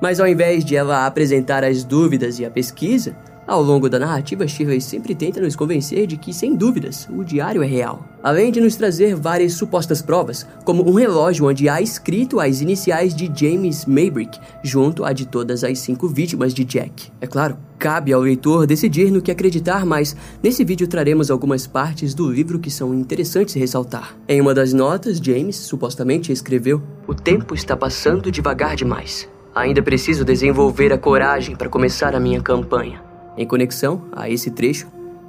Mas 0.02 0.20
ao 0.20 0.28
invés 0.28 0.64
de 0.64 0.76
ela 0.76 1.06
apresentar 1.06 1.64
as 1.64 1.84
dúvidas 1.84 2.38
e 2.38 2.46
a 2.46 2.52
pesquisa, 2.52 3.16
ao 3.46 3.62
longo 3.62 3.90
da 3.90 4.00
narrativa, 4.00 4.48
Shirley 4.48 4.80
sempre 4.80 5.14
tenta 5.14 5.42
nos 5.42 5.56
convencer 5.56 6.08
de 6.08 6.16
que, 6.16 6.34
sem 6.34 6.56
dúvidas, 6.56 7.10
o 7.14 7.24
diário 7.26 7.62
é 7.62 7.66
real. 7.66 8.08
Além 8.24 8.52
de 8.52 8.62
nos 8.62 8.76
trazer 8.76 9.16
várias 9.16 9.54
supostas 9.54 10.02
provas, 10.02 10.48
como 10.64 10.90
um 10.90 10.94
relógio 10.94 11.48
onde 11.48 11.68
há 11.68 11.82
escrito 11.82 12.40
as 12.40 12.62
iniciais 12.62 13.14
de 13.14 13.30
James 13.36 13.86
Maybrick, 13.86 14.40
junto 14.64 15.04
à 15.04 15.12
de 15.12 15.28
todas 15.28 15.64
as 15.64 15.80
cinco 15.80 16.08
vítimas 16.08 16.54
de 16.54 16.64
Jack. 16.64 17.12
É 17.20 17.28
claro, 17.28 17.58
cabe 17.78 18.14
ao 18.14 18.22
leitor 18.22 18.66
decidir 18.66 19.12
no 19.12 19.22
que 19.22 19.32
acreditar, 19.32 19.86
mas 19.86 20.16
nesse 20.42 20.64
vídeo 20.64 20.88
traremos 20.88 21.30
algumas 21.30 21.68
partes 21.68 22.14
do 22.14 22.32
livro 22.32 22.60
que 22.60 22.72
são 22.72 22.94
interessantes 22.94 23.56
ressaltar. 23.56 24.16
Em 24.26 24.40
uma 24.40 24.54
das 24.54 24.72
notas, 24.72 25.18
James 25.18 25.58
supostamente 25.58 26.32
escreveu: 26.32 26.82
O 27.06 27.14
tempo 27.14 27.54
está 27.54 27.76
passando 27.76 28.32
devagar 28.32 28.78
demais. 28.78 29.28
Ainda 29.54 29.84
preciso 29.84 30.24
desenvolver 30.24 30.94
a 30.94 30.98
coragem 30.98 31.58
para 31.58 31.70
começar 31.70 32.16
a 32.16 32.20
minha 32.20 32.42
campanha. 32.42 33.13
Em 33.38 33.48
conexão 33.48 34.04
a 34.12 34.30
esse 34.30 34.52
trecho, 34.52 34.88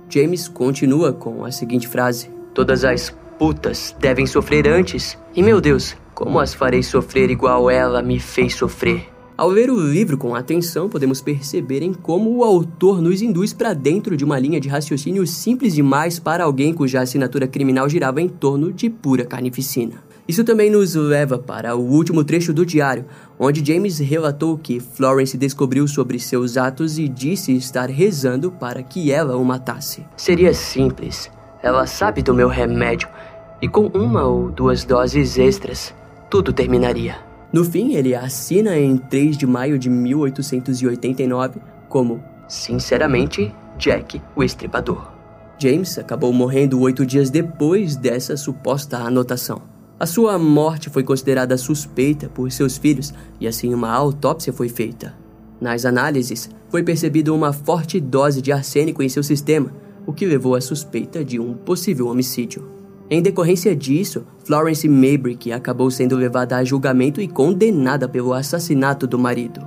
James 0.08 0.48
continua 0.48 1.12
com 1.12 1.44
a 1.44 1.50
seguinte 1.50 1.88
frase: 1.88 2.30
Todas 2.52 2.84
as 2.84 3.14
putas 3.38 3.94
devem 3.98 4.26
sofrer 4.26 4.68
antes, 4.68 5.18
e 5.34 5.42
meu 5.42 5.60
Deus, 5.60 5.96
como 6.14 6.38
as 6.38 6.54
farei 6.54 6.82
sofrer 6.82 7.30
igual 7.30 7.68
ela 7.68 8.02
me 8.02 8.20
fez 8.20 8.54
sofrer? 8.54 9.08
Ao 9.36 9.48
ler 9.48 9.68
o 9.68 9.80
livro 9.80 10.16
com 10.16 10.32
atenção, 10.32 10.88
podemos 10.88 11.20
perceber 11.20 11.82
em 11.82 11.92
como 11.92 12.36
o 12.36 12.44
autor 12.44 13.02
nos 13.02 13.20
induz 13.20 13.52
para 13.52 13.74
dentro 13.74 14.16
de 14.16 14.24
uma 14.24 14.38
linha 14.38 14.60
de 14.60 14.68
raciocínio 14.68 15.26
simples 15.26 15.74
demais 15.74 16.20
para 16.20 16.44
alguém 16.44 16.72
cuja 16.72 17.00
assinatura 17.00 17.48
criminal 17.48 17.88
girava 17.88 18.22
em 18.22 18.28
torno 18.28 18.72
de 18.72 18.88
pura 18.88 19.24
carnificina. 19.24 20.03
Isso 20.26 20.42
também 20.42 20.70
nos 20.70 20.94
leva 20.94 21.38
para 21.38 21.76
o 21.76 21.80
último 21.80 22.24
trecho 22.24 22.52
do 22.52 22.64
diário, 22.64 23.04
onde 23.38 23.64
James 23.64 23.98
relatou 23.98 24.56
que 24.56 24.80
Florence 24.80 25.36
descobriu 25.36 25.86
sobre 25.86 26.18
seus 26.18 26.56
atos 26.56 26.98
e 26.98 27.06
disse 27.08 27.54
estar 27.54 27.90
rezando 27.90 28.50
para 28.50 28.82
que 28.82 29.12
ela 29.12 29.36
o 29.36 29.44
matasse. 29.44 30.04
Seria 30.16 30.54
simples. 30.54 31.30
Ela 31.62 31.86
sabe 31.86 32.22
do 32.22 32.32
meu 32.32 32.48
remédio 32.48 33.08
e 33.60 33.68
com 33.68 33.86
uma 33.88 34.24
ou 34.24 34.50
duas 34.50 34.84
doses 34.84 35.38
extras, 35.38 35.94
tudo 36.30 36.52
terminaria. 36.52 37.16
No 37.52 37.64
fim, 37.64 37.94
ele 37.94 38.14
assina 38.14 38.78
em 38.78 38.96
3 38.96 39.36
de 39.36 39.46
maio 39.46 39.78
de 39.78 39.88
1889 39.88 41.60
como, 41.88 42.22
sinceramente, 42.48 43.54
Jack 43.78 44.20
o 44.34 44.42
Estripador. 44.42 45.12
James 45.58 45.98
acabou 45.98 46.32
morrendo 46.32 46.80
oito 46.80 47.06
dias 47.06 47.30
depois 47.30 47.94
dessa 47.94 48.36
suposta 48.36 48.98
anotação. 48.98 49.73
A 49.98 50.06
sua 50.06 50.36
morte 50.38 50.90
foi 50.90 51.04
considerada 51.04 51.56
suspeita 51.56 52.28
por 52.28 52.50
seus 52.50 52.76
filhos 52.76 53.14
e 53.40 53.46
assim 53.46 53.72
uma 53.72 53.92
autópsia 53.92 54.52
foi 54.52 54.68
feita. 54.68 55.14
Nas 55.60 55.84
análises, 55.84 56.50
foi 56.68 56.82
percebida 56.82 57.32
uma 57.32 57.52
forte 57.52 58.00
dose 58.00 58.42
de 58.42 58.50
arsênico 58.50 59.02
em 59.02 59.08
seu 59.08 59.22
sistema, 59.22 59.72
o 60.04 60.12
que 60.12 60.26
levou 60.26 60.56
à 60.56 60.60
suspeita 60.60 61.24
de 61.24 61.38
um 61.38 61.54
possível 61.54 62.08
homicídio. 62.08 62.68
Em 63.08 63.22
decorrência 63.22 63.74
disso, 63.76 64.26
Florence 64.44 64.88
Maybrick 64.88 65.52
acabou 65.52 65.90
sendo 65.90 66.16
levada 66.16 66.56
a 66.56 66.64
julgamento 66.64 67.20
e 67.20 67.28
condenada 67.28 68.08
pelo 68.08 68.32
assassinato 68.32 69.06
do 69.06 69.18
marido. 69.18 69.60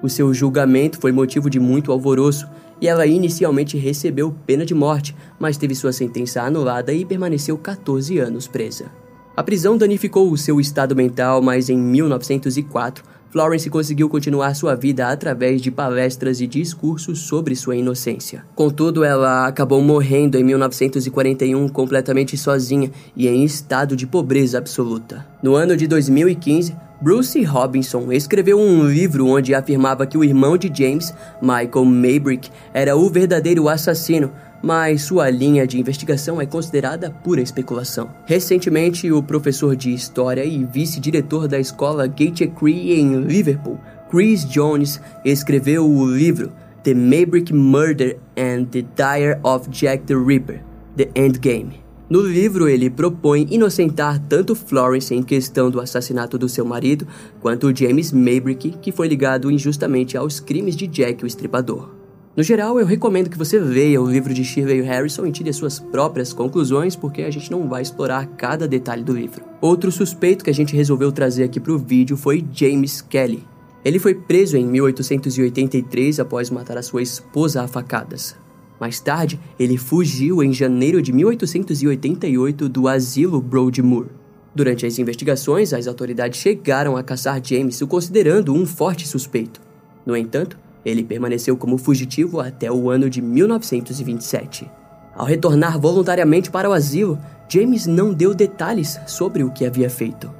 O 0.00 0.08
seu 0.08 0.32
julgamento 0.32 1.00
foi 1.00 1.10
motivo 1.10 1.50
de 1.50 1.58
muito 1.58 1.90
alvoroço 1.90 2.46
e 2.80 2.86
ela 2.86 3.06
inicialmente 3.06 3.76
recebeu 3.76 4.34
pena 4.46 4.64
de 4.64 4.74
morte, 4.74 5.14
mas 5.40 5.56
teve 5.56 5.74
sua 5.74 5.92
sentença 5.92 6.42
anulada 6.42 6.92
e 6.92 7.04
permaneceu 7.04 7.58
14 7.58 8.18
anos 8.18 8.46
presa. 8.46 8.86
A 9.34 9.42
prisão 9.42 9.78
danificou 9.78 10.30
o 10.30 10.36
seu 10.36 10.60
estado 10.60 10.94
mental, 10.94 11.40
mas 11.40 11.70
em 11.70 11.78
1904, 11.78 13.02
Florence 13.30 13.70
conseguiu 13.70 14.06
continuar 14.10 14.54
sua 14.54 14.74
vida 14.74 15.08
através 15.08 15.62
de 15.62 15.70
palestras 15.70 16.38
e 16.42 16.46
discursos 16.46 17.20
sobre 17.20 17.56
sua 17.56 17.74
inocência. 17.74 18.44
Contudo, 18.54 19.02
ela 19.02 19.46
acabou 19.46 19.80
morrendo 19.80 20.36
em 20.36 20.44
1941 20.44 21.66
completamente 21.70 22.36
sozinha 22.36 22.90
e 23.16 23.26
em 23.26 23.42
estado 23.42 23.96
de 23.96 24.06
pobreza 24.06 24.58
absoluta. 24.58 25.26
No 25.42 25.54
ano 25.54 25.78
de 25.78 25.86
2015, 25.86 26.76
Bruce 27.00 27.42
Robinson 27.42 28.12
escreveu 28.12 28.60
um 28.60 28.86
livro 28.86 29.26
onde 29.26 29.54
afirmava 29.54 30.06
que 30.06 30.18
o 30.18 30.22
irmão 30.22 30.58
de 30.58 30.70
James, 30.72 31.12
Michael 31.40 31.86
Maybrick, 31.86 32.50
era 32.74 32.94
o 32.94 33.08
verdadeiro 33.08 33.66
assassino, 33.66 34.30
mas 34.62 35.02
sua 35.02 35.28
linha 35.28 35.66
de 35.66 35.80
investigação 35.80 36.40
é 36.40 36.46
considerada 36.46 37.10
pura 37.10 37.40
especulação. 37.40 38.10
Recentemente, 38.24 39.10
o 39.10 39.22
professor 39.22 39.74
de 39.74 39.92
história 39.92 40.44
e 40.44 40.64
vice-diretor 40.64 41.48
da 41.48 41.58
escola 41.58 42.06
Gate 42.06 42.46
Cree 42.56 43.00
em 43.00 43.22
Liverpool, 43.22 43.78
Chris 44.10 44.44
Jones, 44.48 45.00
escreveu 45.24 45.88
o 45.88 46.06
livro 46.06 46.52
The 46.84 46.94
Maybrick 46.94 47.52
Murder 47.52 48.18
and 48.36 48.64
the 48.66 48.82
Dire 48.82 49.38
of 49.42 49.68
Jack 49.70 50.04
the 50.04 50.14
Ripper: 50.14 50.62
The 50.96 51.10
Endgame. 51.14 51.82
No 52.10 52.20
livro, 52.20 52.68
ele 52.68 52.90
propõe 52.90 53.46
inocentar 53.50 54.18
tanto 54.28 54.54
Florence 54.54 55.14
em 55.14 55.22
questão 55.22 55.70
do 55.70 55.80
assassinato 55.80 56.36
do 56.36 56.46
seu 56.46 56.62
marido, 56.62 57.06
quanto 57.40 57.74
James 57.74 58.12
Maybrick, 58.12 58.76
que 58.82 58.92
foi 58.92 59.08
ligado 59.08 59.50
injustamente 59.50 60.14
aos 60.14 60.38
crimes 60.38 60.76
de 60.76 60.86
Jack 60.86 61.24
o 61.24 61.26
Estripador. 61.26 62.01
No 62.34 62.42
geral, 62.42 62.80
eu 62.80 62.86
recomendo 62.86 63.28
que 63.28 63.36
você 63.36 63.58
leia 63.58 64.00
o 64.00 64.10
livro 64.10 64.32
de 64.32 64.42
Shirley 64.42 64.80
Harrison 64.80 65.26
e 65.26 65.32
tire 65.32 65.50
as 65.50 65.56
suas 65.56 65.78
próprias 65.78 66.32
conclusões, 66.32 66.96
porque 66.96 67.20
a 67.20 67.30
gente 67.30 67.50
não 67.50 67.68
vai 67.68 67.82
explorar 67.82 68.26
cada 68.26 68.66
detalhe 68.66 69.04
do 69.04 69.12
livro. 69.12 69.44
Outro 69.60 69.92
suspeito 69.92 70.42
que 70.42 70.48
a 70.48 70.54
gente 70.54 70.74
resolveu 70.74 71.12
trazer 71.12 71.44
aqui 71.44 71.60
para 71.60 71.74
o 71.74 71.78
vídeo 71.78 72.16
foi 72.16 72.42
James 72.50 73.02
Kelly. 73.02 73.44
Ele 73.84 73.98
foi 73.98 74.14
preso 74.14 74.56
em 74.56 74.64
1883 74.64 76.20
após 76.20 76.48
matar 76.48 76.78
a 76.78 76.82
sua 76.82 77.02
esposa 77.02 77.62
a 77.62 77.68
facadas. 77.68 78.34
Mais 78.80 78.98
tarde, 78.98 79.38
ele 79.58 79.76
fugiu 79.76 80.42
em 80.42 80.54
janeiro 80.54 81.02
de 81.02 81.12
1888 81.12 82.66
do 82.66 82.88
asilo 82.88 83.42
Broadmoor. 83.42 84.06
Durante 84.54 84.86
as 84.86 84.98
investigações, 84.98 85.74
as 85.74 85.86
autoridades 85.86 86.40
chegaram 86.40 86.96
a 86.96 87.02
caçar 87.02 87.44
James, 87.44 87.82
o 87.82 87.86
considerando 87.86 88.54
um 88.54 88.64
forte 88.64 89.06
suspeito. 89.06 89.60
No 90.06 90.16
entanto, 90.16 90.58
ele 90.84 91.04
permaneceu 91.04 91.56
como 91.56 91.78
fugitivo 91.78 92.40
até 92.40 92.70
o 92.70 92.90
ano 92.90 93.08
de 93.08 93.22
1927. 93.22 94.70
Ao 95.14 95.26
retornar 95.26 95.78
voluntariamente 95.78 96.50
para 96.50 96.68
o 96.68 96.72
asilo, 96.72 97.18
James 97.48 97.86
não 97.86 98.12
deu 98.12 98.34
detalhes 98.34 98.98
sobre 99.06 99.44
o 99.44 99.50
que 99.50 99.66
havia 99.66 99.90
feito. 99.90 100.30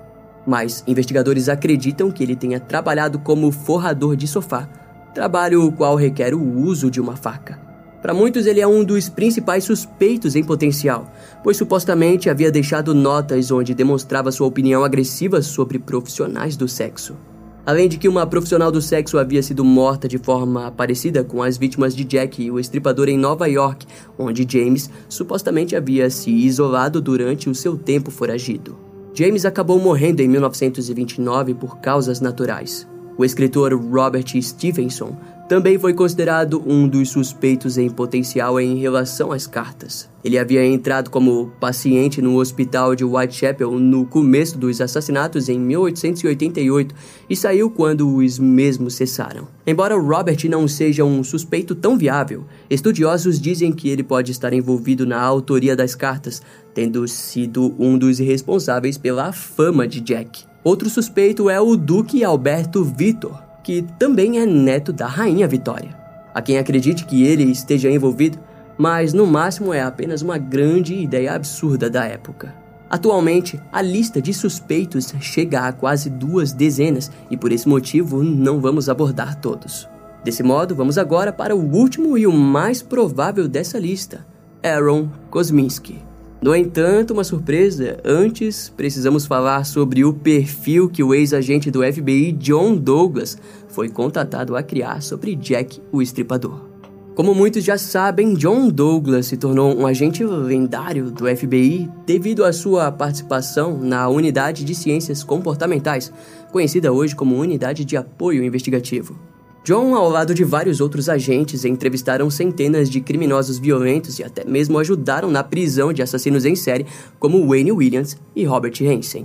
Mas 0.46 0.82
investigadores 0.86 1.48
acreditam 1.48 2.10
que 2.10 2.22
ele 2.22 2.34
tenha 2.34 2.58
trabalhado 2.58 3.18
como 3.18 3.52
forrador 3.52 4.16
de 4.16 4.26
sofá, 4.26 4.68
trabalho 5.14 5.64
o 5.64 5.72
qual 5.72 5.94
requer 5.94 6.34
o 6.34 6.42
uso 6.42 6.90
de 6.90 7.00
uma 7.00 7.14
faca. 7.14 7.60
Para 8.00 8.14
muitos, 8.14 8.46
ele 8.46 8.60
é 8.60 8.66
um 8.66 8.82
dos 8.82 9.08
principais 9.08 9.62
suspeitos 9.62 10.34
em 10.34 10.42
potencial, 10.42 11.12
pois 11.44 11.56
supostamente 11.56 12.28
havia 12.28 12.50
deixado 12.50 12.92
notas 12.92 13.52
onde 13.52 13.74
demonstrava 13.74 14.32
sua 14.32 14.48
opinião 14.48 14.82
agressiva 14.82 15.40
sobre 15.40 15.78
profissionais 15.78 16.56
do 16.56 16.66
sexo. 16.66 17.16
Além 17.64 17.88
de 17.88 17.96
que 17.96 18.08
uma 18.08 18.26
profissional 18.26 18.72
do 18.72 18.82
sexo 18.82 19.18
havia 19.18 19.40
sido 19.40 19.64
morta 19.64 20.08
de 20.08 20.18
forma 20.18 20.72
parecida 20.72 21.22
com 21.22 21.42
as 21.42 21.56
vítimas 21.56 21.94
de 21.94 22.02
Jack, 22.02 22.50
o 22.50 22.58
estripador 22.58 23.08
em 23.08 23.16
Nova 23.16 23.46
York, 23.48 23.86
onde 24.18 24.46
James 24.48 24.90
supostamente 25.08 25.76
havia 25.76 26.10
se 26.10 26.30
isolado 26.30 27.00
durante 27.00 27.48
o 27.48 27.54
seu 27.54 27.76
tempo 27.76 28.10
foragido. 28.10 28.76
James 29.14 29.44
acabou 29.44 29.78
morrendo 29.78 30.22
em 30.22 30.28
1929 30.28 31.54
por 31.54 31.78
causas 31.78 32.20
naturais. 32.20 32.88
O 33.16 33.24
escritor 33.24 33.74
Robert 33.74 34.24
Stevenson 34.40 35.16
também 35.48 35.78
foi 35.78 35.92
considerado 35.92 36.62
um 36.66 36.88
dos 36.88 37.10
suspeitos 37.10 37.76
em 37.76 37.90
potencial 37.90 38.58
em 38.58 38.76
relação 38.76 39.32
às 39.32 39.46
cartas. 39.46 40.08
Ele 40.24 40.38
havia 40.38 40.64
entrado 40.64 41.10
como 41.10 41.52
paciente 41.60 42.22
no 42.22 42.38
hospital 42.38 42.94
de 42.94 43.04
Whitechapel 43.04 43.78
no 43.78 44.06
começo 44.06 44.56
dos 44.56 44.80
assassinatos 44.80 45.50
em 45.50 45.58
1888 45.58 46.94
e 47.28 47.36
saiu 47.36 47.70
quando 47.70 48.16
os 48.16 48.38
mesmos 48.38 48.94
cessaram. 48.94 49.46
Embora 49.66 50.00
Robert 50.00 50.38
não 50.48 50.66
seja 50.66 51.04
um 51.04 51.22
suspeito 51.22 51.74
tão 51.74 51.98
viável, 51.98 52.46
estudiosos 52.70 53.38
dizem 53.38 53.72
que 53.72 53.90
ele 53.90 54.02
pode 54.02 54.32
estar 54.32 54.54
envolvido 54.54 55.04
na 55.04 55.20
autoria 55.20 55.76
das 55.76 55.94
cartas, 55.94 56.40
tendo 56.72 57.06
sido 57.06 57.74
um 57.78 57.98
dos 57.98 58.18
responsáveis 58.18 58.96
pela 58.96 59.32
fama 59.32 59.86
de 59.86 60.00
Jack. 60.00 60.51
Outro 60.64 60.88
suspeito 60.88 61.50
é 61.50 61.60
o 61.60 61.76
Duque 61.76 62.22
Alberto 62.22 62.84
Vitor, 62.84 63.42
que 63.64 63.82
também 63.98 64.38
é 64.38 64.46
neto 64.46 64.92
da 64.92 65.06
Rainha 65.06 65.48
Vitória. 65.48 65.96
A 66.32 66.40
quem 66.40 66.56
acredite 66.56 67.04
que 67.04 67.24
ele 67.24 67.42
esteja 67.50 67.90
envolvido, 67.90 68.38
mas 68.78 69.12
no 69.12 69.26
máximo 69.26 69.74
é 69.74 69.82
apenas 69.82 70.22
uma 70.22 70.38
grande 70.38 70.94
ideia 70.94 71.34
absurda 71.34 71.90
da 71.90 72.04
época. 72.04 72.54
Atualmente, 72.88 73.60
a 73.72 73.82
lista 73.82 74.22
de 74.22 74.32
suspeitos 74.32 75.12
chega 75.20 75.62
a 75.62 75.72
quase 75.72 76.08
duas 76.08 76.52
dezenas 76.52 77.10
e 77.28 77.36
por 77.36 77.50
esse 77.50 77.68
motivo 77.68 78.22
não 78.22 78.60
vamos 78.60 78.88
abordar 78.88 79.40
todos. 79.40 79.88
Desse 80.22 80.44
modo, 80.44 80.76
vamos 80.76 80.96
agora 80.96 81.32
para 81.32 81.56
o 81.56 81.74
último 81.74 82.16
e 82.16 82.24
o 82.24 82.32
mais 82.32 82.82
provável 82.82 83.48
dessa 83.48 83.80
lista, 83.80 84.24
Aaron 84.62 85.08
Kosminski. 85.28 86.11
No 86.42 86.56
entanto, 86.56 87.12
uma 87.12 87.22
surpresa, 87.22 87.98
antes 88.04 88.68
precisamos 88.68 89.26
falar 89.26 89.64
sobre 89.64 90.04
o 90.04 90.12
perfil 90.12 90.88
que 90.88 91.00
o 91.00 91.14
ex-agente 91.14 91.70
do 91.70 91.84
FBI 91.84 92.32
John 92.32 92.74
Douglas 92.74 93.38
foi 93.68 93.88
contatado 93.88 94.56
a 94.56 94.62
criar 94.62 95.02
sobre 95.02 95.36
Jack 95.36 95.80
o 95.92 96.02
Estripador. 96.02 96.72
Como 97.14 97.32
muitos 97.32 97.62
já 97.62 97.78
sabem, 97.78 98.34
John 98.34 98.70
Douglas 98.70 99.26
se 99.26 99.36
tornou 99.36 99.72
um 99.72 99.86
agente 99.86 100.24
lendário 100.24 101.12
do 101.12 101.28
FBI 101.28 101.88
devido 102.04 102.44
à 102.44 102.52
sua 102.52 102.90
participação 102.90 103.78
na 103.78 104.08
Unidade 104.08 104.64
de 104.64 104.74
Ciências 104.74 105.22
Comportamentais, 105.22 106.12
conhecida 106.50 106.90
hoje 106.90 107.14
como 107.14 107.36
Unidade 107.36 107.84
de 107.84 107.96
Apoio 107.96 108.42
Investigativo. 108.42 109.31
John, 109.64 109.94
ao 109.94 110.08
lado 110.08 110.34
de 110.34 110.42
vários 110.42 110.80
outros 110.80 111.08
agentes, 111.08 111.64
entrevistaram 111.64 112.28
centenas 112.28 112.90
de 112.90 113.00
criminosos 113.00 113.60
violentos 113.60 114.18
e 114.18 114.24
até 114.24 114.44
mesmo 114.44 114.76
ajudaram 114.76 115.30
na 115.30 115.44
prisão 115.44 115.92
de 115.92 116.02
assassinos 116.02 116.44
em 116.44 116.56
série 116.56 116.84
como 117.20 117.46
Wayne 117.46 117.70
Williams 117.70 118.16
e 118.34 118.44
Robert 118.44 118.74
Hansen. 118.82 119.24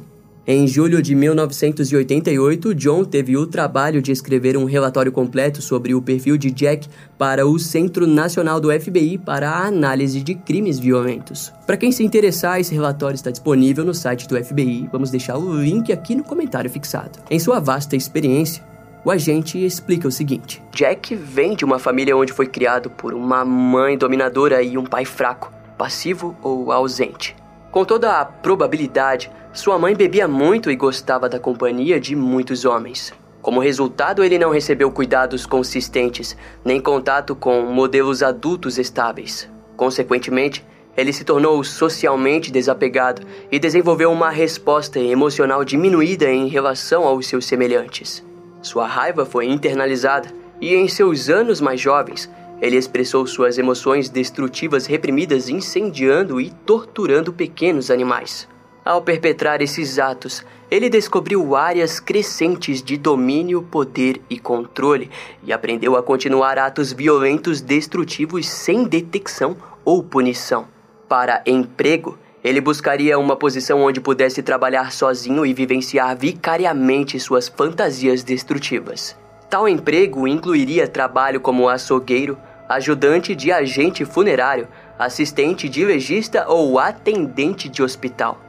Em 0.50 0.66
julho 0.66 1.02
de 1.02 1.14
1988, 1.16 2.74
John 2.76 3.04
teve 3.04 3.36
o 3.36 3.48
trabalho 3.48 4.02
de 4.02 4.12
escrever 4.12 4.56
um 4.56 4.64
relatório 4.64 5.12
completo 5.12 5.62
sobre 5.62 5.94
o 5.94 6.02
perfil 6.02 6.38
de 6.38 6.52
Jack 6.52 6.88
para 7.18 7.46
o 7.46 7.60
Centro 7.60 8.06
Nacional 8.08 8.60
do 8.60 8.72
FBI 8.72 9.18
para 9.18 9.50
a 9.50 9.66
Análise 9.66 10.22
de 10.22 10.36
Crimes 10.36 10.80
Violentos. 10.80 11.52
Para 11.66 11.76
quem 11.76 11.92
se 11.92 12.04
interessar, 12.04 12.62
esse 12.62 12.74
relatório 12.74 13.16
está 13.16 13.32
disponível 13.32 13.84
no 13.84 13.94
site 13.94 14.26
do 14.26 14.42
FBI. 14.42 14.88
Vamos 14.90 15.10
deixar 15.10 15.38
o 15.38 15.60
link 15.62 15.92
aqui 15.92 16.16
no 16.16 16.24
comentário 16.24 16.70
fixado. 16.70 17.20
Em 17.30 17.40
sua 17.40 17.60
vasta 17.60 17.98
experiência, 17.98 18.64
o 19.08 19.12
agente 19.12 19.64
explica 19.64 20.06
o 20.06 20.12
seguinte: 20.12 20.62
Jack 20.70 21.16
vem 21.16 21.56
de 21.56 21.64
uma 21.64 21.80
família 21.80 22.18
onde 22.18 22.34
foi 22.34 22.46
criado 22.46 22.90
por 22.90 23.14
uma 23.14 23.46
mãe 23.46 23.98
dominadora 23.98 24.62
e 24.62 24.78
um 24.78 24.84
pai 24.84 25.06
fraco, 25.06 25.50
passivo 25.78 26.36
ou 26.44 26.74
ausente. 26.74 27.34
Com 27.72 27.86
toda 27.86 28.20
a 28.20 28.26
probabilidade, 28.26 29.32
sua 29.54 29.80
mãe 29.80 29.96
bebia 29.96 30.28
muito 30.28 30.70
e 30.70 30.76
gostava 30.76 31.30
da 31.30 31.40
companhia 31.40 32.02
de 32.02 32.18
muitos 32.18 32.66
homens. 32.66 33.14
Como 33.42 33.62
resultado, 33.62 34.26
ele 34.26 34.38
não 34.38 34.50
recebeu 34.50 34.92
cuidados 34.92 35.46
consistentes, 35.46 36.36
nem 36.66 36.82
contato 36.82 37.34
com 37.34 37.62
modelos 37.62 38.22
adultos 38.22 38.78
estáveis. 38.78 39.50
Consequentemente, 39.78 40.66
ele 40.98 41.14
se 41.14 41.24
tornou 41.24 41.64
socialmente 41.64 42.52
desapegado 42.52 43.22
e 43.50 43.58
desenvolveu 43.58 44.12
uma 44.12 44.32
resposta 44.32 45.00
emocional 45.00 45.64
diminuída 45.64 46.30
em 46.30 46.50
relação 46.50 47.06
aos 47.06 47.26
seus 47.26 47.46
semelhantes. 47.46 48.27
Sua 48.68 48.86
raiva 48.86 49.26
foi 49.26 49.46
internalizada 49.46 50.28
e, 50.60 50.76
em 50.76 50.90
seus 50.90 51.30
anos 51.30 51.62
mais 51.62 51.80
jovens, 51.80 52.30
ele 52.62 52.76
expressou 52.76 53.26
suas 53.26 53.58
emoções 53.58 54.10
destrutivas 54.10 54.86
reprimidas 54.86 55.48
incendiando 55.48 56.42
e 56.42 56.50
torturando 56.50 57.32
pequenos 57.32 57.90
animais. 57.90 58.46
Ao 58.84 59.02
perpetrar 59.02 59.62
esses 59.62 59.98
atos, 60.00 60.46
ele 60.70 60.90
descobriu 60.90 61.56
áreas 61.56 62.02
crescentes 62.02 62.84
de 62.84 62.98
domínio, 62.98 63.62
poder 63.62 64.22
e 64.30 64.38
controle 64.38 65.10
e 65.44 65.54
aprendeu 65.54 65.96
a 65.96 66.04
continuar 66.04 66.60
atos 66.60 66.92
violentos 66.92 67.62
destrutivos 67.62 68.50
sem 68.50 68.84
detecção 68.84 69.56
ou 69.86 70.04
punição. 70.04 70.68
Para 71.08 71.42
emprego, 71.46 72.18
ele 72.48 72.62
buscaria 72.62 73.20
uma 73.20 73.36
posição 73.36 73.82
onde 73.82 74.00
pudesse 74.00 74.42
trabalhar 74.42 74.94
sozinho 74.94 75.46
e 75.46 75.54
vivenciar 75.54 76.16
vicariamente 76.16 77.20
suas 77.20 77.50
fantasias 77.50 78.24
destrutivas. 78.24 79.18
Tal 79.50 79.68
emprego 79.68 80.26
incluiria 80.26 80.88
trabalho 80.88 81.42
como 81.42 81.68
açougueiro, 81.68 82.38
ajudante 82.70 83.36
de 83.36 83.52
agente 83.52 84.06
funerário, 84.06 84.68
assistente 84.98 85.68
de 85.68 85.84
legista 85.84 86.46
ou 86.48 86.80
atendente 86.80 87.68
de 87.68 87.84
hospital. 87.84 88.40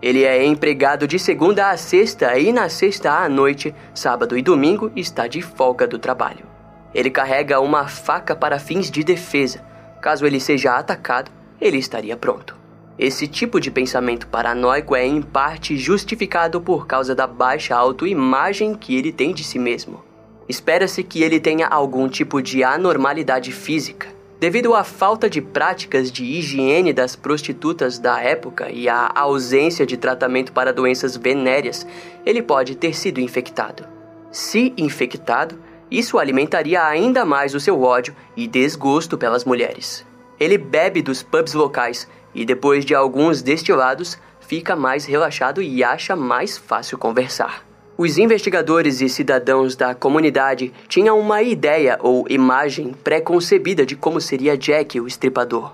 Ele 0.00 0.22
é 0.22 0.44
empregado 0.44 1.08
de 1.08 1.18
segunda 1.18 1.70
a 1.70 1.76
sexta 1.76 2.38
e 2.38 2.52
na 2.52 2.68
sexta 2.68 3.10
à 3.12 3.28
noite, 3.28 3.74
sábado 3.92 4.38
e 4.38 4.42
domingo 4.42 4.92
está 4.94 5.26
de 5.26 5.42
folga 5.42 5.86
do 5.86 5.98
trabalho. 5.98 6.46
Ele 6.94 7.10
carrega 7.10 7.60
uma 7.60 7.88
faca 7.88 8.36
para 8.36 8.58
fins 8.58 8.90
de 8.90 9.02
defesa. 9.02 9.64
Caso 10.00 10.24
ele 10.24 10.38
seja 10.38 10.76
atacado, 10.76 11.30
ele 11.60 11.78
estaria 11.78 12.16
pronto. 12.16 12.57
Esse 12.98 13.28
tipo 13.28 13.60
de 13.60 13.70
pensamento 13.70 14.26
paranoico 14.26 14.96
é 14.96 15.06
em 15.06 15.22
parte 15.22 15.76
justificado 15.76 16.60
por 16.60 16.86
causa 16.86 17.14
da 17.14 17.26
baixa 17.26 17.76
autoimagem 17.76 18.74
que 18.74 18.96
ele 18.96 19.12
tem 19.12 19.32
de 19.32 19.44
si 19.44 19.58
mesmo. 19.58 20.02
Espera-se 20.48 21.02
que 21.04 21.22
ele 21.22 21.38
tenha 21.38 21.68
algum 21.68 22.08
tipo 22.08 22.42
de 22.42 22.64
anormalidade 22.64 23.52
física, 23.52 24.08
Devido 24.40 24.72
à 24.72 24.84
falta 24.84 25.28
de 25.28 25.42
práticas 25.42 26.12
de 26.12 26.24
higiene 26.24 26.92
das 26.92 27.16
prostitutas 27.16 27.98
da 27.98 28.22
época 28.22 28.70
e 28.70 28.88
à 28.88 29.10
ausência 29.12 29.84
de 29.84 29.96
tratamento 29.96 30.52
para 30.52 30.72
doenças 30.72 31.16
venéreas, 31.16 31.84
ele 32.24 32.40
pode 32.40 32.76
ter 32.76 32.94
sido 32.94 33.20
infectado. 33.20 33.84
Se 34.30 34.72
infectado, 34.76 35.58
isso 35.90 36.20
alimentaria 36.20 36.84
ainda 36.84 37.24
mais 37.24 37.52
o 37.52 37.58
seu 37.58 37.82
ódio 37.82 38.14
e 38.36 38.46
desgosto 38.46 39.18
pelas 39.18 39.44
mulheres. 39.44 40.06
Ele 40.38 40.56
bebe 40.56 41.02
dos 41.02 41.20
pubs 41.20 41.54
locais 41.54 42.06
e, 42.34 42.44
depois 42.44 42.84
de 42.84 42.94
alguns 42.94 43.42
destilados, 43.42 44.18
fica 44.40 44.74
mais 44.74 45.04
relaxado 45.04 45.60
e 45.60 45.84
acha 45.84 46.16
mais 46.16 46.56
fácil 46.56 46.96
conversar. 46.96 47.62
Os 47.96 48.16
investigadores 48.16 49.00
e 49.00 49.08
cidadãos 49.08 49.74
da 49.74 49.94
comunidade 49.94 50.72
tinham 50.86 51.18
uma 51.18 51.42
ideia 51.42 51.98
ou 52.00 52.24
imagem 52.30 52.94
pré-concebida 53.02 53.84
de 53.84 53.96
como 53.96 54.20
seria 54.20 54.56
Jack 54.56 55.00
o 55.00 55.06
estripador. 55.06 55.72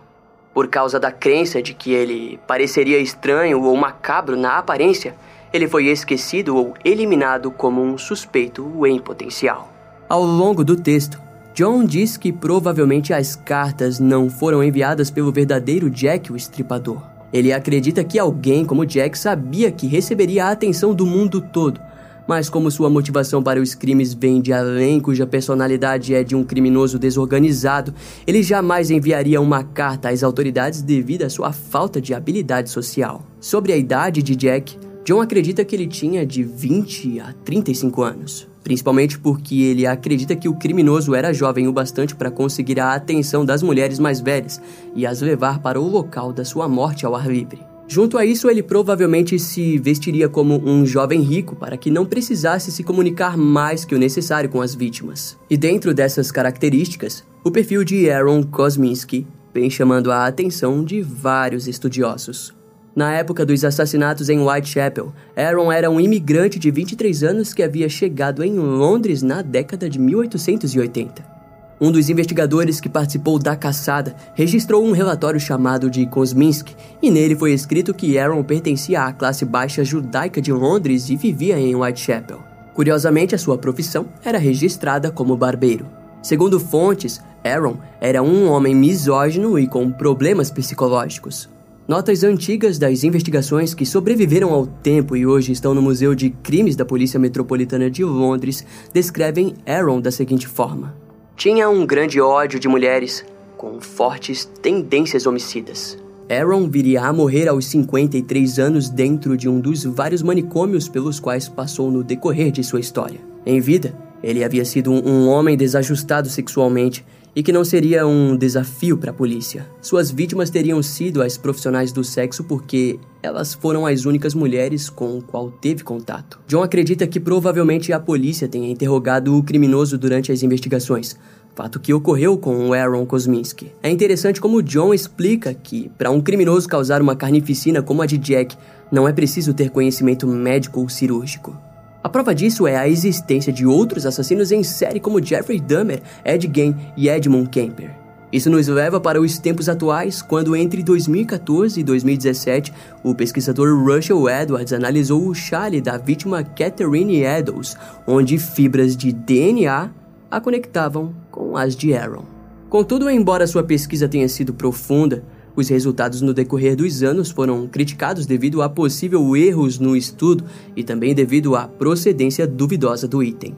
Por 0.55 0.69
causa 0.69 0.99
da 0.99 1.13
crença 1.13 1.61
de 1.61 1.75
que 1.75 1.93
ele 1.93 2.41
pareceria 2.47 2.99
estranho 2.99 3.63
ou 3.63 3.77
macabro 3.77 4.37
na 4.37 4.57
aparência, 4.57 5.15
ele 5.53 5.69
foi 5.69 5.87
esquecido 5.87 6.57
ou 6.57 6.75
eliminado 6.85 7.51
como 7.51 7.83
um 7.83 7.99
suspeito 7.99 8.87
em 8.87 8.99
potencial. 8.99 9.71
Ao 10.09 10.23
longo 10.23 10.65
do 10.65 10.77
texto, 10.77 11.21
John 11.55 11.85
diz 11.85 12.17
que 12.17 12.33
provavelmente 12.33 13.13
as 13.13 13.37
cartas 13.37 14.01
não 14.01 14.29
foram 14.29 14.63
enviadas 14.63 15.11
pelo 15.11 15.33
verdadeiro 15.33 15.89
Jack 15.89 16.33
o 16.33 16.37
estripador. 16.37 17.01
Ele 17.33 17.53
acredita 17.53 18.03
que 18.05 18.19
alguém 18.19 18.65
como 18.65 18.85
Jack 18.85 19.17
sabia 19.17 19.71
que 19.71 19.87
receberia 19.87 20.47
a 20.47 20.51
atenção 20.51 20.93
do 20.93 21.07
mundo 21.07 21.41
todo 21.41 21.81
mas 22.27 22.49
como 22.49 22.71
sua 22.71 22.89
motivação 22.89 23.43
para 23.43 23.61
os 23.61 23.75
crimes 23.75 24.15
vem 24.15 24.41
de 24.41 24.53
além, 24.53 25.01
cuja 25.01 25.27
personalidade 25.27 26.15
é 26.15 26.25
de 26.25 26.35
um 26.35 26.43
criminoso 26.43 26.99
desorganizado, 26.99 27.95
ele 28.27 28.43
jamais 28.43 28.91
enviaria 28.91 29.41
uma 29.41 29.63
carta 29.63 30.09
às 30.09 30.23
autoridades 30.23 30.83
devido 30.83 31.23
à 31.23 31.31
sua 31.31 31.53
falta 31.53 32.01
de 32.01 32.15
habilidade 32.15 32.71
social. 32.71 33.23
Sobre 33.39 33.73
a 33.73 33.77
idade 33.77 34.23
de 34.23 34.35
Jack, 34.35 34.79
John 35.05 35.21
acredita 35.21 35.65
que 35.65 35.77
ele 35.77 35.87
tinha 35.87 36.25
de 36.25 36.43
20 36.43 37.21
a 37.21 37.35
35 37.45 38.03
anos, 38.03 38.49
principalmente 38.65 39.19
porque 39.19 39.61
ele 39.63 39.87
acredita 39.87 40.35
que 40.35 40.49
o 40.49 40.55
criminoso 40.55 41.15
era 41.15 41.35
jovem 41.35 41.69
o 41.69 41.73
bastante 41.73 42.17
para 42.17 42.31
conseguir 42.31 42.81
a 42.81 42.95
atenção 42.95 43.45
das 43.45 43.63
mulheres 43.63 43.99
mais 43.99 44.21
velhas 44.21 44.61
e 44.97 45.07
as 45.07 45.21
levar 45.21 45.61
para 45.61 45.79
o 45.79 45.87
local 45.87 46.33
da 46.33 46.45
sua 46.45 46.67
morte 46.67 47.05
ao 47.05 47.15
ar 47.15 47.31
livre. 47.31 47.61
Junto 47.87 48.17
a 48.17 48.25
isso, 48.25 48.49
ele 48.49 48.63
provavelmente 48.63 49.39
se 49.39 49.77
vestiria 49.77 50.27
como 50.27 50.61
um 50.67 50.87
jovem 50.87 51.21
rico 51.21 51.55
para 51.55 51.77
que 51.77 51.91
não 51.91 52.07
precisasse 52.07 52.73
se 52.73 52.83
comunicar 52.83 53.37
mais 53.37 53.85
que 53.85 53.95
o 53.95 53.99
necessário 53.99 54.49
com 54.49 54.63
as 54.63 54.75
vítimas. 54.75 55.37
E 55.51 55.57
dentro 55.57 55.93
dessas 55.93 56.33
características, 56.33 57.23
o 57.45 57.51
perfil 57.51 57.85
de 57.85 58.11
Aaron 58.11 58.43
Kosminski 58.43 59.27
vem 59.53 59.69
chamando 59.69 60.11
a 60.11 60.27
atenção 60.27 60.83
de 60.83 61.03
vários 61.03 61.69
estudiosos. 61.69 62.55
Na 62.95 63.13
época 63.13 63.45
dos 63.45 63.65
assassinatos 63.65 64.29
em 64.29 64.39
Whitechapel, 64.39 65.13
Aaron 65.37 65.73
era 65.73 65.91
um 65.91 65.99
imigrante 65.99 66.61
de 66.61 66.71
23 66.71 67.25
anos 67.25 67.53
que 67.53 67.63
havia 67.63 67.89
chegado 67.89 68.45
em 68.45 68.57
Londres 68.57 69.21
na 69.21 69.43
década 69.43 69.91
de 69.91 69.99
1880. 69.99 71.35
Um 71.81 71.91
dos 71.91 72.09
investigadores 72.09 72.81
que 72.81 72.89
participou 72.89 73.37
da 73.37 73.57
caçada 73.57 74.15
registrou 74.35 74.85
um 74.85 74.93
relatório 74.93 75.41
chamado 75.41 75.91
de 75.91 76.07
Kosminski, 76.07 76.77
e 77.03 77.11
nele 77.11 77.35
foi 77.35 77.53
escrito 77.53 77.93
que 77.93 78.17
Aaron 78.17 78.45
pertencia 78.45 79.03
à 79.03 79.13
classe 79.13 79.45
baixa 79.45 79.85
judaica 79.85 80.41
de 80.41 80.53
Londres 80.53 81.11
e 81.11 81.17
vivia 81.17 81.59
em 81.59 81.75
Whitechapel. 81.75 82.39
Curiosamente, 82.75 83.35
a 83.35 83.39
sua 83.39 83.59
profissão 83.59 84.07
era 84.25 84.39
registrada 84.39 85.11
como 85.11 85.37
barbeiro. 85.37 85.87
Segundo 86.23 86.61
fontes, 86.61 87.21
Aaron 87.45 87.77
era 88.01 88.23
um 88.23 88.49
homem 88.49 88.75
misógino 88.75 89.59
e 89.59 89.67
com 89.67 89.91
problemas 89.91 90.51
psicológicos. 90.51 91.53
Notas 91.87 92.25
antigas 92.25 92.79
das 92.79 93.05
investigações 93.05 93.75
que 93.75 93.85
sobreviveram 93.85 94.55
ao 94.55 94.67
tempo 94.67 95.15
e 95.15 95.27
hoje 95.27 95.53
estão 95.53 95.75
no 95.75 95.83
Museu 95.83 96.15
de 96.15 96.31
Crimes 96.31 96.77
da 96.77 96.85
Polícia 96.85 97.21
Metropolitana 97.21 97.91
de 97.91 98.03
Londres 98.03 98.65
descrevem 98.91 99.55
Aaron 99.67 100.01
da 100.01 100.11
seguinte 100.11 100.49
forma: 100.49 100.97
Tinha 101.37 101.69
um 101.69 101.85
grande 101.85 102.19
ódio 102.23 102.59
de 102.59 102.69
mulheres, 102.69 103.23
com 103.59 103.83
fortes 103.83 104.47
tendências 104.63 105.27
homicidas. 105.27 105.99
Aaron 106.27 106.71
viria 106.71 107.03
a 107.03 107.13
morrer 107.13 107.49
aos 107.49 107.67
53 107.67 108.59
anos 108.59 108.89
dentro 108.89 109.37
de 109.37 109.47
um 109.47 109.61
dos 109.61 109.85
vários 109.85 110.23
manicômios 110.23 110.89
pelos 110.89 111.21
quais 111.21 111.51
passou 111.51 111.91
no 111.91 112.03
decorrer 112.03 112.51
de 112.51 112.65
sua 112.65 112.81
história. 112.81 113.21
Em 113.45 113.61
vida, 113.61 113.95
ele 114.23 114.43
havia 114.43 114.65
sido 114.65 114.91
um 114.91 115.29
homem 115.29 115.55
desajustado 115.55 116.31
sexualmente 116.31 117.05
e 117.35 117.43
que 117.43 117.53
não 117.53 117.65
seria 117.65 118.07
um 118.07 118.37
desafio 118.37 118.97
para 118.97 119.11
a 119.11 119.15
polícia. 119.15 119.69
Suas 119.81 120.11
vítimas 120.11 120.51
teriam 120.51 120.83
sido 120.83 121.23
as 121.23 121.37
profissionais 121.37 121.93
do 121.93 122.05
sexo 122.05 122.45
porque 122.45 122.99
elas 123.23 123.55
foram 123.55 123.87
as 123.87 124.05
únicas 124.05 124.35
mulheres 124.35 124.89
com 124.89 125.19
o 125.19 125.23
qual 125.23 125.51
teve 125.51 125.83
contato. 125.83 126.39
John 126.47 126.63
acredita 126.63 127.07
que 127.07 127.19
provavelmente 127.19 127.93
a 127.93 127.99
polícia 127.99 128.47
tenha 128.47 128.71
interrogado 128.71 129.37
o 129.37 129.43
criminoso 129.43 129.99
durante 129.99 130.31
as 130.31 130.43
investigações, 130.43 131.17
fato 131.55 131.81
que 131.81 131.95
ocorreu 131.95 132.37
com 132.37 132.69
o 132.69 132.75
Aaron 132.75 133.07
Kosminski. 133.07 133.73
É 133.83 133.91
interessante 133.91 134.41
como 134.41 134.63
John 134.63 134.93
explica 134.93 135.55
que, 135.55 135.91
para 135.97 136.11
um 136.11 136.21
criminoso 136.21 136.69
causar 136.69 137.01
uma 137.01 137.17
carnificina 137.17 137.83
como 137.83 138.03
a 138.03 138.07
de 138.07 138.19
Jack, 138.19 138.57
não 138.91 139.09
é 139.09 139.13
preciso 139.13 139.55
ter 139.55 139.71
conhecimento 139.71 140.27
médico 140.27 140.81
ou 140.81 140.89
cirúrgico. 140.89 141.57
A 142.05 142.09
prova 142.11 142.35
disso 142.35 142.67
é 142.67 142.77
a 142.77 142.87
existência 142.87 143.51
de 143.51 143.65
outros 143.65 144.05
assassinos 144.05 144.53
em 144.53 144.63
série 144.63 145.01
como 145.01 145.25
Jeffrey 145.25 145.59
Dahmer, 145.59 146.03
Ed 146.23 146.51
Gein 146.55 146.77
e 146.99 147.09
Edmund 147.09 147.49
Kemper. 147.49 147.93
Isso 148.31 148.51
nos 148.51 148.69
leva 148.69 149.01
para 149.01 149.19
os 149.19 149.39
tempos 149.39 149.71
atuais, 149.71 150.21
quando 150.21 150.55
entre 150.55 150.83
2014 150.83 151.81
e 151.81 151.83
2017, 151.83 152.75
o 153.03 153.15
pesquisador 153.15 153.83
Russell 153.83 154.29
Edwards 154.29 154.75
analisou 154.75 155.27
o 155.27 155.35
chale 155.35 155.81
da 155.81 155.97
vítima 155.97 156.45
Catherine 156.45 157.23
Eddowes, 157.23 157.75
onde 158.07 158.37
fibras 158.37 158.95
de 158.95 159.11
DNA 159.11 159.91
a 160.31 160.41
conectavam 160.43 161.15
com 161.31 161.57
as 161.57 161.75
de 161.75 161.95
Aaron. 161.95 162.27
Contudo, 162.69 163.09
embora 163.09 163.47
sua 163.47 163.63
pesquisa 163.63 164.07
tenha 164.07 164.29
sido 164.29 164.53
profunda, 164.53 165.25
os 165.57 165.69
resultados 165.69 166.21
no 166.21 166.35
decorrer 166.35 166.77
dos 166.77 167.03
anos 167.03 167.31
foram 167.31 167.67
criticados 167.67 168.27
devido 168.27 168.63
a 168.63 168.69
possível 168.69 169.37
erros 169.37 169.79
no 169.79 169.97
estudo 169.97 170.45
e 170.75 170.83
também 170.83 171.15
devido 171.15 171.55
à 171.55 171.69
procedência 171.69 172.47
duvidosa 172.47 173.07
do 173.07 173.23
item. 173.23 173.55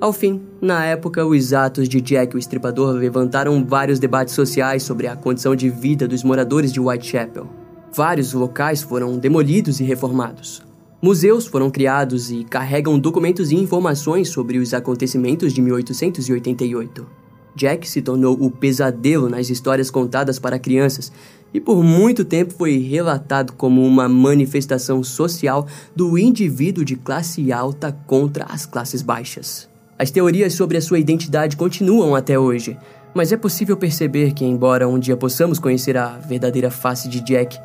Ao 0.00 0.12
fim, 0.12 0.40
na 0.60 0.84
época, 0.84 1.26
os 1.26 1.52
atos 1.52 1.88
de 1.88 2.00
Jack 2.00 2.36
o 2.36 2.38
Estripador 2.38 2.92
levantaram 2.92 3.64
vários 3.64 3.98
debates 3.98 4.34
sociais 4.34 4.84
sobre 4.84 5.08
a 5.08 5.16
condição 5.16 5.56
de 5.56 5.68
vida 5.68 6.06
dos 6.06 6.22
moradores 6.22 6.72
de 6.72 6.78
Whitechapel. 6.78 7.48
Vários 7.92 8.32
locais 8.32 8.80
foram 8.80 9.18
demolidos 9.18 9.80
e 9.80 9.84
reformados. 9.84 10.62
Museus 11.02 11.46
foram 11.46 11.70
criados 11.70 12.30
e 12.30 12.44
carregam 12.44 12.98
documentos 12.98 13.50
e 13.50 13.56
informações 13.56 14.28
sobre 14.28 14.58
os 14.58 14.74
acontecimentos 14.74 15.52
de 15.52 15.62
1888. 15.62 17.06
Jack 17.56 17.88
se 17.88 18.00
tornou 18.00 18.36
o 18.40 18.50
pesadelo 18.50 19.28
nas 19.28 19.50
histórias 19.50 19.90
contadas 19.90 20.38
para 20.38 20.60
crianças 20.60 21.12
e 21.52 21.60
por 21.60 21.82
muito 21.82 22.24
tempo 22.24 22.54
foi 22.54 22.78
relatado 22.78 23.52
como 23.54 23.84
uma 23.84 24.08
manifestação 24.08 25.02
social 25.02 25.66
do 25.94 26.18
indivíduo 26.18 26.84
de 26.84 26.96
classe 26.96 27.52
alta 27.52 27.96
contra 28.06 28.44
as 28.44 28.66
classes 28.66 29.02
baixas. 29.02 29.68
As 29.98 30.10
teorias 30.10 30.54
sobre 30.54 30.76
a 30.76 30.80
sua 30.80 30.98
identidade 30.98 31.56
continuam 31.56 32.14
até 32.14 32.38
hoje, 32.38 32.76
mas 33.14 33.32
é 33.32 33.36
possível 33.36 33.76
perceber 33.76 34.32
que, 34.32 34.44
embora 34.44 34.88
um 34.88 34.98
dia 34.98 35.16
possamos 35.16 35.58
conhecer 35.58 35.96
a 35.96 36.18
verdadeira 36.18 36.70
face 36.70 37.08
de 37.08 37.20
Jack, 37.20 37.58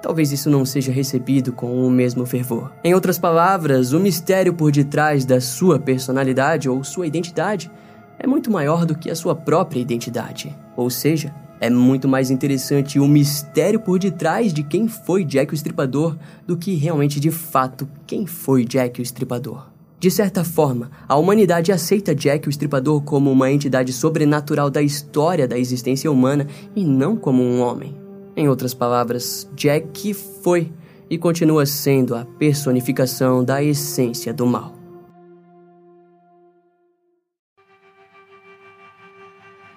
talvez 0.00 0.32
isso 0.32 0.48
não 0.48 0.64
seja 0.64 0.92
recebido 0.92 1.52
com 1.52 1.86
o 1.86 1.90
mesmo 1.90 2.24
fervor. 2.24 2.72
Em 2.82 2.94
outras 2.94 3.18
palavras, 3.18 3.92
o 3.92 4.00
mistério 4.00 4.54
por 4.54 4.70
detrás 4.70 5.24
da 5.24 5.40
sua 5.40 5.78
personalidade 5.78 6.68
ou 6.68 6.82
sua 6.84 7.06
identidade 7.06 7.70
é 8.18 8.26
muito 8.26 8.50
maior 8.50 8.86
do 8.86 8.94
que 8.94 9.10
a 9.10 9.16
sua 9.16 9.34
própria 9.34 9.80
identidade. 9.80 10.56
Ou 10.76 10.88
seja, 10.88 11.34
é 11.64 11.70
muito 11.70 12.06
mais 12.06 12.30
interessante 12.30 13.00
o 13.00 13.08
mistério 13.08 13.80
por 13.80 13.98
detrás 13.98 14.52
de 14.52 14.62
quem 14.62 14.86
foi 14.86 15.24
Jack 15.24 15.50
o 15.50 15.54
Estripador 15.54 16.14
do 16.46 16.58
que 16.58 16.74
realmente 16.74 17.18
de 17.18 17.30
fato 17.30 17.88
quem 18.06 18.26
foi 18.26 18.66
Jack 18.66 19.00
o 19.00 19.02
Estripador. 19.02 19.70
De 19.98 20.10
certa 20.10 20.44
forma, 20.44 20.90
a 21.08 21.16
humanidade 21.16 21.72
aceita 21.72 22.14
Jack 22.14 22.46
o 22.46 22.50
Estripador 22.50 23.00
como 23.00 23.32
uma 23.32 23.50
entidade 23.50 23.94
sobrenatural 23.94 24.68
da 24.68 24.82
história 24.82 25.48
da 25.48 25.58
existência 25.58 26.12
humana 26.12 26.46
e 26.76 26.84
não 26.84 27.16
como 27.16 27.42
um 27.42 27.62
homem. 27.62 27.96
Em 28.36 28.46
outras 28.46 28.74
palavras, 28.74 29.48
Jack 29.56 30.12
foi 30.12 30.70
e 31.08 31.16
continua 31.16 31.64
sendo 31.64 32.14
a 32.14 32.26
personificação 32.26 33.42
da 33.42 33.62
essência 33.62 34.34
do 34.34 34.46
mal. 34.46 34.74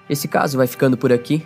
Esse 0.10 0.28
caso 0.28 0.58
vai 0.58 0.68
ficando 0.68 0.98
por 0.98 1.14
aqui. 1.14 1.46